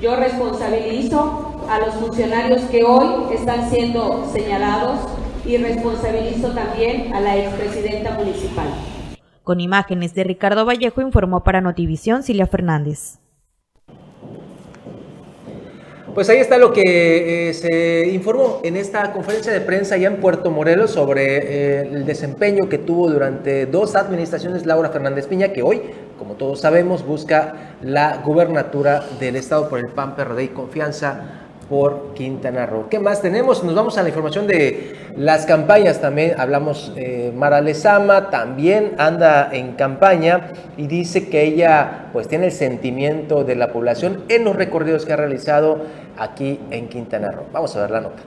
yo 0.00 0.16
responsabilizo 0.16 1.52
a 1.68 1.78
los 1.78 1.94
funcionarios 1.94 2.62
que 2.62 2.84
hoy 2.84 3.32
están 3.32 3.70
siendo 3.70 4.28
señalados 4.32 4.98
y 5.44 5.56
responsabilizo 5.56 6.48
también 6.50 7.14
a 7.14 7.20
la 7.20 7.36
expresidenta 7.36 8.12
municipal. 8.12 8.66
Con 9.42 9.60
imágenes 9.60 10.12
de 10.14 10.24
Ricardo 10.24 10.64
Vallejo 10.66 11.00
informó 11.00 11.44
para 11.44 11.60
Notivisión 11.60 12.22
Silvia 12.22 12.46
Fernández. 12.46 13.20
Pues 16.16 16.30
ahí 16.30 16.38
está 16.38 16.56
lo 16.56 16.72
que 16.72 17.50
eh, 17.50 17.52
se 17.52 18.08
informó 18.08 18.60
en 18.62 18.78
esta 18.78 19.12
conferencia 19.12 19.52
de 19.52 19.60
prensa 19.60 19.98
ya 19.98 20.08
en 20.08 20.16
Puerto 20.16 20.50
Morelos 20.50 20.92
sobre 20.92 21.36
eh, 21.36 21.80
el 21.82 22.06
desempeño 22.06 22.70
que 22.70 22.78
tuvo 22.78 23.10
durante 23.10 23.66
dos 23.66 23.94
administraciones 23.96 24.64
Laura 24.64 24.88
Fernández 24.88 25.26
Piña, 25.26 25.52
que 25.52 25.62
hoy, 25.62 25.82
como 26.18 26.32
todos 26.36 26.62
sabemos, 26.62 27.04
busca 27.04 27.76
la 27.82 28.22
gubernatura 28.24 29.04
del 29.20 29.36
Estado 29.36 29.68
por 29.68 29.78
el 29.78 29.88
PAN, 29.88 30.16
PRD 30.16 30.44
y 30.44 30.48
Confianza 30.48 31.45
por 31.68 32.14
Quintana 32.14 32.66
Roo. 32.66 32.88
¿Qué 32.88 32.98
más 32.98 33.22
tenemos? 33.22 33.64
Nos 33.64 33.74
vamos 33.74 33.98
a 33.98 34.02
la 34.02 34.08
información 34.08 34.46
de 34.46 34.94
las 35.16 35.46
campañas 35.46 36.00
también. 36.00 36.34
Hablamos, 36.38 36.92
eh, 36.96 37.32
Mara 37.34 37.60
Lezama 37.60 38.30
también 38.30 38.92
anda 38.98 39.48
en 39.52 39.72
campaña 39.72 40.52
y 40.76 40.86
dice 40.86 41.28
que 41.28 41.42
ella 41.42 42.10
pues 42.12 42.28
tiene 42.28 42.46
el 42.46 42.52
sentimiento 42.52 43.44
de 43.44 43.56
la 43.56 43.72
población 43.72 44.24
en 44.28 44.44
los 44.44 44.56
recorridos 44.56 45.04
que 45.04 45.12
ha 45.12 45.16
realizado 45.16 45.82
aquí 46.16 46.60
en 46.70 46.88
Quintana 46.88 47.30
Roo. 47.30 47.46
Vamos 47.52 47.74
a 47.76 47.80
ver 47.82 47.90
la 47.90 48.00
nota. 48.00 48.22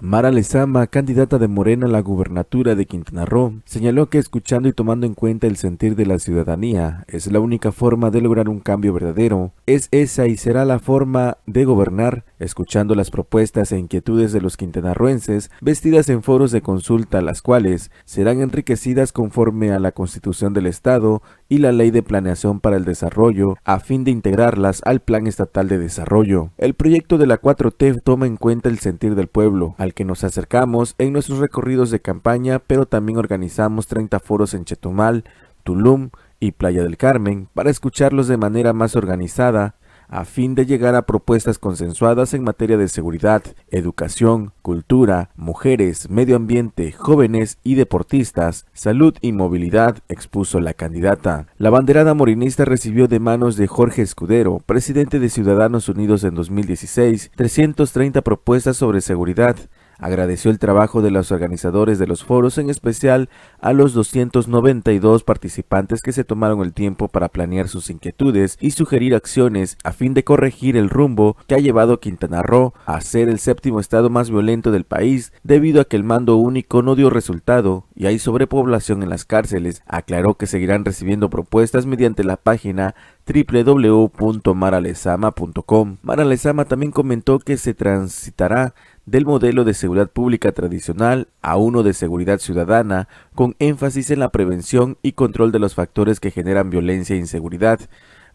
Mara 0.00 0.30
Lezama, 0.30 0.86
candidata 0.86 1.38
de 1.38 1.48
Morena 1.48 1.86
a 1.86 1.88
la 1.88 2.00
gubernatura 2.02 2.76
de 2.76 2.86
Quintana 2.86 3.24
Roo, 3.24 3.54
señaló 3.64 4.08
que 4.08 4.18
escuchando 4.18 4.68
y 4.68 4.72
tomando 4.72 5.06
en 5.06 5.14
cuenta 5.14 5.48
el 5.48 5.56
sentir 5.56 5.96
de 5.96 6.06
la 6.06 6.20
ciudadanía 6.20 7.04
es 7.08 7.26
la 7.32 7.40
única 7.40 7.72
forma 7.72 8.10
de 8.10 8.20
lograr 8.20 8.48
un 8.48 8.60
cambio 8.60 8.92
verdadero. 8.92 9.50
Es 9.66 9.88
esa 9.90 10.28
y 10.28 10.36
será 10.36 10.64
la 10.64 10.78
forma 10.78 11.38
de 11.46 11.64
gobernar, 11.64 12.24
escuchando 12.38 12.94
las 12.94 13.10
propuestas 13.10 13.72
e 13.72 13.78
inquietudes 13.78 14.32
de 14.32 14.40
los 14.40 14.56
quintanarroenses, 14.56 15.50
vestidas 15.60 16.08
en 16.08 16.22
foros 16.22 16.52
de 16.52 16.62
consulta, 16.62 17.20
las 17.20 17.42
cuales 17.42 17.90
serán 18.04 18.40
enriquecidas 18.40 19.12
conforme 19.12 19.72
a 19.72 19.78
la 19.78 19.92
Constitución 19.92 20.52
del 20.54 20.66
Estado 20.66 21.22
y 21.48 21.58
la 21.58 21.72
Ley 21.72 21.90
de 21.90 22.02
Planeación 22.02 22.60
para 22.60 22.76
el 22.76 22.84
Desarrollo, 22.84 23.56
a 23.64 23.80
fin 23.80 24.04
de 24.04 24.10
integrarlas 24.10 24.82
al 24.84 25.00
Plan 25.00 25.26
Estatal 25.26 25.68
de 25.68 25.78
Desarrollo. 25.78 26.50
El 26.58 26.74
proyecto 26.74 27.18
de 27.18 27.26
la 27.26 27.40
4T 27.40 28.02
toma 28.02 28.26
en 28.26 28.36
cuenta 28.36 28.68
el 28.68 28.78
sentir 28.78 29.14
del 29.14 29.28
pueblo, 29.28 29.74
al 29.78 29.94
que 29.94 30.04
nos 30.04 30.24
acercamos 30.24 30.94
en 30.98 31.12
nuestros 31.12 31.38
recorridos 31.38 31.90
de 31.90 32.00
campaña, 32.00 32.58
pero 32.58 32.86
también 32.86 33.18
organizamos 33.18 33.86
30 33.86 34.20
foros 34.20 34.54
en 34.54 34.64
Chetumal, 34.64 35.24
Tulum 35.64 36.10
y 36.40 36.52
Playa 36.52 36.82
del 36.82 36.96
Carmen 36.96 37.48
para 37.52 37.70
escucharlos 37.70 38.28
de 38.28 38.36
manera 38.36 38.72
más 38.72 38.96
organizada, 38.96 39.74
a 40.08 40.24
fin 40.24 40.54
de 40.54 40.66
llegar 40.66 40.94
a 40.94 41.02
propuestas 41.02 41.58
consensuadas 41.58 42.34
en 42.34 42.42
materia 42.42 42.76
de 42.76 42.88
seguridad, 42.88 43.42
educación, 43.70 44.52
cultura, 44.62 45.30
mujeres, 45.36 46.10
medio 46.10 46.36
ambiente, 46.36 46.92
jóvenes 46.92 47.58
y 47.62 47.74
deportistas, 47.74 48.66
salud 48.72 49.14
y 49.20 49.32
movilidad, 49.32 49.98
expuso 50.08 50.60
la 50.60 50.74
candidata. 50.74 51.46
La 51.58 51.70
banderada 51.70 52.14
morinista 52.14 52.64
recibió 52.64 53.08
de 53.08 53.20
manos 53.20 53.56
de 53.56 53.66
Jorge 53.66 54.02
Escudero, 54.02 54.60
presidente 54.64 55.18
de 55.18 55.28
Ciudadanos 55.28 55.88
Unidos 55.88 56.24
en 56.24 56.34
2016, 56.34 57.30
330 57.36 58.22
propuestas 58.22 58.76
sobre 58.76 59.00
seguridad, 59.00 59.56
Agradeció 59.98 60.50
el 60.52 60.60
trabajo 60.60 61.02
de 61.02 61.10
los 61.10 61.32
organizadores 61.32 61.98
de 61.98 62.06
los 62.06 62.22
foros, 62.22 62.56
en 62.58 62.70
especial 62.70 63.28
a 63.60 63.72
los 63.72 63.92
292 63.94 65.24
participantes 65.24 66.02
que 66.02 66.12
se 66.12 66.24
tomaron 66.24 66.60
el 66.60 66.72
tiempo 66.72 67.08
para 67.08 67.28
planear 67.28 67.68
sus 67.68 67.90
inquietudes 67.90 68.56
y 68.60 68.70
sugerir 68.70 69.16
acciones 69.16 69.76
a 69.82 69.92
fin 69.92 70.14
de 70.14 70.22
corregir 70.22 70.76
el 70.76 70.88
rumbo 70.88 71.36
que 71.48 71.56
ha 71.56 71.58
llevado 71.58 71.98
Quintana 71.98 72.42
Roo 72.42 72.74
a 72.86 73.00
ser 73.00 73.28
el 73.28 73.40
séptimo 73.40 73.80
estado 73.80 74.08
más 74.08 74.30
violento 74.30 74.70
del 74.70 74.84
país 74.84 75.32
debido 75.42 75.80
a 75.80 75.84
que 75.84 75.96
el 75.96 76.04
mando 76.04 76.36
único 76.36 76.82
no 76.82 76.94
dio 76.94 77.10
resultado 77.10 77.87
y 77.98 78.06
hay 78.06 78.18
sobrepoblación 78.20 79.02
en 79.02 79.10
las 79.10 79.24
cárceles. 79.24 79.82
Aclaró 79.88 80.34
que 80.34 80.46
seguirán 80.46 80.84
recibiendo 80.84 81.30
propuestas 81.30 81.84
mediante 81.84 82.22
la 82.22 82.36
página 82.36 82.94
www.maralesama.com. 83.26 85.96
Maralesama 86.02 86.66
también 86.66 86.92
comentó 86.92 87.40
que 87.40 87.56
se 87.56 87.74
transitará 87.74 88.76
del 89.04 89.26
modelo 89.26 89.64
de 89.64 89.74
seguridad 89.74 90.12
pública 90.12 90.52
tradicional 90.52 91.26
a 91.42 91.56
uno 91.56 91.82
de 91.82 91.92
seguridad 91.92 92.38
ciudadana, 92.38 93.08
con 93.34 93.56
énfasis 93.58 94.12
en 94.12 94.20
la 94.20 94.30
prevención 94.30 94.96
y 95.02 95.10
control 95.12 95.50
de 95.50 95.58
los 95.58 95.74
factores 95.74 96.20
que 96.20 96.30
generan 96.30 96.70
violencia 96.70 97.16
e 97.16 97.18
inseguridad. 97.18 97.80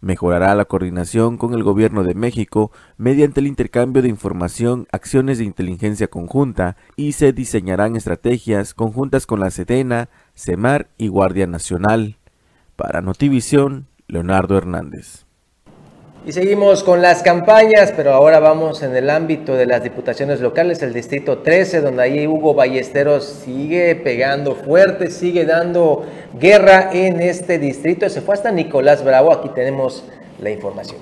Mejorará 0.04 0.54
la 0.54 0.66
coordinación 0.66 1.38
con 1.38 1.54
el 1.54 1.62
Gobierno 1.62 2.04
de 2.04 2.14
México 2.14 2.70
mediante 2.98 3.40
el 3.40 3.46
intercambio 3.46 4.02
de 4.02 4.10
información, 4.10 4.86
acciones 4.92 5.38
de 5.38 5.44
inteligencia 5.44 6.08
conjunta 6.08 6.76
y 6.94 7.12
se 7.12 7.32
diseñarán 7.32 7.96
estrategias 7.96 8.74
conjuntas 8.74 9.24
con 9.24 9.40
la 9.40 9.50
Sedena, 9.50 10.10
CEMAR 10.36 10.90
y 10.98 11.08
Guardia 11.08 11.46
Nacional. 11.46 12.18
Para 12.76 13.00
Notivisión, 13.00 13.86
Leonardo 14.06 14.58
Hernández. 14.58 15.23
Y 16.26 16.32
seguimos 16.32 16.82
con 16.82 17.02
las 17.02 17.22
campañas, 17.22 17.92
pero 17.94 18.14
ahora 18.14 18.40
vamos 18.40 18.82
en 18.82 18.96
el 18.96 19.10
ámbito 19.10 19.56
de 19.56 19.66
las 19.66 19.82
diputaciones 19.82 20.40
locales, 20.40 20.80
el 20.82 20.94
distrito 20.94 21.40
13, 21.40 21.82
donde 21.82 22.02
ahí 22.02 22.26
Hugo 22.26 22.54
Ballesteros 22.54 23.26
sigue 23.26 23.94
pegando 23.94 24.54
fuerte, 24.54 25.10
sigue 25.10 25.44
dando 25.44 26.06
guerra 26.40 26.88
en 26.94 27.20
este 27.20 27.58
distrito. 27.58 28.08
Se 28.08 28.22
fue 28.22 28.36
hasta 28.36 28.50
Nicolás 28.50 29.04
Bravo, 29.04 29.34
aquí 29.34 29.50
tenemos 29.50 30.02
la 30.40 30.48
información. 30.48 30.98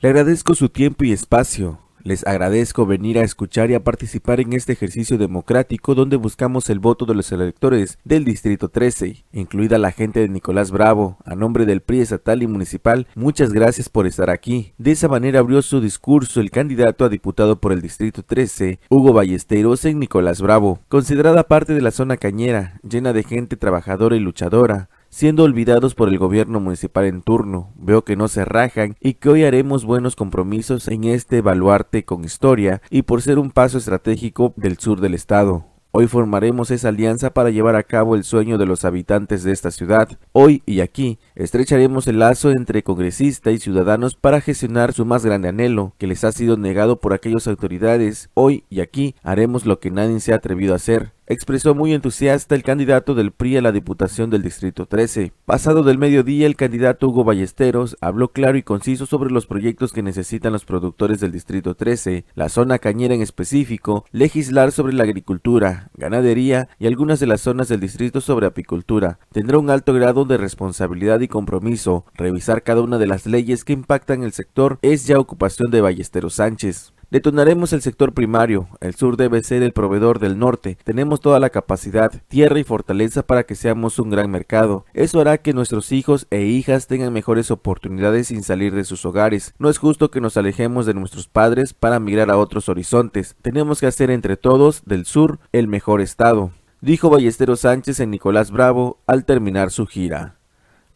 Le 0.00 0.08
agradezco 0.08 0.56
su 0.56 0.68
tiempo 0.68 1.04
y 1.04 1.12
espacio. 1.12 1.83
Les 2.06 2.26
agradezco 2.26 2.84
venir 2.84 3.18
a 3.18 3.22
escuchar 3.22 3.70
y 3.70 3.74
a 3.74 3.82
participar 3.82 4.38
en 4.38 4.52
este 4.52 4.74
ejercicio 4.74 5.16
democrático 5.16 5.94
donde 5.94 6.16
buscamos 6.16 6.68
el 6.68 6.78
voto 6.78 7.06
de 7.06 7.14
los 7.14 7.32
electores 7.32 7.98
del 8.04 8.26
Distrito 8.26 8.68
13, 8.68 9.24
incluida 9.32 9.78
la 9.78 9.90
gente 9.90 10.20
de 10.20 10.28
Nicolás 10.28 10.70
Bravo. 10.70 11.16
A 11.24 11.34
nombre 11.34 11.64
del 11.64 11.80
PRI 11.80 12.00
estatal 12.00 12.42
y 12.42 12.46
municipal, 12.46 13.06
muchas 13.14 13.54
gracias 13.54 13.88
por 13.88 14.06
estar 14.06 14.28
aquí. 14.28 14.74
De 14.76 14.90
esa 14.90 15.08
manera 15.08 15.40
abrió 15.40 15.62
su 15.62 15.80
discurso 15.80 16.42
el 16.42 16.50
candidato 16.50 17.06
a 17.06 17.08
diputado 17.08 17.58
por 17.58 17.72
el 17.72 17.80
Distrito 17.80 18.22
13, 18.22 18.80
Hugo 18.90 19.14
Ballesteros 19.14 19.86
en 19.86 19.98
Nicolás 19.98 20.42
Bravo, 20.42 20.80
considerada 20.90 21.44
parte 21.44 21.72
de 21.72 21.80
la 21.80 21.90
zona 21.90 22.18
cañera, 22.18 22.80
llena 22.86 23.14
de 23.14 23.22
gente 23.22 23.56
trabajadora 23.56 24.14
y 24.14 24.20
luchadora 24.20 24.90
siendo 25.14 25.44
olvidados 25.44 25.94
por 25.94 26.08
el 26.08 26.18
gobierno 26.18 26.58
municipal 26.58 27.04
en 27.04 27.22
turno. 27.22 27.72
Veo 27.76 28.02
que 28.02 28.16
no 28.16 28.26
se 28.26 28.44
rajan 28.44 28.96
y 29.00 29.14
que 29.14 29.28
hoy 29.28 29.44
haremos 29.44 29.84
buenos 29.84 30.16
compromisos 30.16 30.88
en 30.88 31.04
este 31.04 31.40
baluarte 31.40 32.04
con 32.04 32.24
historia 32.24 32.82
y 32.90 33.02
por 33.02 33.22
ser 33.22 33.38
un 33.38 33.52
paso 33.52 33.78
estratégico 33.78 34.54
del 34.56 34.76
sur 34.78 35.00
del 35.00 35.14
estado. 35.14 35.66
Hoy 35.92 36.08
formaremos 36.08 36.72
esa 36.72 36.88
alianza 36.88 37.32
para 37.32 37.50
llevar 37.50 37.76
a 37.76 37.84
cabo 37.84 38.16
el 38.16 38.24
sueño 38.24 38.58
de 38.58 38.66
los 38.66 38.84
habitantes 38.84 39.44
de 39.44 39.52
esta 39.52 39.70
ciudad. 39.70 40.08
Hoy 40.32 40.64
y 40.66 40.80
aquí 40.80 41.20
estrecharemos 41.36 42.08
el 42.08 42.18
lazo 42.18 42.50
entre 42.50 42.82
congresista 42.82 43.52
y 43.52 43.58
ciudadanos 43.58 44.16
para 44.16 44.40
gestionar 44.40 44.92
su 44.92 45.04
más 45.04 45.24
grande 45.24 45.46
anhelo, 45.46 45.94
que 45.96 46.08
les 46.08 46.24
ha 46.24 46.32
sido 46.32 46.56
negado 46.56 46.98
por 46.98 47.12
aquellas 47.12 47.46
autoridades. 47.46 48.30
Hoy 48.34 48.64
y 48.68 48.80
aquí 48.80 49.14
haremos 49.22 49.64
lo 49.64 49.78
que 49.78 49.92
nadie 49.92 50.18
se 50.18 50.32
ha 50.32 50.36
atrevido 50.36 50.72
a 50.72 50.76
hacer, 50.78 51.12
expresó 51.26 51.74
muy 51.74 51.92
entusiasta 51.92 52.54
el 52.54 52.62
candidato 52.62 53.14
del 53.14 53.32
PRI 53.32 53.58
a 53.58 53.62
la 53.62 53.72
Diputación 53.72 54.30
del 54.30 54.42
Distrito 54.42 54.86
13. 54.86 55.32
Pasado 55.44 55.82
del 55.82 55.98
mediodía, 55.98 56.46
el 56.46 56.56
candidato 56.56 57.08
Hugo 57.08 57.24
Ballesteros 57.24 57.96
habló 58.00 58.32
claro 58.32 58.58
y 58.58 58.62
conciso 58.62 59.06
sobre 59.06 59.30
los 59.30 59.46
proyectos 59.46 59.92
que 59.92 60.02
necesitan 60.02 60.52
los 60.52 60.64
productores 60.64 61.20
del 61.20 61.32
Distrito 61.32 61.74
13, 61.74 62.24
la 62.34 62.48
zona 62.48 62.78
cañera 62.78 63.14
en 63.14 63.22
específico, 63.22 64.04
legislar 64.12 64.72
sobre 64.72 64.94
la 64.94 65.04
agricultura, 65.04 65.90
ganadería 65.96 66.68
y 66.78 66.86
algunas 66.86 67.20
de 67.20 67.26
las 67.26 67.40
zonas 67.40 67.68
del 67.68 67.80
distrito 67.80 68.20
sobre 68.20 68.46
apicultura. 68.46 69.18
Tendrá 69.32 69.58
un 69.58 69.70
alto 69.70 69.92
grado 69.92 70.24
de 70.24 70.36
responsabilidad 70.36 71.20
y 71.20 71.28
compromiso. 71.28 72.04
Revisar 72.14 72.62
cada 72.62 72.82
una 72.82 72.98
de 72.98 73.06
las 73.06 73.26
leyes 73.26 73.64
que 73.64 73.72
impactan 73.72 74.22
el 74.22 74.32
sector 74.32 74.78
es 74.82 75.06
ya 75.06 75.18
ocupación 75.18 75.70
de 75.70 75.80
Ballesteros 75.80 76.34
Sánchez. 76.34 76.93
Detonaremos 77.14 77.72
el 77.72 77.80
sector 77.80 78.12
primario. 78.12 78.66
El 78.80 78.96
sur 78.96 79.16
debe 79.16 79.40
ser 79.44 79.62
el 79.62 79.72
proveedor 79.72 80.18
del 80.18 80.36
norte. 80.36 80.76
Tenemos 80.82 81.20
toda 81.20 81.38
la 81.38 81.50
capacidad, 81.50 82.10
tierra 82.26 82.58
y 82.58 82.64
fortaleza 82.64 83.24
para 83.24 83.44
que 83.44 83.54
seamos 83.54 84.00
un 84.00 84.10
gran 84.10 84.32
mercado. 84.32 84.84
Eso 84.94 85.20
hará 85.20 85.38
que 85.38 85.52
nuestros 85.52 85.92
hijos 85.92 86.26
e 86.32 86.42
hijas 86.42 86.88
tengan 86.88 87.12
mejores 87.12 87.52
oportunidades 87.52 88.26
sin 88.26 88.42
salir 88.42 88.74
de 88.74 88.82
sus 88.82 89.04
hogares. 89.04 89.54
No 89.60 89.70
es 89.70 89.78
justo 89.78 90.10
que 90.10 90.20
nos 90.20 90.36
alejemos 90.36 90.86
de 90.86 90.94
nuestros 90.94 91.28
padres 91.28 91.72
para 91.72 92.00
migrar 92.00 92.32
a 92.32 92.36
otros 92.36 92.68
horizontes. 92.68 93.36
Tenemos 93.42 93.78
que 93.78 93.86
hacer 93.86 94.10
entre 94.10 94.36
todos 94.36 94.82
del 94.84 95.06
sur 95.06 95.38
el 95.52 95.68
mejor 95.68 96.00
estado, 96.00 96.50
dijo 96.80 97.10
Ballesteros 97.10 97.60
Sánchez 97.60 98.00
en 98.00 98.10
Nicolás 98.10 98.50
Bravo 98.50 98.98
al 99.06 99.24
terminar 99.24 99.70
su 99.70 99.86
gira. 99.86 100.34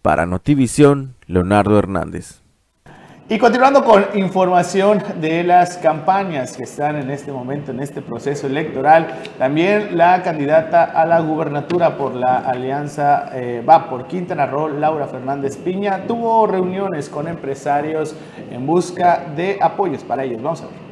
Para 0.02 0.26
Notivisión, 0.26 1.14
Leonardo 1.28 1.78
Hernández. 1.78 2.42
Y 3.30 3.36
continuando 3.36 3.84
con 3.84 4.06
información 4.14 5.02
de 5.20 5.44
las 5.44 5.76
campañas 5.76 6.56
que 6.56 6.62
están 6.62 6.96
en 6.96 7.10
este 7.10 7.30
momento, 7.30 7.72
en 7.72 7.80
este 7.80 8.00
proceso 8.00 8.46
electoral, 8.46 9.06
también 9.36 9.98
la 9.98 10.22
candidata 10.22 10.84
a 10.84 11.04
la 11.04 11.20
gubernatura 11.20 11.98
por 11.98 12.14
la 12.14 12.38
alianza 12.38 13.28
eh, 13.34 13.62
va 13.68 13.90
por 13.90 14.06
Quintana 14.06 14.46
Roo, 14.46 14.68
Laura 14.68 15.06
Fernández 15.08 15.58
Piña, 15.58 16.06
tuvo 16.06 16.46
reuniones 16.46 17.10
con 17.10 17.28
empresarios 17.28 18.14
en 18.50 18.66
busca 18.66 19.26
de 19.36 19.58
apoyos 19.60 20.02
para 20.04 20.24
ellos. 20.24 20.40
Vamos 20.40 20.62
a 20.62 20.66
ver. 20.68 20.87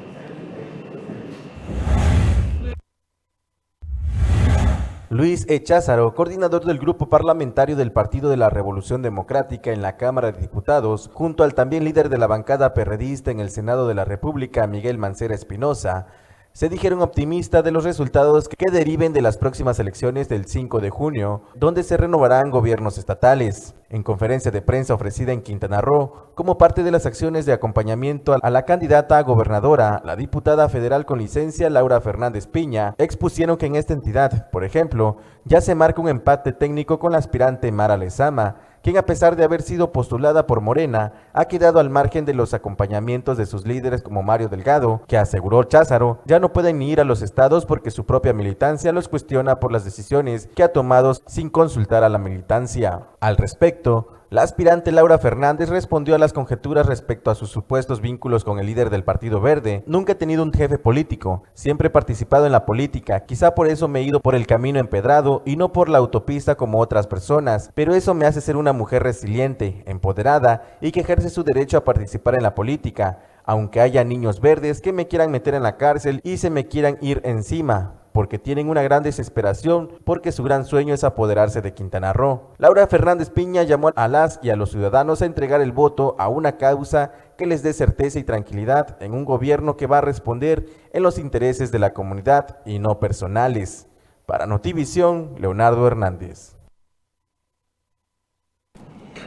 Luis 5.08 5.46
Echázaro, 5.48 6.16
coordinador 6.16 6.64
del 6.64 6.80
grupo 6.80 7.08
parlamentario 7.08 7.76
del 7.76 7.92
Partido 7.92 8.28
de 8.28 8.36
la 8.36 8.50
Revolución 8.50 9.02
Democrática 9.02 9.70
en 9.70 9.80
la 9.80 9.96
Cámara 9.96 10.32
de 10.32 10.40
Diputados, 10.40 11.10
junto 11.14 11.44
al 11.44 11.54
también 11.54 11.84
líder 11.84 12.08
de 12.08 12.18
la 12.18 12.26
bancada 12.26 12.74
perredista 12.74 13.30
en 13.30 13.38
el 13.38 13.50
Senado 13.50 13.86
de 13.86 13.94
la 13.94 14.04
República, 14.04 14.66
Miguel 14.66 14.98
Mancera 14.98 15.36
Espinosa, 15.36 16.08
se 16.56 16.70
dijeron 16.70 17.02
optimistas 17.02 17.62
de 17.62 17.70
los 17.70 17.84
resultados 17.84 18.48
que 18.48 18.70
deriven 18.72 19.12
de 19.12 19.20
las 19.20 19.36
próximas 19.36 19.78
elecciones 19.78 20.30
del 20.30 20.46
5 20.46 20.80
de 20.80 20.88
junio, 20.88 21.42
donde 21.54 21.82
se 21.82 21.98
renovarán 21.98 22.50
gobiernos 22.50 22.96
estatales. 22.96 23.74
En 23.90 24.02
conferencia 24.02 24.50
de 24.50 24.62
prensa 24.62 24.94
ofrecida 24.94 25.34
en 25.34 25.42
Quintana 25.42 25.82
Roo, 25.82 26.32
como 26.34 26.56
parte 26.56 26.82
de 26.82 26.90
las 26.90 27.04
acciones 27.04 27.44
de 27.44 27.52
acompañamiento 27.52 28.34
a 28.40 28.48
la 28.48 28.64
candidata 28.64 29.18
a 29.18 29.22
gobernadora, 29.22 30.00
la 30.02 30.16
diputada 30.16 30.70
federal 30.70 31.04
con 31.04 31.18
licencia 31.18 31.68
Laura 31.68 32.00
Fernández 32.00 32.46
Piña, 32.46 32.94
expusieron 32.96 33.58
que 33.58 33.66
en 33.66 33.76
esta 33.76 33.92
entidad, 33.92 34.50
por 34.50 34.64
ejemplo, 34.64 35.18
ya 35.44 35.60
se 35.60 35.74
marca 35.74 36.00
un 36.00 36.08
empate 36.08 36.52
técnico 36.52 36.98
con 36.98 37.12
la 37.12 37.18
aspirante 37.18 37.70
Mara 37.70 37.98
Lezama, 37.98 38.56
quien 38.86 38.98
a 38.98 39.04
pesar 39.04 39.34
de 39.34 39.42
haber 39.42 39.62
sido 39.62 39.90
postulada 39.90 40.46
por 40.46 40.60
Morena, 40.60 41.12
ha 41.32 41.46
quedado 41.46 41.80
al 41.80 41.90
margen 41.90 42.24
de 42.24 42.34
los 42.34 42.54
acompañamientos 42.54 43.36
de 43.36 43.44
sus 43.44 43.66
líderes 43.66 44.00
como 44.00 44.22
Mario 44.22 44.48
Delgado, 44.48 45.02
que 45.08 45.18
aseguró 45.18 45.64
Cházaro, 45.64 46.20
ya 46.24 46.38
no 46.38 46.52
pueden 46.52 46.78
ni 46.78 46.92
ir 46.92 47.00
a 47.00 47.04
los 47.04 47.20
estados 47.20 47.66
porque 47.66 47.90
su 47.90 48.06
propia 48.06 48.32
militancia 48.32 48.92
los 48.92 49.08
cuestiona 49.08 49.58
por 49.58 49.72
las 49.72 49.84
decisiones 49.84 50.48
que 50.54 50.62
ha 50.62 50.72
tomado 50.72 51.14
sin 51.26 51.50
consultar 51.50 52.04
a 52.04 52.08
la 52.08 52.18
militancia. 52.18 53.08
Al 53.18 53.36
respecto, 53.36 54.12
la 54.28 54.42
aspirante 54.42 54.90
Laura 54.90 55.18
Fernández 55.18 55.68
respondió 55.68 56.16
a 56.16 56.18
las 56.18 56.32
conjeturas 56.32 56.86
respecto 56.86 57.30
a 57.30 57.36
sus 57.36 57.48
supuestos 57.50 58.00
vínculos 58.00 58.42
con 58.42 58.58
el 58.58 58.66
líder 58.66 58.90
del 58.90 59.04
Partido 59.04 59.40
Verde. 59.40 59.84
Nunca 59.86 60.12
he 60.12 60.16
tenido 60.16 60.42
un 60.42 60.52
jefe 60.52 60.78
político, 60.78 61.44
siempre 61.54 61.86
he 61.86 61.90
participado 61.90 62.44
en 62.44 62.50
la 62.50 62.66
política, 62.66 63.20
quizá 63.20 63.54
por 63.54 63.68
eso 63.68 63.86
me 63.86 64.00
he 64.00 64.02
ido 64.02 64.20
por 64.20 64.34
el 64.34 64.48
camino 64.48 64.80
empedrado 64.80 65.42
y 65.44 65.54
no 65.54 65.72
por 65.72 65.88
la 65.88 65.98
autopista 65.98 66.56
como 66.56 66.80
otras 66.80 67.06
personas, 67.06 67.70
pero 67.74 67.94
eso 67.94 68.14
me 68.14 68.26
hace 68.26 68.40
ser 68.40 68.56
una 68.56 68.72
mujer 68.72 69.04
resiliente, 69.04 69.84
empoderada 69.86 70.76
y 70.80 70.90
que 70.90 71.00
ejerce 71.00 71.30
su 71.30 71.44
derecho 71.44 71.76
a 71.76 71.84
participar 71.84 72.34
en 72.34 72.42
la 72.42 72.56
política, 72.56 73.20
aunque 73.44 73.80
haya 73.80 74.02
niños 74.02 74.40
verdes 74.40 74.80
que 74.80 74.92
me 74.92 75.06
quieran 75.06 75.30
meter 75.30 75.54
en 75.54 75.62
la 75.62 75.76
cárcel 75.76 76.20
y 76.24 76.38
se 76.38 76.50
me 76.50 76.66
quieran 76.66 76.98
ir 77.00 77.20
encima 77.24 77.94
porque 78.16 78.38
tienen 78.38 78.70
una 78.70 78.82
gran 78.82 79.02
desesperación 79.02 79.90
porque 80.04 80.32
su 80.32 80.42
gran 80.42 80.64
sueño 80.64 80.94
es 80.94 81.04
apoderarse 81.04 81.60
de 81.60 81.74
Quintana 81.74 82.14
Roo. 82.14 82.48
Laura 82.56 82.86
Fernández 82.86 83.28
Piña 83.28 83.62
llamó 83.62 83.92
a 83.94 84.08
las 84.08 84.40
y 84.42 84.48
a 84.48 84.56
los 84.56 84.70
ciudadanos 84.70 85.20
a 85.20 85.26
entregar 85.26 85.60
el 85.60 85.70
voto 85.70 86.16
a 86.18 86.30
una 86.30 86.56
causa 86.56 87.12
que 87.36 87.44
les 87.44 87.62
dé 87.62 87.74
certeza 87.74 88.18
y 88.18 88.24
tranquilidad 88.24 88.96
en 89.02 89.12
un 89.12 89.26
gobierno 89.26 89.76
que 89.76 89.86
va 89.86 89.98
a 89.98 90.00
responder 90.00 90.64
en 90.94 91.02
los 91.02 91.18
intereses 91.18 91.70
de 91.72 91.78
la 91.78 91.92
comunidad 91.92 92.60
y 92.64 92.78
no 92.78 93.00
personales. 93.00 93.86
Para 94.24 94.46
Notivisión, 94.46 95.34
Leonardo 95.38 95.86
Hernández. 95.86 96.55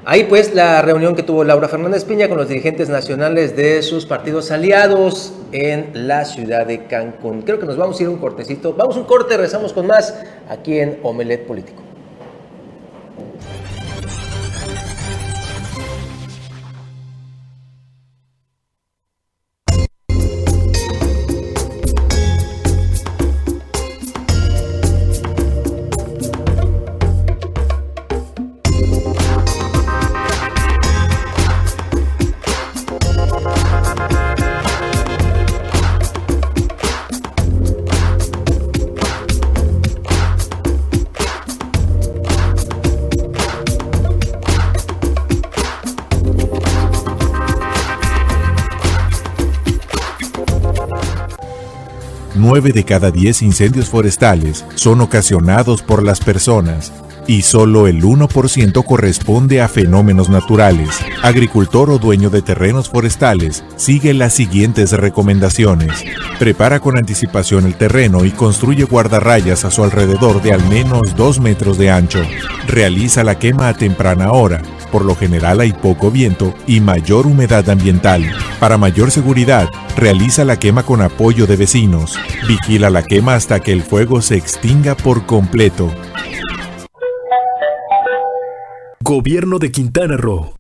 Ahí 0.06 0.24
pues 0.24 0.56
la 0.56 0.82
reunión 0.82 1.16
que 1.16 1.24
tuvo 1.24 1.44
Laura 1.44 1.68
Fernández 1.68 2.06
Piña 2.06 2.30
con 2.30 2.38
los 2.38 2.48
dirigentes 2.48 2.90
nacionales 2.90 3.56
de 3.56 3.82
sus 3.82 4.06
partidos 4.06 4.50
aliados 4.50 5.34
en 5.52 6.08
la 6.08 6.24
ciudad 6.24 6.66
de 6.66 6.86
Cancún. 6.86 7.42
Creo 7.42 7.60
que 7.60 7.66
nos 7.66 7.76
vamos 7.76 8.00
a 8.00 8.04
ir 8.04 8.10
un 8.10 8.18
cortecito. 8.18 8.74
Vamos 8.74 8.96
un 8.96 9.04
corte, 9.04 9.36
rezamos 9.36 9.74
con 9.74 9.88
más 9.88 10.16
aquí 10.50 10.80
en 10.80 11.00
Omelet 11.04 11.46
Político. 11.46 11.89
9 52.60 52.74
de 52.74 52.84
cada 52.84 53.10
10 53.10 53.44
incendios 53.44 53.88
forestales 53.88 54.66
son 54.76 55.00
ocasionados 55.00 55.82
por 55.82 56.04
las 56.04 56.20
personas 56.20 56.92
y 57.26 57.44
solo 57.44 57.88
el 57.88 58.04
1% 58.04 58.84
corresponde 58.84 59.62
a 59.62 59.70
fenómenos 59.70 60.28
naturales. 60.28 60.90
Agricultor 61.24 61.90
o 61.90 62.00
dueño 62.00 62.30
de 62.30 62.42
terrenos 62.42 62.90
forestales, 62.90 63.64
sigue 63.78 64.14
las 64.14 64.34
siguientes 64.34 64.92
recomendaciones. 64.92 66.04
Prepara 66.38 66.82
con 66.82 66.98
anticipación 66.98 67.66
el 67.66 67.76
terreno 67.76 68.26
y 68.26 68.32
construye 68.32 68.84
guardarrayas 68.84 69.64
a 69.64 69.72
su 69.72 69.82
alrededor 69.86 70.42
de 70.42 70.52
al 70.52 70.68
menos 70.68 71.16
2 71.16 71.40
metros 71.40 71.78
de 71.78 71.92
ancho. 71.92 72.22
Realiza 72.68 73.24
la 73.24 73.40
quema 73.40 73.70
a 73.70 73.74
temprana 73.74 74.34
hora. 74.34 74.62
Por 74.92 75.06
lo 75.06 75.16
general 75.16 75.60
hay 75.60 75.74
poco 75.74 76.12
viento 76.12 76.54
y 76.68 76.80
mayor 76.80 77.28
humedad 77.28 77.70
ambiental. 77.70 78.24
Para 78.60 78.78
mayor 78.78 79.12
seguridad, 79.12 79.70
realiza 79.96 80.46
la 80.46 80.58
quema 80.58 80.84
con 80.84 81.02
apoyo 81.02 81.48
de 81.48 81.56
vecinos. 81.56 82.18
Vigila 82.48 82.90
la 82.90 83.04
quema 83.04 83.36
hasta 83.36 83.60
que 83.60 83.72
el 83.72 83.84
fuego 83.84 84.22
se 84.22 84.36
extinga 84.36 84.96
por 84.96 85.26
completo. 85.26 85.92
Gobierno 89.02 89.60
de 89.60 89.72
Quintana 89.72 90.18
Roo. 90.18 90.54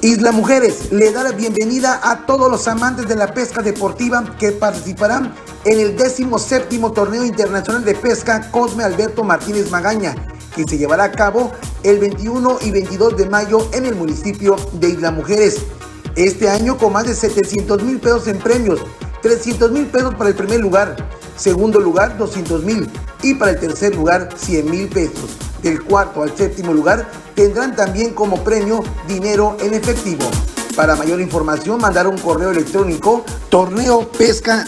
Isla 0.00 0.30
Mujeres 0.30 0.92
le 0.92 1.10
da 1.10 1.24
la 1.24 1.32
bienvenida 1.32 2.00
a 2.04 2.24
todos 2.24 2.48
los 2.48 2.68
amantes 2.68 3.08
de 3.08 3.16
la 3.16 3.34
pesca 3.34 3.62
deportiva 3.62 4.36
que 4.38 4.52
participarán 4.52 5.34
en 5.64 5.80
el 5.80 5.96
17 5.96 6.78
Torneo 6.94 7.24
Internacional 7.24 7.84
de 7.84 7.96
Pesca 7.96 8.48
Cosme 8.52 8.84
Alberto 8.84 9.24
Martínez 9.24 9.72
Magaña, 9.72 10.14
que 10.54 10.62
se 10.62 10.78
llevará 10.78 11.02
a 11.02 11.10
cabo 11.10 11.50
el 11.82 11.98
21 11.98 12.58
y 12.62 12.70
22 12.70 13.16
de 13.16 13.28
mayo 13.28 13.68
en 13.72 13.86
el 13.86 13.96
municipio 13.96 14.54
de 14.74 14.90
Isla 14.90 15.10
Mujeres. 15.10 15.62
Este 16.14 16.48
año 16.48 16.78
con 16.78 16.92
más 16.92 17.06
de 17.06 17.14
700 17.16 17.82
mil 17.82 17.98
pesos 17.98 18.28
en 18.28 18.38
premios, 18.38 18.78
300 19.22 19.70
mil 19.70 19.86
pesos 19.86 20.14
para 20.14 20.30
el 20.30 20.36
primer 20.36 20.60
lugar, 20.60 20.96
segundo 21.36 21.80
lugar 21.80 22.16
200 22.18 22.64
mil 22.64 22.88
y 23.22 23.34
para 23.34 23.52
el 23.52 23.60
tercer 23.60 23.94
lugar 23.94 24.28
100 24.36 24.70
mil 24.70 24.88
pesos. 24.88 25.36
Del 25.62 25.82
cuarto 25.82 26.22
al 26.22 26.36
séptimo 26.36 26.72
lugar 26.72 27.10
tendrán 27.34 27.74
también 27.74 28.14
como 28.14 28.44
premio 28.44 28.82
dinero 29.08 29.56
en 29.60 29.74
efectivo. 29.74 30.30
Para 30.78 30.94
mayor 30.94 31.20
información 31.20 31.80
mandar 31.80 32.06
un 32.06 32.16
correo 32.18 32.52
electrónico 32.52 33.24
torneo 33.48 34.08
pesca 34.12 34.64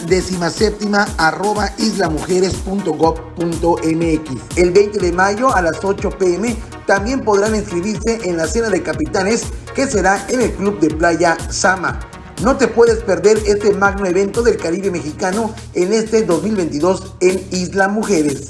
arroba 1.17 1.71
islamujeres.gov.mx. 1.77 4.57
El 4.57 4.71
20 4.71 4.99
de 4.99 5.11
mayo 5.13 5.55
a 5.55 5.61
las 5.61 5.81
8 5.81 6.09
pm 6.17 6.57
también 6.85 7.21
podrán 7.21 7.55
inscribirse 7.55 8.19
en 8.25 8.35
la 8.35 8.45
cena 8.45 8.69
de 8.69 8.83
capitanes 8.83 9.45
que 9.73 9.87
será 9.87 10.25
en 10.27 10.41
el 10.41 10.51
Club 10.51 10.81
de 10.81 10.89
Playa 10.89 11.37
Sama. 11.49 12.10
No 12.43 12.57
te 12.57 12.67
puedes 12.67 13.03
perder 13.03 13.37
este 13.45 13.71
magno 13.71 14.07
evento 14.07 14.41
del 14.41 14.57
Caribe 14.57 14.89
mexicano 14.89 15.53
en 15.75 15.93
este 15.93 16.23
2022 16.23 17.17
en 17.21 17.39
Isla 17.51 17.87
Mujeres. 17.87 18.49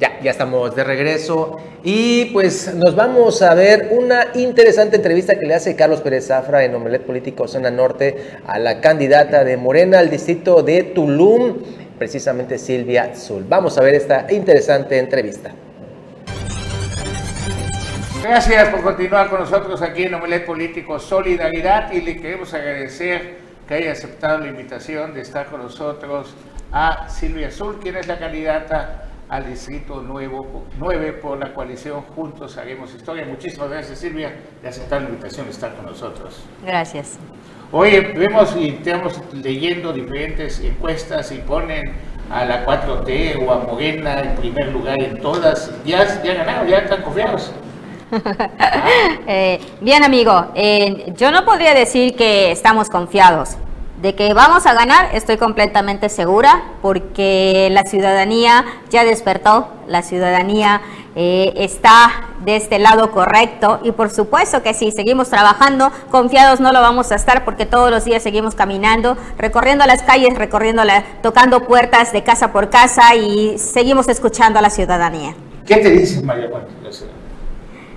Ya, 0.00 0.18
ya 0.22 0.30
estamos 0.30 0.74
de 0.74 0.82
regreso 0.82 1.58
y 1.82 2.24
pues 2.26 2.74
nos 2.74 2.96
vamos 2.96 3.42
a 3.42 3.52
ver 3.54 3.90
una 3.92 4.28
interesante 4.34 4.96
entrevista 4.96 5.38
que 5.38 5.44
le 5.44 5.54
hace 5.54 5.76
Carlos 5.76 6.00
Pérez 6.00 6.28
Zafra 6.28 6.64
en 6.64 6.74
Omelet 6.74 7.02
Político 7.04 7.46
Zona 7.46 7.70
Norte 7.70 8.38
a 8.46 8.58
la 8.58 8.80
candidata 8.80 9.44
de 9.44 9.58
Morena 9.58 9.98
al 9.98 10.08
distrito 10.08 10.62
de 10.62 10.82
Tulum 10.82 11.58
precisamente 11.98 12.58
Silvia 12.58 13.14
Zul. 13.14 13.44
Vamos 13.48 13.78
a 13.78 13.82
ver 13.82 13.94
esta 13.94 14.26
interesante 14.30 14.98
entrevista. 14.98 15.52
Gracias 18.22 18.70
por 18.70 18.82
continuar 18.82 19.28
con 19.28 19.40
nosotros 19.40 19.82
aquí 19.82 20.04
en 20.04 20.14
Omelet 20.14 20.46
Político 20.46 20.98
Solidaridad 20.98 21.92
y 21.92 22.00
le 22.00 22.16
queremos 22.16 22.54
agradecer 22.54 23.36
que 23.68 23.74
haya 23.74 23.92
aceptado 23.92 24.38
la 24.38 24.48
invitación 24.48 25.12
de 25.12 25.20
estar 25.20 25.46
con 25.46 25.62
nosotros 25.62 26.34
a 26.72 27.08
Silvia 27.08 27.48
Azul, 27.48 27.78
quien 27.82 27.96
es 27.96 28.06
la 28.06 28.18
candidata 28.18 29.08
al 29.28 29.46
Distrito 29.46 30.00
Nuevo, 30.02 30.64
9 30.78 31.12
por 31.14 31.38
la 31.38 31.52
coalición 31.54 32.02
Juntos 32.02 32.56
Haremos 32.56 32.94
Historia. 32.94 33.24
Muchísimas 33.24 33.70
gracias 33.70 33.98
Silvia 33.98 34.34
de 34.62 34.68
aceptar 34.68 35.02
la 35.02 35.08
invitación 35.08 35.46
de 35.46 35.52
estar 35.52 35.74
con 35.74 35.86
nosotros. 35.86 36.44
Gracias. 36.64 37.18
Oye, 37.76 38.02
vemos 38.16 38.54
y 38.56 38.68
estamos 38.68 39.20
leyendo 39.32 39.92
diferentes 39.92 40.60
encuestas 40.60 41.32
y 41.32 41.38
ponen 41.38 41.92
a 42.30 42.44
la 42.44 42.64
4T 42.64 43.44
o 43.44 43.52
a 43.52 43.58
Morena 43.66 44.20
en 44.20 44.36
primer 44.36 44.68
lugar 44.68 45.02
en 45.02 45.20
todas. 45.20 45.72
Ya, 45.84 46.22
ya 46.22 46.34
ganaron, 46.34 46.68
ya 46.68 46.78
están 46.78 47.02
confiados. 47.02 47.50
Eh, 49.26 49.58
bien, 49.80 50.04
amigo, 50.04 50.52
eh, 50.54 51.12
yo 51.16 51.32
no 51.32 51.44
podría 51.44 51.74
decir 51.74 52.14
que 52.14 52.52
estamos 52.52 52.88
confiados. 52.88 53.56
De 54.00 54.14
que 54.14 54.34
vamos 54.34 54.66
a 54.66 54.74
ganar, 54.74 55.08
estoy 55.12 55.36
completamente 55.36 56.08
segura, 56.08 56.62
porque 56.80 57.70
la 57.72 57.82
ciudadanía 57.82 58.64
ya 58.90 59.04
despertó, 59.04 59.66
la 59.88 60.02
ciudadanía 60.02 60.80
eh, 61.16 61.52
está 61.56 62.28
de 62.44 62.56
este 62.56 62.78
lado 62.78 63.10
correcto 63.10 63.80
y 63.82 63.92
por 63.92 64.10
supuesto 64.10 64.62
que 64.62 64.74
si 64.74 64.90
seguimos 64.90 65.30
trabajando, 65.30 65.90
confiados 66.10 66.60
no 66.60 66.72
lo 66.72 66.80
vamos 66.80 67.12
a 67.12 67.14
estar 67.14 67.44
porque 67.44 67.66
todos 67.66 67.90
los 67.90 68.04
días 68.04 68.22
seguimos 68.22 68.54
caminando, 68.54 69.16
recorriendo 69.38 69.86
las 69.86 70.02
calles, 70.02 70.36
recorriendo 70.36 70.82
tocando 71.22 71.66
puertas 71.66 72.12
de 72.12 72.22
casa 72.22 72.52
por 72.52 72.70
casa 72.70 73.14
y 73.14 73.58
seguimos 73.58 74.08
escuchando 74.08 74.58
a 74.58 74.62
la 74.62 74.70
ciudadanía. 74.70 75.34
¿Qué 75.66 75.76
te 75.76 75.90
dice 75.90 76.22
María 76.22 76.50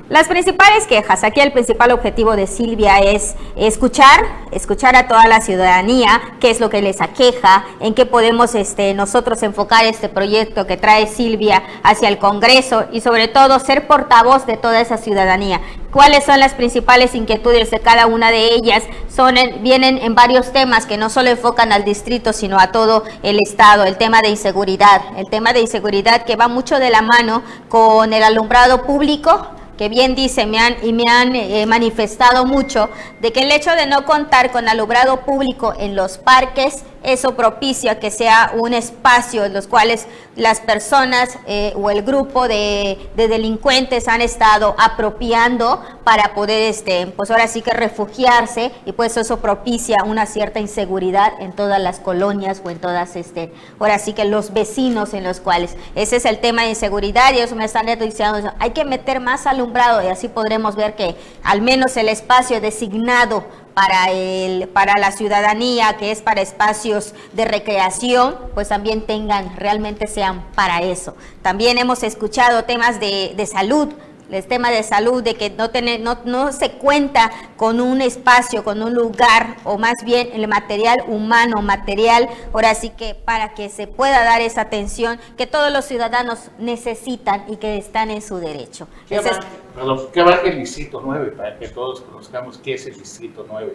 Las 0.10 0.30
principales 0.30 0.88
quejas, 0.88 1.26
aquí 1.26 1.42
el 1.42 1.52
principal 1.52 1.92
objetivo 1.92 2.38
de 2.38 2.48
Silvia 2.48 3.00
es 3.00 3.36
escuchar, 3.58 4.24
escuchar 4.52 4.96
a 4.96 5.10
toda 5.10 5.28
la 5.28 5.42
ciudadanía, 5.42 6.22
qué 6.40 6.50
es 6.50 6.62
lo 6.62 6.70
que 6.70 6.82
les 6.82 7.02
aqueja, 7.02 7.66
en 7.82 7.94
qué 7.94 8.06
podemos 8.06 8.56
este, 8.56 8.94
nosotros 8.94 9.44
enfocar 9.44 9.84
este 9.84 10.08
proyecto 10.08 10.66
que 10.66 10.78
trae 10.78 11.08
Silvia 11.08 11.62
hacia 11.84 12.08
el 12.08 12.20
Congreso 12.20 12.86
y 12.94 13.02
sobre 13.02 13.28
todo 13.28 13.60
ser 13.60 13.86
portavoz 13.86 14.46
de 14.46 14.56
toda 14.56 14.80
esa 14.80 14.96
ciudadanía. 14.98 15.60
¿Cuáles 15.92 16.24
son 16.24 16.40
las 16.40 16.54
principales 16.54 17.14
inquietudes 17.14 17.70
de 17.70 17.82
cada 17.82 18.06
una 18.06 18.32
de 18.32 18.54
ellas? 18.54 18.84
Son 19.14 19.36
vienen 19.62 19.98
en 19.98 20.16
varios 20.16 20.54
temas 20.54 20.86
que 20.86 20.96
no 20.96 21.10
solo 21.10 21.32
enfocan 21.32 21.74
al 21.74 21.84
distrito, 21.84 22.32
sino 22.32 22.60
a 22.60 22.72
todo 22.72 23.04
el 23.24 23.42
Estado. 23.42 23.84
El 23.84 23.98
tema 23.98 24.22
de 24.22 24.30
inseguridad, 24.30 25.02
el 25.18 25.30
tema 25.30 25.52
de 25.52 25.60
inseguridad 25.60 26.24
que 26.24 26.38
va 26.38 26.48
mucho 26.48 26.80
de 26.80 26.92
la 26.92 27.02
mano 27.02 27.44
con 27.68 28.14
el 28.14 28.24
alumbrado 28.24 28.84
público, 28.84 29.48
que 29.78 29.90
bien 29.90 30.16
dice 30.16 30.46
me 30.46 30.60
han, 30.60 30.76
y 30.84 30.94
me 30.94 31.04
han 31.10 31.36
eh, 31.36 31.66
manifestado 31.66 32.46
mucho 32.46 32.90
de 33.22 33.32
que 33.32 33.42
el 33.42 33.52
hecho 33.52 33.72
de 33.72 33.86
no 33.88 34.06
contar 34.06 34.52
con 34.52 34.68
alumbrado 34.68 35.22
público 35.22 35.74
en 35.78 35.96
los 35.96 36.18
parques 36.18 36.84
eso 37.04 37.36
propicia 37.36 38.00
que 38.00 38.12
sea 38.12 38.52
un 38.56 38.74
espacio 38.74 39.46
en 39.46 39.54
los 39.54 39.68
cuales 39.68 40.08
las 40.36 40.60
personas 40.62 41.38
eh, 41.48 41.74
o 41.76 41.90
el 41.90 42.04
grupo 42.04 42.48
de, 42.48 42.98
delincuentes 43.16 44.08
han 44.08 44.22
estado 44.22 44.76
apropiando 44.78 45.82
para 46.04 46.34
poder, 46.36 46.64
este, 46.64 47.08
pues 47.08 47.32
ahora 47.32 47.48
sí 47.48 47.62
que 47.62 47.72
refugiarse 47.72 48.72
y 48.86 48.92
pues 48.92 49.18
eso 49.18 49.38
propicia 49.38 49.98
una 50.06 50.26
cierta 50.26 50.60
inseguridad 50.60 51.34
en 51.40 51.54
todas 51.54 51.82
las 51.82 52.00
colonias 52.00 52.62
o 52.64 52.70
en 52.70 52.80
todas, 52.80 53.16
este, 53.16 53.52
ahora 53.80 54.00
sí 54.00 54.14
que 54.14 54.26
los 54.26 54.54
vecinos 54.54 55.14
en 55.14 55.24
los 55.24 55.40
cuales, 55.40 55.76
ese 55.96 56.18
es 56.18 56.26
el 56.26 56.40
tema 56.40 56.64
de 56.64 56.70
inseguridad 56.70 57.34
y 57.34 57.40
eso 57.40 57.56
me 57.56 57.66
están 57.66 57.88
diciendo, 58.00 58.54
hay 58.60 58.72
que 58.72 58.86
meter 58.86 59.20
más 59.20 59.48
alumbrado 59.48 60.04
y 60.04 60.08
así 60.08 60.28
podremos 60.28 60.76
ver 60.76 60.96
que 60.96 61.16
al 61.44 61.62
menos 61.62 61.98
el 61.98 62.10
espacio 62.10 62.62
designado 62.62 63.44
para, 63.78 64.10
el, 64.10 64.70
para 64.70 64.98
la 64.98 65.12
ciudadanía, 65.12 65.98
que 65.98 66.10
es 66.10 66.24
para 66.24 66.42
espacios 66.42 67.14
de 67.34 67.46
recreación, 67.46 68.36
pues 68.56 68.70
también 68.70 69.06
tengan, 69.06 69.56
realmente 69.56 70.08
sean 70.08 70.44
para 70.56 70.82
eso. 70.82 71.16
También 71.44 71.78
hemos 71.78 72.02
escuchado 72.02 72.64
temas 72.64 73.00
de, 73.00 73.36
de 73.38 73.46
salud, 73.46 73.90
el 74.32 74.44
tema 74.48 74.72
de 74.72 74.82
salud, 74.82 75.22
de 75.22 75.36
que 75.36 75.52
no, 75.52 75.70
tener, 75.70 76.00
no, 76.00 76.18
no 76.26 76.52
se 76.54 76.72
cuenta 76.72 77.30
con 77.56 77.80
un 77.80 78.02
espacio, 78.02 78.64
con 78.64 78.82
un 78.82 78.96
lugar, 78.96 79.58
o 79.64 79.78
más 79.78 80.04
bien 80.04 80.30
el 80.34 80.48
material 80.48 80.98
humano, 81.08 81.62
material, 81.62 82.28
ahora 82.54 82.74
sí 82.74 82.90
que 82.90 83.14
para 83.14 83.54
que 83.54 83.70
se 83.70 83.86
pueda 83.86 84.24
dar 84.24 84.42
esa 84.42 84.62
atención 84.62 85.20
que 85.38 85.46
todos 85.46 85.72
los 85.72 85.86
ciudadanos 85.86 86.50
necesitan 86.58 87.46
y 87.48 87.58
que 87.58 87.78
están 87.78 88.10
en 88.10 88.24
su 88.24 88.38
derecho. 88.38 88.88
¿Qué, 90.12 90.24
va, 90.24 90.34
el 90.44 90.58
Distrito 90.58 91.02
9? 91.06 91.32
Para 91.32 91.58
que 91.60 91.68
todos 91.68 92.02
conozcamos 92.02 92.58
qué 92.58 92.74
es 92.74 92.88
el 92.88 92.98
Distrito 92.98 93.46
9. 93.48 93.74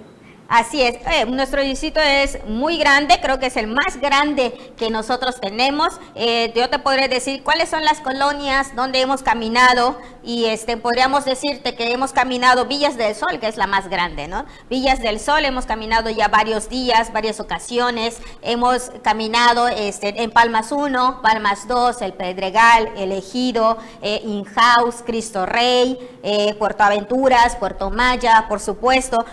Así 0.53 0.83
es, 0.83 0.97
eh, 1.07 1.25
nuestro 1.25 1.63
distrito 1.63 1.99
es 1.99 2.45
muy 2.45 2.77
grande, 2.77 3.19
creo 3.23 3.39
que 3.39 3.47
es 3.47 3.57
el 3.57 3.69
más 3.69 3.99
grande 4.03 4.53
que 4.77 4.91
nosotros 4.91 5.41
tenemos. 5.41 5.99
Eh, 6.15 6.53
yo 6.55 6.69
te 6.69 6.79
podré 6.79 7.09
decir 7.09 7.43
cuáles 7.43 7.71
son 7.71 7.83
las 7.87 8.01
colonias 8.01 8.77
donde 8.77 9.01
hemos 9.01 9.23
caminado 9.23 9.97
y 10.23 10.45
este 10.45 10.77
podríamos 10.77 11.25
decirte 11.25 11.75
que 11.75 11.91
hemos 11.91 12.13
caminado 12.13 12.67
Villas 12.67 12.99
del 12.99 13.15
Sol, 13.15 13.41
que 13.41 13.49
es 13.49 13.57
la 13.57 13.67
más 13.67 13.89
grande, 13.89 14.29
¿no? 14.29 14.45
Villas 14.69 15.01
del 15.01 15.21
Sol 15.21 15.43
hemos 15.47 15.65
caminado 15.65 16.11
ya 16.11 16.29
varios 16.29 16.69
días, 16.69 17.15
varias 17.15 17.41
ocasiones. 17.41 18.21
Hemos 18.43 18.91
caminado 19.03 19.69
este, 19.69 20.23
en 20.23 20.31
Palmas 20.31 20.71
1, 20.71 21.23
Palmas 21.23 21.67
2, 21.67 22.03
El 22.03 22.13
Pedregal, 22.13 22.91
El 22.99 23.13
Ejido, 23.13 23.79
eh, 24.03 24.21
Inhouse, 24.23 25.03
Cristo 25.03 25.47
Rey, 25.47 25.99
eh, 26.23 26.55
Puerto 26.59 26.83
Aventuras, 26.83 27.57
Puerto 27.57 27.91
Maya, 27.91 28.45
por 28.51 28.61
supuesto, 28.61 29.25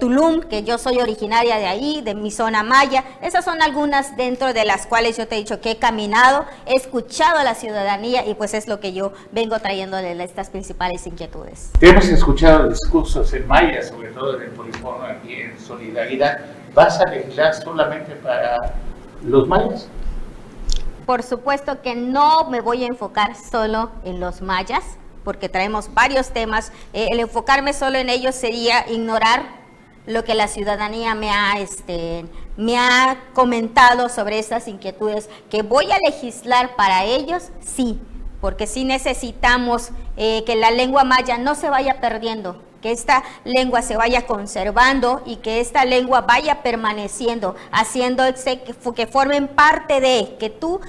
Tulum, 0.00 0.40
que 0.40 0.55
yo 0.64 0.78
soy 0.78 0.98
originaria 0.98 1.56
de 1.56 1.66
ahí, 1.66 2.02
de 2.02 2.14
mi 2.14 2.30
zona 2.30 2.62
maya. 2.62 3.04
Esas 3.22 3.44
son 3.44 3.62
algunas 3.62 4.16
dentro 4.16 4.52
de 4.52 4.64
las 4.64 4.86
cuales 4.86 5.16
yo 5.16 5.26
te 5.28 5.36
he 5.36 5.38
dicho 5.38 5.60
que 5.60 5.72
he 5.72 5.76
caminado, 5.76 6.44
he 6.66 6.74
escuchado 6.74 7.38
a 7.38 7.44
la 7.44 7.54
ciudadanía 7.54 8.26
y 8.26 8.34
pues 8.34 8.54
es 8.54 8.68
lo 8.68 8.80
que 8.80 8.92
yo 8.92 9.12
vengo 9.32 9.58
trayéndole 9.58 10.22
estas 10.22 10.50
principales 10.50 11.06
inquietudes. 11.06 11.70
Hemos 11.80 12.06
escuchado 12.06 12.68
discursos 12.68 13.32
en 13.32 13.46
maya, 13.46 13.82
sobre 13.82 14.08
todo 14.08 14.36
en 14.36 14.42
el 14.42 14.50
Polifono 14.50 15.04
aquí 15.04 15.34
en 15.34 15.58
Solidaridad. 15.58 16.40
¿Vas 16.74 17.00
a 17.00 17.10
legislar 17.10 17.54
solamente 17.54 18.14
para 18.16 18.56
los 19.24 19.48
mayas? 19.48 19.88
Por 21.06 21.22
supuesto 21.22 21.80
que 21.82 21.94
no 21.94 22.50
me 22.50 22.60
voy 22.60 22.84
a 22.84 22.88
enfocar 22.88 23.36
solo 23.36 23.90
en 24.04 24.18
los 24.18 24.42
mayas, 24.42 24.82
porque 25.24 25.48
traemos 25.48 25.92
varios 25.94 26.30
temas. 26.30 26.72
Eh, 26.92 27.08
el 27.12 27.20
enfocarme 27.20 27.72
solo 27.72 27.98
en 27.98 28.08
ellos 28.08 28.34
sería 28.34 28.88
ignorar 28.90 29.65
lo 30.06 30.24
que 30.24 30.34
la 30.34 30.48
ciudadanía 30.48 31.14
me 31.14 31.30
ha, 31.30 31.58
este, 31.58 32.24
me 32.56 32.78
ha 32.78 33.18
comentado 33.34 34.08
sobre 34.08 34.38
estas 34.38 34.68
inquietudes, 34.68 35.28
que 35.50 35.62
voy 35.62 35.90
a 35.90 35.98
legislar 35.98 36.76
para 36.76 37.04
ellos, 37.04 37.50
sí, 37.60 38.00
porque 38.40 38.66
sí 38.66 38.84
necesitamos 38.84 39.90
eh, 40.16 40.44
que 40.46 40.56
la 40.56 40.70
lengua 40.70 41.04
maya 41.04 41.38
no 41.38 41.54
se 41.54 41.68
vaya 41.68 42.00
perdiendo, 42.00 42.62
que 42.80 42.92
esta 42.92 43.24
lengua 43.44 43.82
se 43.82 43.96
vaya 43.96 44.26
conservando 44.26 45.22
y 45.26 45.36
que 45.36 45.60
esta 45.60 45.84
lengua 45.84 46.20
vaya 46.20 46.62
permaneciendo, 46.62 47.56
haciendo 47.72 48.22
que 48.94 49.06
formen 49.06 49.48
parte 49.48 50.00
de, 50.00 50.36
que 50.38 50.50
tú 50.50 50.80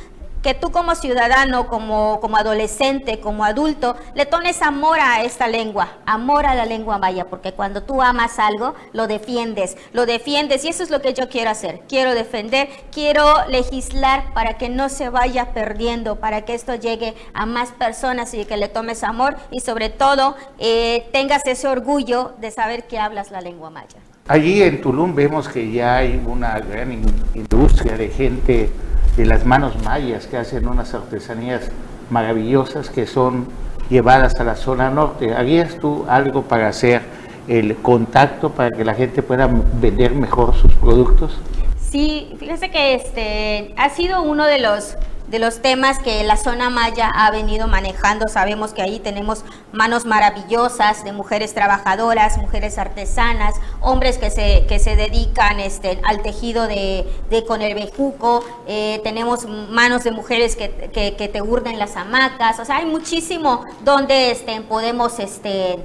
que 0.47 0.53
tú 0.53 0.71
como 0.71 0.95
ciudadano, 0.95 1.67
como, 1.67 2.21
como 2.21 2.37
adolescente, 2.37 3.19
como 3.19 3.43
adulto, 3.43 3.97
le 4.15 4.25
tomes 4.25 4.61
amor 4.61 4.97
a 4.97 5.21
esta 5.23 5.45
lengua, 5.45 5.97
amor 6.05 6.45
a 6.45 6.55
la 6.55 6.65
lengua 6.65 6.97
maya, 6.97 7.25
porque 7.25 7.51
cuando 7.51 7.83
tú 7.83 8.01
amas 8.01 8.39
algo, 8.39 8.73
lo 8.93 9.07
defiendes, 9.07 9.75
lo 9.91 10.05
defiendes 10.05 10.63
y 10.63 10.69
eso 10.69 10.83
es 10.83 10.89
lo 10.89 11.01
que 11.01 11.13
yo 11.13 11.27
quiero 11.27 11.49
hacer. 11.49 11.81
Quiero 11.89 12.13
defender, 12.15 12.69
quiero 12.93 13.25
legislar 13.49 14.33
para 14.33 14.53
que 14.57 14.69
no 14.69 14.87
se 14.87 15.09
vaya 15.09 15.53
perdiendo, 15.53 16.15
para 16.15 16.45
que 16.45 16.53
esto 16.53 16.75
llegue 16.75 17.13
a 17.33 17.45
más 17.45 17.71
personas 17.73 18.33
y 18.33 18.45
que 18.45 18.55
le 18.55 18.69
tomes 18.69 19.03
amor 19.03 19.35
y 19.51 19.59
sobre 19.59 19.89
todo 19.89 20.37
eh, 20.59 21.09
tengas 21.11 21.45
ese 21.45 21.67
orgullo 21.67 22.35
de 22.39 22.51
saber 22.51 22.87
que 22.87 22.99
hablas 22.99 23.31
la 23.31 23.41
lengua 23.41 23.69
maya. 23.69 23.97
Allí 24.29 24.63
en 24.63 24.79
Tulum 24.79 25.13
vemos 25.13 25.49
que 25.49 25.69
ya 25.69 25.97
hay 25.97 26.23
una 26.25 26.57
gran 26.61 27.03
industria 27.35 27.97
de 27.97 28.07
gente 28.07 28.69
de 29.17 29.25
las 29.25 29.45
manos 29.45 29.73
mayas 29.83 30.27
que 30.27 30.37
hacen 30.37 30.67
unas 30.67 30.93
artesanías 30.93 31.71
maravillosas 32.11 32.89
que 32.89 33.07
son 33.07 33.47
llevadas 33.89 34.39
a 34.39 34.43
la 34.43 34.55
zona 34.55 34.91
norte. 34.91 35.33
¿Harías 35.33 35.79
tú 35.79 36.05
algo 36.07 36.43
para 36.43 36.67
hacer 36.67 37.01
el 37.47 37.75
contacto 37.77 38.51
para 38.51 38.71
que 38.71 38.85
la 38.85 38.93
gente 38.93 39.23
pueda 39.23 39.49
vender 39.81 40.13
mejor 40.13 40.55
sus 40.55 40.71
productos? 40.75 41.37
Sí, 41.79 42.35
fíjese 42.39 42.69
que 42.69 42.93
este 42.93 43.73
ha 43.75 43.89
sido 43.89 44.21
uno 44.21 44.45
de 44.45 44.59
los 44.59 44.97
de 45.27 45.39
los 45.39 45.61
temas 45.61 45.99
que 45.99 46.23
la 46.23 46.37
zona 46.37 46.69
maya 46.69 47.09
ha 47.13 47.31
venido 47.31 47.67
manejando. 47.67 48.27
Sabemos 48.27 48.73
que 48.73 48.81
ahí 48.81 48.99
tenemos 48.99 49.43
manos 49.71 50.05
maravillosas 50.05 51.03
de 51.03 51.11
mujeres 51.11 51.53
trabajadoras, 51.53 52.37
mujeres 52.37 52.77
artesanas, 52.77 53.55
hombres 53.81 54.17
que 54.17 54.31
se, 54.31 54.65
que 54.67 54.79
se 54.79 54.95
dedican 54.95 55.59
este, 55.59 55.99
al 56.03 56.21
tejido 56.21 56.67
de, 56.67 57.05
de 57.29 57.45
con 57.45 57.61
el 57.61 57.75
bejuco, 57.75 58.43
eh, 58.67 59.01
tenemos 59.03 59.45
manos 59.45 60.03
de 60.03 60.11
mujeres 60.11 60.55
que, 60.55 60.69
que, 60.93 61.27
te 61.27 61.41
urden 61.41 61.77
las 61.77 61.95
hamacas, 61.97 62.59
o 62.59 62.65
sea, 62.65 62.77
hay 62.77 62.85
muchísimo 62.85 63.65
donde 63.83 64.31
este, 64.31 64.61
podemos 64.61 65.19
este, 65.19 65.77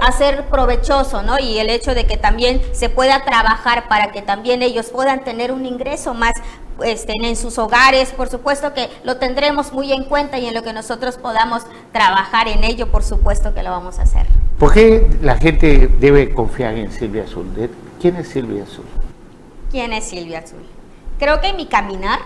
hacer 0.00 0.46
provechoso, 0.46 1.22
¿no? 1.22 1.38
Y 1.38 1.58
el 1.58 1.70
hecho 1.70 1.94
de 1.94 2.06
que 2.06 2.16
también 2.16 2.60
se 2.72 2.88
pueda 2.88 3.24
trabajar 3.24 3.88
para 3.88 4.10
que 4.12 4.22
también 4.22 4.62
ellos 4.62 4.86
puedan 4.90 5.24
tener 5.24 5.52
un 5.52 5.66
ingreso 5.66 6.14
más 6.14 6.32
este, 6.84 7.12
en 7.22 7.36
sus 7.36 7.58
hogares, 7.58 8.10
por 8.10 8.28
supuesto 8.28 8.74
que 8.74 8.88
lo 9.02 9.16
tendremos 9.16 9.72
muy 9.72 9.92
en 9.92 10.04
cuenta 10.04 10.38
y 10.38 10.46
en 10.46 10.54
lo 10.54 10.62
que 10.62 10.72
nosotros 10.72 11.16
podamos 11.16 11.62
trabajar 11.92 12.48
en 12.48 12.64
ello, 12.64 12.88
por 12.88 13.02
supuesto 13.02 13.54
que 13.54 13.62
lo 13.62 13.70
vamos 13.70 13.98
a 13.98 14.02
hacer. 14.02 14.26
¿Por 14.58 14.72
qué 14.72 15.06
la 15.22 15.36
gente 15.36 15.88
debe 16.00 16.32
confiar 16.32 16.74
en 16.74 16.90
Silvia 16.90 17.24
Azul? 17.24 17.46
¿Quién 18.00 18.16
es 18.16 18.28
Silvia 18.28 18.64
Azul? 18.64 18.84
¿Quién 19.70 19.92
es 19.92 20.04
Silvia 20.04 20.40
Azul? 20.40 20.64
Creo 21.18 21.40
que 21.40 21.48
en 21.48 21.56
mi 21.56 21.66
caminar 21.66 22.20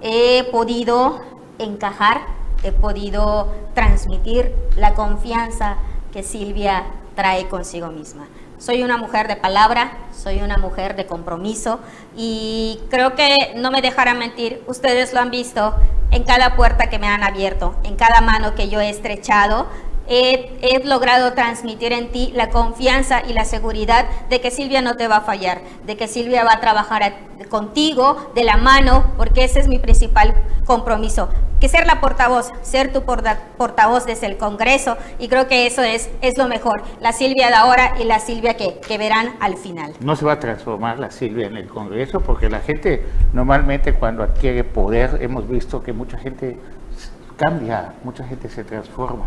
he 0.00 0.44
podido 0.52 1.20
encajar, 1.58 2.22
he 2.62 2.72
podido 2.72 3.52
transmitir 3.74 4.54
la 4.76 4.94
confianza 4.94 5.76
que 6.14 6.22
Silvia 6.22 6.84
trae 7.16 7.48
consigo 7.48 7.88
misma. 7.88 8.28
Soy 8.58 8.84
una 8.84 8.96
mujer 8.96 9.26
de 9.26 9.34
palabra, 9.34 9.98
soy 10.16 10.42
una 10.42 10.58
mujer 10.58 10.94
de 10.94 11.06
compromiso 11.06 11.80
y 12.16 12.78
creo 12.88 13.16
que 13.16 13.52
no 13.56 13.72
me 13.72 13.82
dejarán 13.82 14.20
mentir, 14.20 14.62
ustedes 14.68 15.12
lo 15.12 15.18
han 15.18 15.32
visto 15.32 15.74
en 16.12 16.22
cada 16.22 16.54
puerta 16.54 16.88
que 16.88 17.00
me 17.00 17.08
han 17.08 17.24
abierto, 17.24 17.74
en 17.82 17.96
cada 17.96 18.20
mano 18.20 18.54
que 18.54 18.68
yo 18.68 18.80
he 18.80 18.90
estrechado 18.90 19.66
he, 20.08 20.80
logrado 20.84 21.32
transmitir 21.32 21.92
en 21.92 22.10
ti 22.10 22.32
la 22.34 22.50
confianza 22.50 23.22
y 23.26 23.32
la 23.32 23.44
seguridad 23.44 24.06
de 24.28 24.40
que 24.40 24.50
Silvia 24.50 24.82
no 24.82 24.96
te 24.96 25.08
va 25.08 25.16
a 25.18 25.20
fallar, 25.22 25.60
de 25.86 25.96
que 25.96 26.08
Silvia 26.08 26.44
va 26.44 26.54
a 26.54 26.60
trabajar 26.60 27.14
contigo 27.48 28.30
de 28.34 28.44
la 28.44 28.56
mano, 28.56 29.12
porque 29.16 29.44
ese 29.44 29.60
es 29.60 29.68
mi 29.68 29.78
principal 29.78 30.34
compromiso, 30.66 31.28
que 31.60 31.68
ser 31.68 31.86
la 31.86 32.00
portavoz, 32.00 32.50
ser 32.62 32.92
tu 32.92 33.02
porta- 33.02 33.38
portavoz 33.56 34.04
desde 34.06 34.26
el 34.26 34.36
Congreso, 34.36 34.96
y 35.18 35.28
creo 35.28 35.46
que 35.46 35.66
eso 35.66 35.82
es, 35.82 36.10
es 36.20 36.36
lo 36.36 36.48
mejor, 36.48 36.82
la 37.00 37.12
Silvia 37.12 37.48
de 37.48 37.54
ahora 37.54 37.94
y 37.98 38.04
la 38.04 38.18
Silvia 38.18 38.54
que, 38.54 38.78
que 38.80 38.98
verán 38.98 39.34
al 39.40 39.56
final. 39.56 39.92
No 40.00 40.16
se 40.16 40.24
va 40.24 40.32
a 40.32 40.40
transformar 40.40 40.98
la 40.98 41.10
Silvia 41.10 41.46
en 41.46 41.56
el 41.56 41.68
Congreso 41.68 42.20
porque 42.20 42.48
la 42.50 42.60
gente 42.60 43.06
normalmente 43.32 43.94
cuando 43.94 44.22
adquiere 44.22 44.64
poder 44.64 45.18
hemos 45.20 45.48
visto 45.48 45.82
que 45.82 45.92
mucha 45.92 46.18
gente 46.18 46.58
cambia, 47.36 47.94
mucha 48.04 48.24
gente 48.24 48.48
se 48.48 48.64
transforma. 48.64 49.26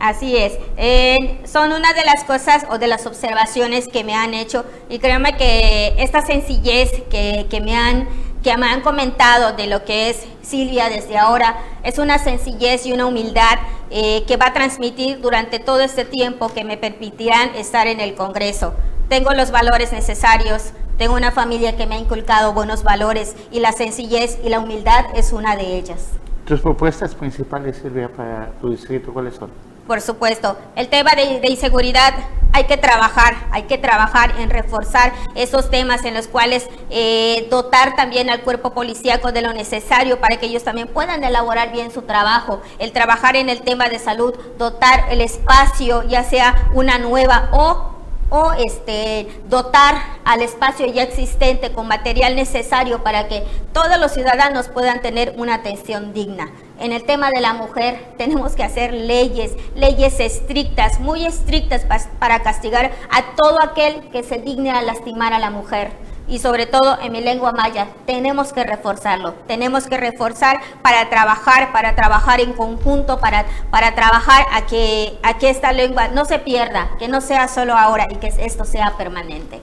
Así 0.00 0.34
es. 0.34 0.58
Eh, 0.78 1.16
son 1.44 1.72
una 1.72 1.92
de 1.92 2.04
las 2.06 2.24
cosas 2.24 2.64
o 2.70 2.78
de 2.78 2.86
las 2.86 3.04
observaciones 3.06 3.86
que 3.86 4.02
me 4.02 4.14
han 4.14 4.32
hecho 4.32 4.64
y 4.88 4.98
créanme 4.98 5.36
que 5.36 5.94
esta 5.98 6.22
sencillez 6.22 6.90
que, 7.10 7.46
que 7.50 7.60
me 7.60 7.76
han 7.76 8.08
que 8.42 8.56
me 8.56 8.66
han 8.66 8.80
comentado 8.80 9.52
de 9.52 9.66
lo 9.66 9.84
que 9.84 10.08
es 10.08 10.24
Silvia 10.40 10.88
desde 10.88 11.18
ahora 11.18 11.58
es 11.82 11.98
una 11.98 12.18
sencillez 12.18 12.86
y 12.86 12.92
una 12.92 13.04
humildad 13.04 13.58
eh, 13.90 14.24
que 14.26 14.38
va 14.38 14.46
a 14.46 14.52
transmitir 14.54 15.20
durante 15.20 15.58
todo 15.58 15.80
este 15.80 16.06
tiempo 16.06 16.48
que 16.48 16.64
me 16.64 16.78
permitirán 16.78 17.54
estar 17.54 17.86
en 17.86 18.00
el 18.00 18.14
Congreso. 18.14 18.72
Tengo 19.10 19.32
los 19.32 19.50
valores 19.50 19.92
necesarios, 19.92 20.72
tengo 20.96 21.14
una 21.14 21.32
familia 21.32 21.76
que 21.76 21.86
me 21.86 21.96
ha 21.96 21.98
inculcado 21.98 22.54
buenos 22.54 22.82
valores 22.82 23.36
y 23.52 23.60
la 23.60 23.72
sencillez 23.72 24.38
y 24.42 24.48
la 24.48 24.60
humildad 24.60 25.04
es 25.14 25.34
una 25.34 25.56
de 25.56 25.76
ellas. 25.76 26.08
¿Tus 26.46 26.62
propuestas 26.62 27.14
principales, 27.14 27.76
Silvia, 27.76 28.08
para 28.08 28.52
tu 28.62 28.70
distrito 28.70 29.12
cuáles 29.12 29.34
son? 29.34 29.50
Por 29.90 30.00
supuesto, 30.02 30.56
el 30.76 30.86
tema 30.86 31.10
de, 31.16 31.48
inseguridad 31.48 32.14
hay 32.52 32.62
que 32.62 32.76
trabajar, 32.76 33.34
hay 33.50 33.64
que 33.64 33.76
trabajar 33.76 34.32
en 34.38 34.48
reforzar 34.48 35.12
esos 35.34 35.68
temas 35.68 36.04
en 36.04 36.14
los 36.14 36.28
cuales 36.28 36.68
eh, 36.90 37.48
dotar 37.50 37.96
también 37.96 38.30
al 38.30 38.42
cuerpo 38.42 38.70
policíaco 38.70 39.32
de 39.32 39.42
lo 39.42 39.52
necesario 39.52 40.20
para 40.20 40.36
que 40.36 40.46
ellos 40.46 40.62
también 40.62 40.86
puedan 40.86 41.24
elaborar 41.24 41.72
bien 41.72 41.90
su 41.90 42.02
trabajo, 42.02 42.60
el 42.78 42.92
trabajar 42.92 43.34
en 43.34 43.48
el 43.48 43.62
tema 43.62 43.88
de 43.88 43.98
salud, 43.98 44.32
dotar 44.58 45.06
el 45.10 45.20
espacio, 45.20 46.04
ya 46.04 46.22
sea 46.22 46.68
una 46.72 46.98
nueva 46.98 47.48
o 47.50 47.90
o 48.30 48.52
este, 48.52 49.28
dotar 49.48 49.96
al 50.24 50.40
espacio 50.40 50.86
ya 50.86 51.02
existente 51.02 51.72
con 51.72 51.88
material 51.88 52.36
necesario 52.36 53.02
para 53.02 53.26
que 53.26 53.44
todos 53.72 53.98
los 53.98 54.12
ciudadanos 54.12 54.68
puedan 54.68 55.02
tener 55.02 55.34
una 55.36 55.54
atención 55.54 56.14
digna. 56.14 56.48
En 56.80 56.92
el 56.92 57.04
tema 57.04 57.30
de 57.30 57.42
la 57.42 57.52
mujer 57.52 58.06
tenemos 58.16 58.56
que 58.56 58.64
hacer 58.64 58.94
leyes, 58.94 59.54
leyes 59.74 60.18
estrictas, 60.18 60.98
muy 60.98 61.26
estrictas 61.26 61.86
para 62.18 62.42
castigar 62.42 62.90
a 63.10 63.36
todo 63.36 63.62
aquel 63.62 64.08
que 64.10 64.22
se 64.22 64.38
digne 64.38 64.70
a 64.70 64.80
lastimar 64.80 65.34
a 65.34 65.38
la 65.38 65.50
mujer. 65.50 65.90
Y 66.26 66.38
sobre 66.38 66.64
todo 66.64 66.96
en 67.02 67.12
mi 67.12 67.20
lengua 67.20 67.52
maya, 67.52 67.88
tenemos 68.06 68.52
que 68.52 68.64
reforzarlo, 68.64 69.34
tenemos 69.46 69.88
que 69.88 69.96
reforzar 69.96 70.60
para 70.80 71.10
trabajar, 71.10 71.72
para 71.72 71.96
trabajar 71.96 72.40
en 72.40 72.52
conjunto, 72.52 73.18
para, 73.18 73.44
para 73.70 73.94
trabajar 73.94 74.46
a 74.52 74.64
que, 74.64 75.18
a 75.22 75.36
que 75.38 75.50
esta 75.50 75.72
lengua 75.72 76.08
no 76.08 76.24
se 76.24 76.38
pierda, 76.38 76.92
que 76.98 77.08
no 77.08 77.20
sea 77.20 77.48
solo 77.48 77.74
ahora 77.74 78.06
y 78.08 78.14
que 78.16 78.28
esto 78.28 78.64
sea 78.64 78.94
permanente. 78.96 79.60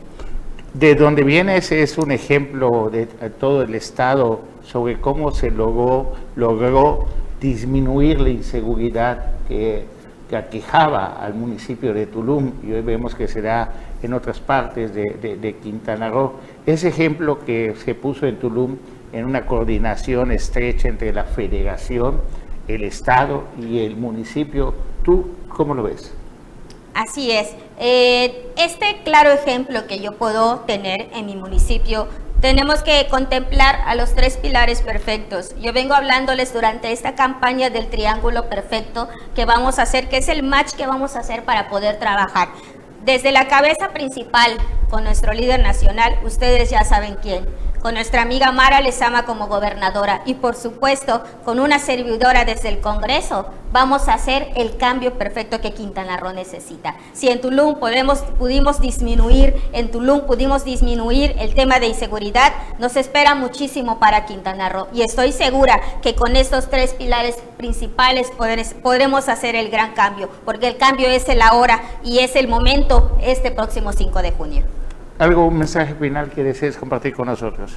De 0.74 0.94
donde 0.94 1.24
vienes 1.24 1.72
es 1.72 1.98
un 1.98 2.12
ejemplo 2.12 2.90
de 2.92 3.06
todo 3.40 3.64
el 3.64 3.74
Estado 3.74 4.42
sobre 4.68 5.00
cómo 5.00 5.32
se 5.32 5.50
logró, 5.50 6.12
logró 6.36 7.06
disminuir 7.40 8.20
la 8.20 8.30
inseguridad 8.30 9.26
que, 9.48 9.86
que 10.30 10.36
aquejaba 10.36 11.24
al 11.24 11.34
municipio 11.34 11.94
de 11.94 12.06
Tulum 12.06 12.52
y 12.64 12.74
hoy 12.74 12.82
vemos 12.82 13.16
que 13.16 13.28
se 13.28 13.42
da 13.42 13.72
en 14.02 14.14
otras 14.14 14.40
partes 14.40 14.94
de, 14.94 15.38
de- 15.42 15.56
Quintana 15.56 16.10
Roo. 16.10 16.34
Ese 16.66 16.90
ejemplo 16.90 17.40
que 17.46 17.76
se 17.84 17.96
puso 17.96 18.26
en 18.28 18.38
Tulum 18.38 18.76
en 19.14 19.26
una 19.26 19.46
coordinación 19.46 20.32
estrecha 20.32 20.90
entre 20.90 21.14
la 21.14 21.24
federación, 21.24 22.20
el 22.68 22.84
Estado 22.84 23.44
y 23.60 23.80
el 23.80 23.96
municipio, 23.96 24.74
¿tú 25.04 25.28
cómo 25.48 25.74
lo 25.74 25.84
ves? 25.84 26.14
Así 26.94 27.32
es. 27.32 27.56
Eh, 27.80 28.48
este 28.58 28.98
claro 29.06 29.32
ejemplo 29.32 29.88
que 29.88 30.00
yo 30.00 30.14
puedo 30.14 30.62
tener 30.62 31.08
en 31.14 31.28
mi 31.28 31.36
municipio, 31.36 32.08
tenemos 32.42 32.84
que 32.84 33.08
contemplar 33.10 33.82
a 33.86 33.96
los 33.96 34.14
tres 34.14 34.38
pilares 34.38 34.82
perfectos. 34.82 35.56
Yo 35.60 35.74
vengo 35.74 35.96
hablándoles 35.96 36.54
durante 36.54 36.92
esta 36.92 37.16
campaña 37.16 37.70
del 37.70 37.88
triángulo 37.90 38.48
perfecto 38.50 39.10
que 39.34 39.46
vamos 39.46 39.80
a 39.80 39.84
hacer, 39.84 40.08
que 40.08 40.18
es 40.18 40.30
el 40.30 40.44
match 40.44 40.74
que 40.74 40.86
vamos 40.86 41.16
a 41.16 41.20
hacer 41.20 41.44
para 41.44 41.68
poder 41.68 41.98
trabajar. 41.98 42.50
Desde 43.04 43.32
la 43.32 43.48
cabeza 43.48 43.90
principal, 43.90 44.58
con 44.90 45.04
nuestro 45.04 45.34
líder 45.34 45.62
nacional, 45.62 46.20
ustedes 46.24 46.70
ya 46.70 46.84
saben 46.84 47.18
quién, 47.22 47.48
con 47.82 47.94
nuestra 47.94 48.22
amiga 48.22 48.52
Mara 48.52 48.82
Lezama 48.82 49.26
como 49.26 49.48
gobernadora 49.48 50.22
y 50.26 50.34
por 50.36 50.56
supuesto 50.56 51.24
con 51.46 51.60
una 51.60 51.80
servidora 51.80 52.44
desde 52.46 52.70
el 52.70 52.80
Congreso, 52.82 53.46
vamos 53.72 54.08
a 54.08 54.14
hacer 54.14 54.50
el 54.56 54.78
cambio 54.78 55.18
perfecto 55.18 55.62
que 55.62 55.74
Quintana 55.74 56.18
Roo 56.18 56.34
necesita. 56.34 56.96
Si 57.14 57.30
en 57.30 57.40
Tulum 57.42 57.76
podemos, 57.80 58.20
pudimos 58.40 58.80
disminuir, 58.82 59.56
en 59.74 59.92
Tulum 59.92 60.22
pudimos 60.22 60.64
disminuir 60.64 61.36
el 61.40 61.54
tema 61.54 61.80
de 61.80 61.88
inseguridad, 61.88 62.54
nos 62.80 62.96
espera 62.96 63.36
muchísimo 63.36 64.00
para 64.00 64.26
Quintana 64.26 64.70
Roo 64.70 64.88
y 64.94 65.02
estoy 65.02 65.32
segura 65.32 65.80
que 66.02 66.16
con 66.16 66.36
estos 66.36 66.70
tres 66.70 66.94
pilares 66.94 67.36
principales 67.58 68.32
poder- 68.32 68.66
podremos 68.82 69.30
hacer 69.30 69.56
el 69.56 69.70
gran 69.70 69.94
cambio, 69.94 70.30
porque 70.46 70.68
el 70.68 70.78
cambio 70.78 71.08
es 71.10 71.28
el 71.30 71.42
ahora 71.42 71.82
y 72.04 72.20
es 72.20 72.36
el 72.36 72.48
momento 72.48 73.18
este 73.22 73.52
próximo 73.52 73.94
5 73.94 74.22
de 74.22 74.32
junio. 74.32 74.64
¿Algo, 75.20 75.48
un 75.48 75.58
mensaje 75.58 75.96
final 75.96 76.30
que 76.30 76.44
desees 76.44 76.78
compartir 76.78 77.16
con 77.16 77.26
nosotros? 77.26 77.72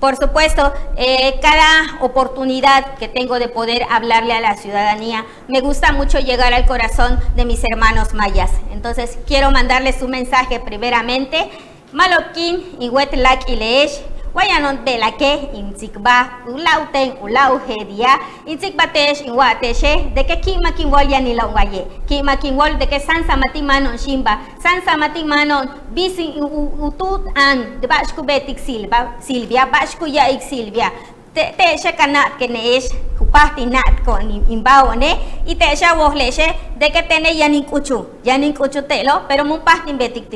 Por 0.00 0.16
supuesto, 0.16 0.72
eh, 0.96 1.38
cada 1.40 1.98
oportunidad 2.00 2.94
que 2.94 3.06
tengo 3.06 3.38
de 3.38 3.48
poder 3.48 3.82
hablarle 3.90 4.32
a 4.32 4.40
la 4.40 4.56
ciudadanía, 4.56 5.24
me 5.46 5.60
gusta 5.60 5.92
mucho 5.92 6.18
llegar 6.18 6.52
al 6.52 6.66
corazón 6.66 7.20
de 7.36 7.44
mis 7.44 7.62
hermanos 7.70 8.14
mayas. 8.14 8.50
Entonces, 8.72 9.18
quiero 9.26 9.50
mandarles 9.50 10.02
un 10.02 10.10
mensaje 10.10 10.58
primeramente. 10.58 11.50
Malokin, 11.92 12.76
Iwetlak 12.80 13.48
Ileesh, 13.48 14.00
Wayanon 14.34 14.84
Belake, 14.84 15.50
Inzikba, 15.54 16.46
Ulauten, 16.46 17.18
Ulauhedia, 17.20 18.18
Inzikbatesh, 18.46 19.22
Inwateshe, 19.26 20.14
de 20.14 20.24
que 20.24 20.36
Kima 20.40 20.70
Kinwol 20.72 21.10
Yanilawaye, 21.10 21.86
Kima 22.06 22.36
Kinwol, 22.36 22.78
de 22.78 22.86
que 22.86 23.00
Sansa 23.00 23.36
Matimanon 23.36 23.98
Shimba, 23.98 24.38
Sansa 24.62 24.96
Matimanon, 24.96 25.68
Bisi 25.92 26.34
Utut 26.38 27.26
An, 27.36 27.80
de 27.80 27.88
Bashku 27.88 28.24
Betik 28.24 28.58
Silva, 28.60 29.16
Silvia, 29.20 29.66
Bashku 29.66 30.06
Yaik 30.06 30.42
Silvia, 30.42 30.92
te 31.34 31.54
te 31.58 31.76
she 31.82 31.92
kanat 31.92 32.38
ke 32.38 32.46
ne 32.48 32.76
ish 32.76 32.88
kupati 33.18 33.66
nat 33.66 34.04
ko 34.04 34.18
ni 34.18 34.42
imbao 34.48 34.94
ne. 34.94 35.10
Y 35.46 35.54
te 35.54 35.76
sha 35.76 35.94
vos 35.94 36.14
leche 36.14 36.46
de 36.78 36.90
que 36.90 37.02
tiene 37.02 37.34
yanin 37.36 37.64
kuchu 37.64 38.04
yanin 38.24 38.52
kuchu 38.52 38.82
te 38.88 39.02
lo 39.04 39.22
pero 39.28 39.44
mun 39.44 39.60
pastin 39.60 39.98
betik 39.98 40.30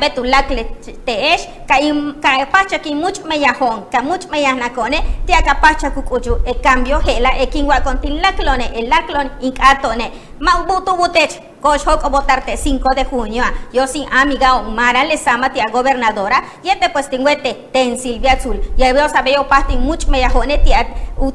betu 0.00 0.24
lak 0.24 0.50
le 0.50 0.64
te 1.06 1.36
ka 1.68 1.76
im 1.78 2.20
ka 2.20 2.46
pacha 2.52 2.78
ki 2.78 2.94
much 2.94 3.24
me 3.24 3.36
yahon 3.36 3.84
ka 3.92 4.02
much 4.02 4.26
me 4.30 4.42
yahna 4.42 4.68
kone 4.70 5.00
te 5.26 5.32
ka 5.32 5.54
pacha 5.62 5.90
ku 5.90 6.02
kuchu. 6.02 6.38
E 6.46 6.54
cambio 6.62 6.98
hela 7.00 7.30
e 7.38 7.46
kinwa 7.46 7.80
con 7.84 7.98
tin 7.98 8.20
lak 8.20 8.38
lone 8.38 8.70
el 8.74 8.88
lak 8.88 9.10
lon 9.10 9.30
inkato 9.40 9.94
ne 10.40 10.46
ma 10.46 10.64
butu 10.66 10.96
butech 10.96 11.50
Cocho 11.60 11.98
votarte 12.08 12.56
5 12.56 12.94
de 12.96 13.04
junio. 13.04 13.44
Yo 13.70 13.86
sin 13.86 14.10
amiga 14.10 14.56
Omara 14.56 15.04
Lezama, 15.04 15.52
tía 15.52 15.66
gobernadora. 15.70 16.42
Y 16.62 16.70
este 16.70 16.88
pues 16.88 17.10
tinguete, 17.10 17.52
ten 17.70 17.98
Silvia 17.98 18.32
Azul. 18.32 18.60
Y 18.78 18.92
veo 18.92 19.08
saber 19.10 19.34
yo 19.34 19.46
pastin 19.46 19.80
mucho 19.82 20.08
me 20.08 20.20
yajone 20.20 20.56
tía, 20.58 20.86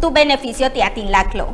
tu 0.01 0.09
beneficio 0.09 0.71
tía 0.71 0.93
tin 0.95 1.11
laclo. 1.11 1.53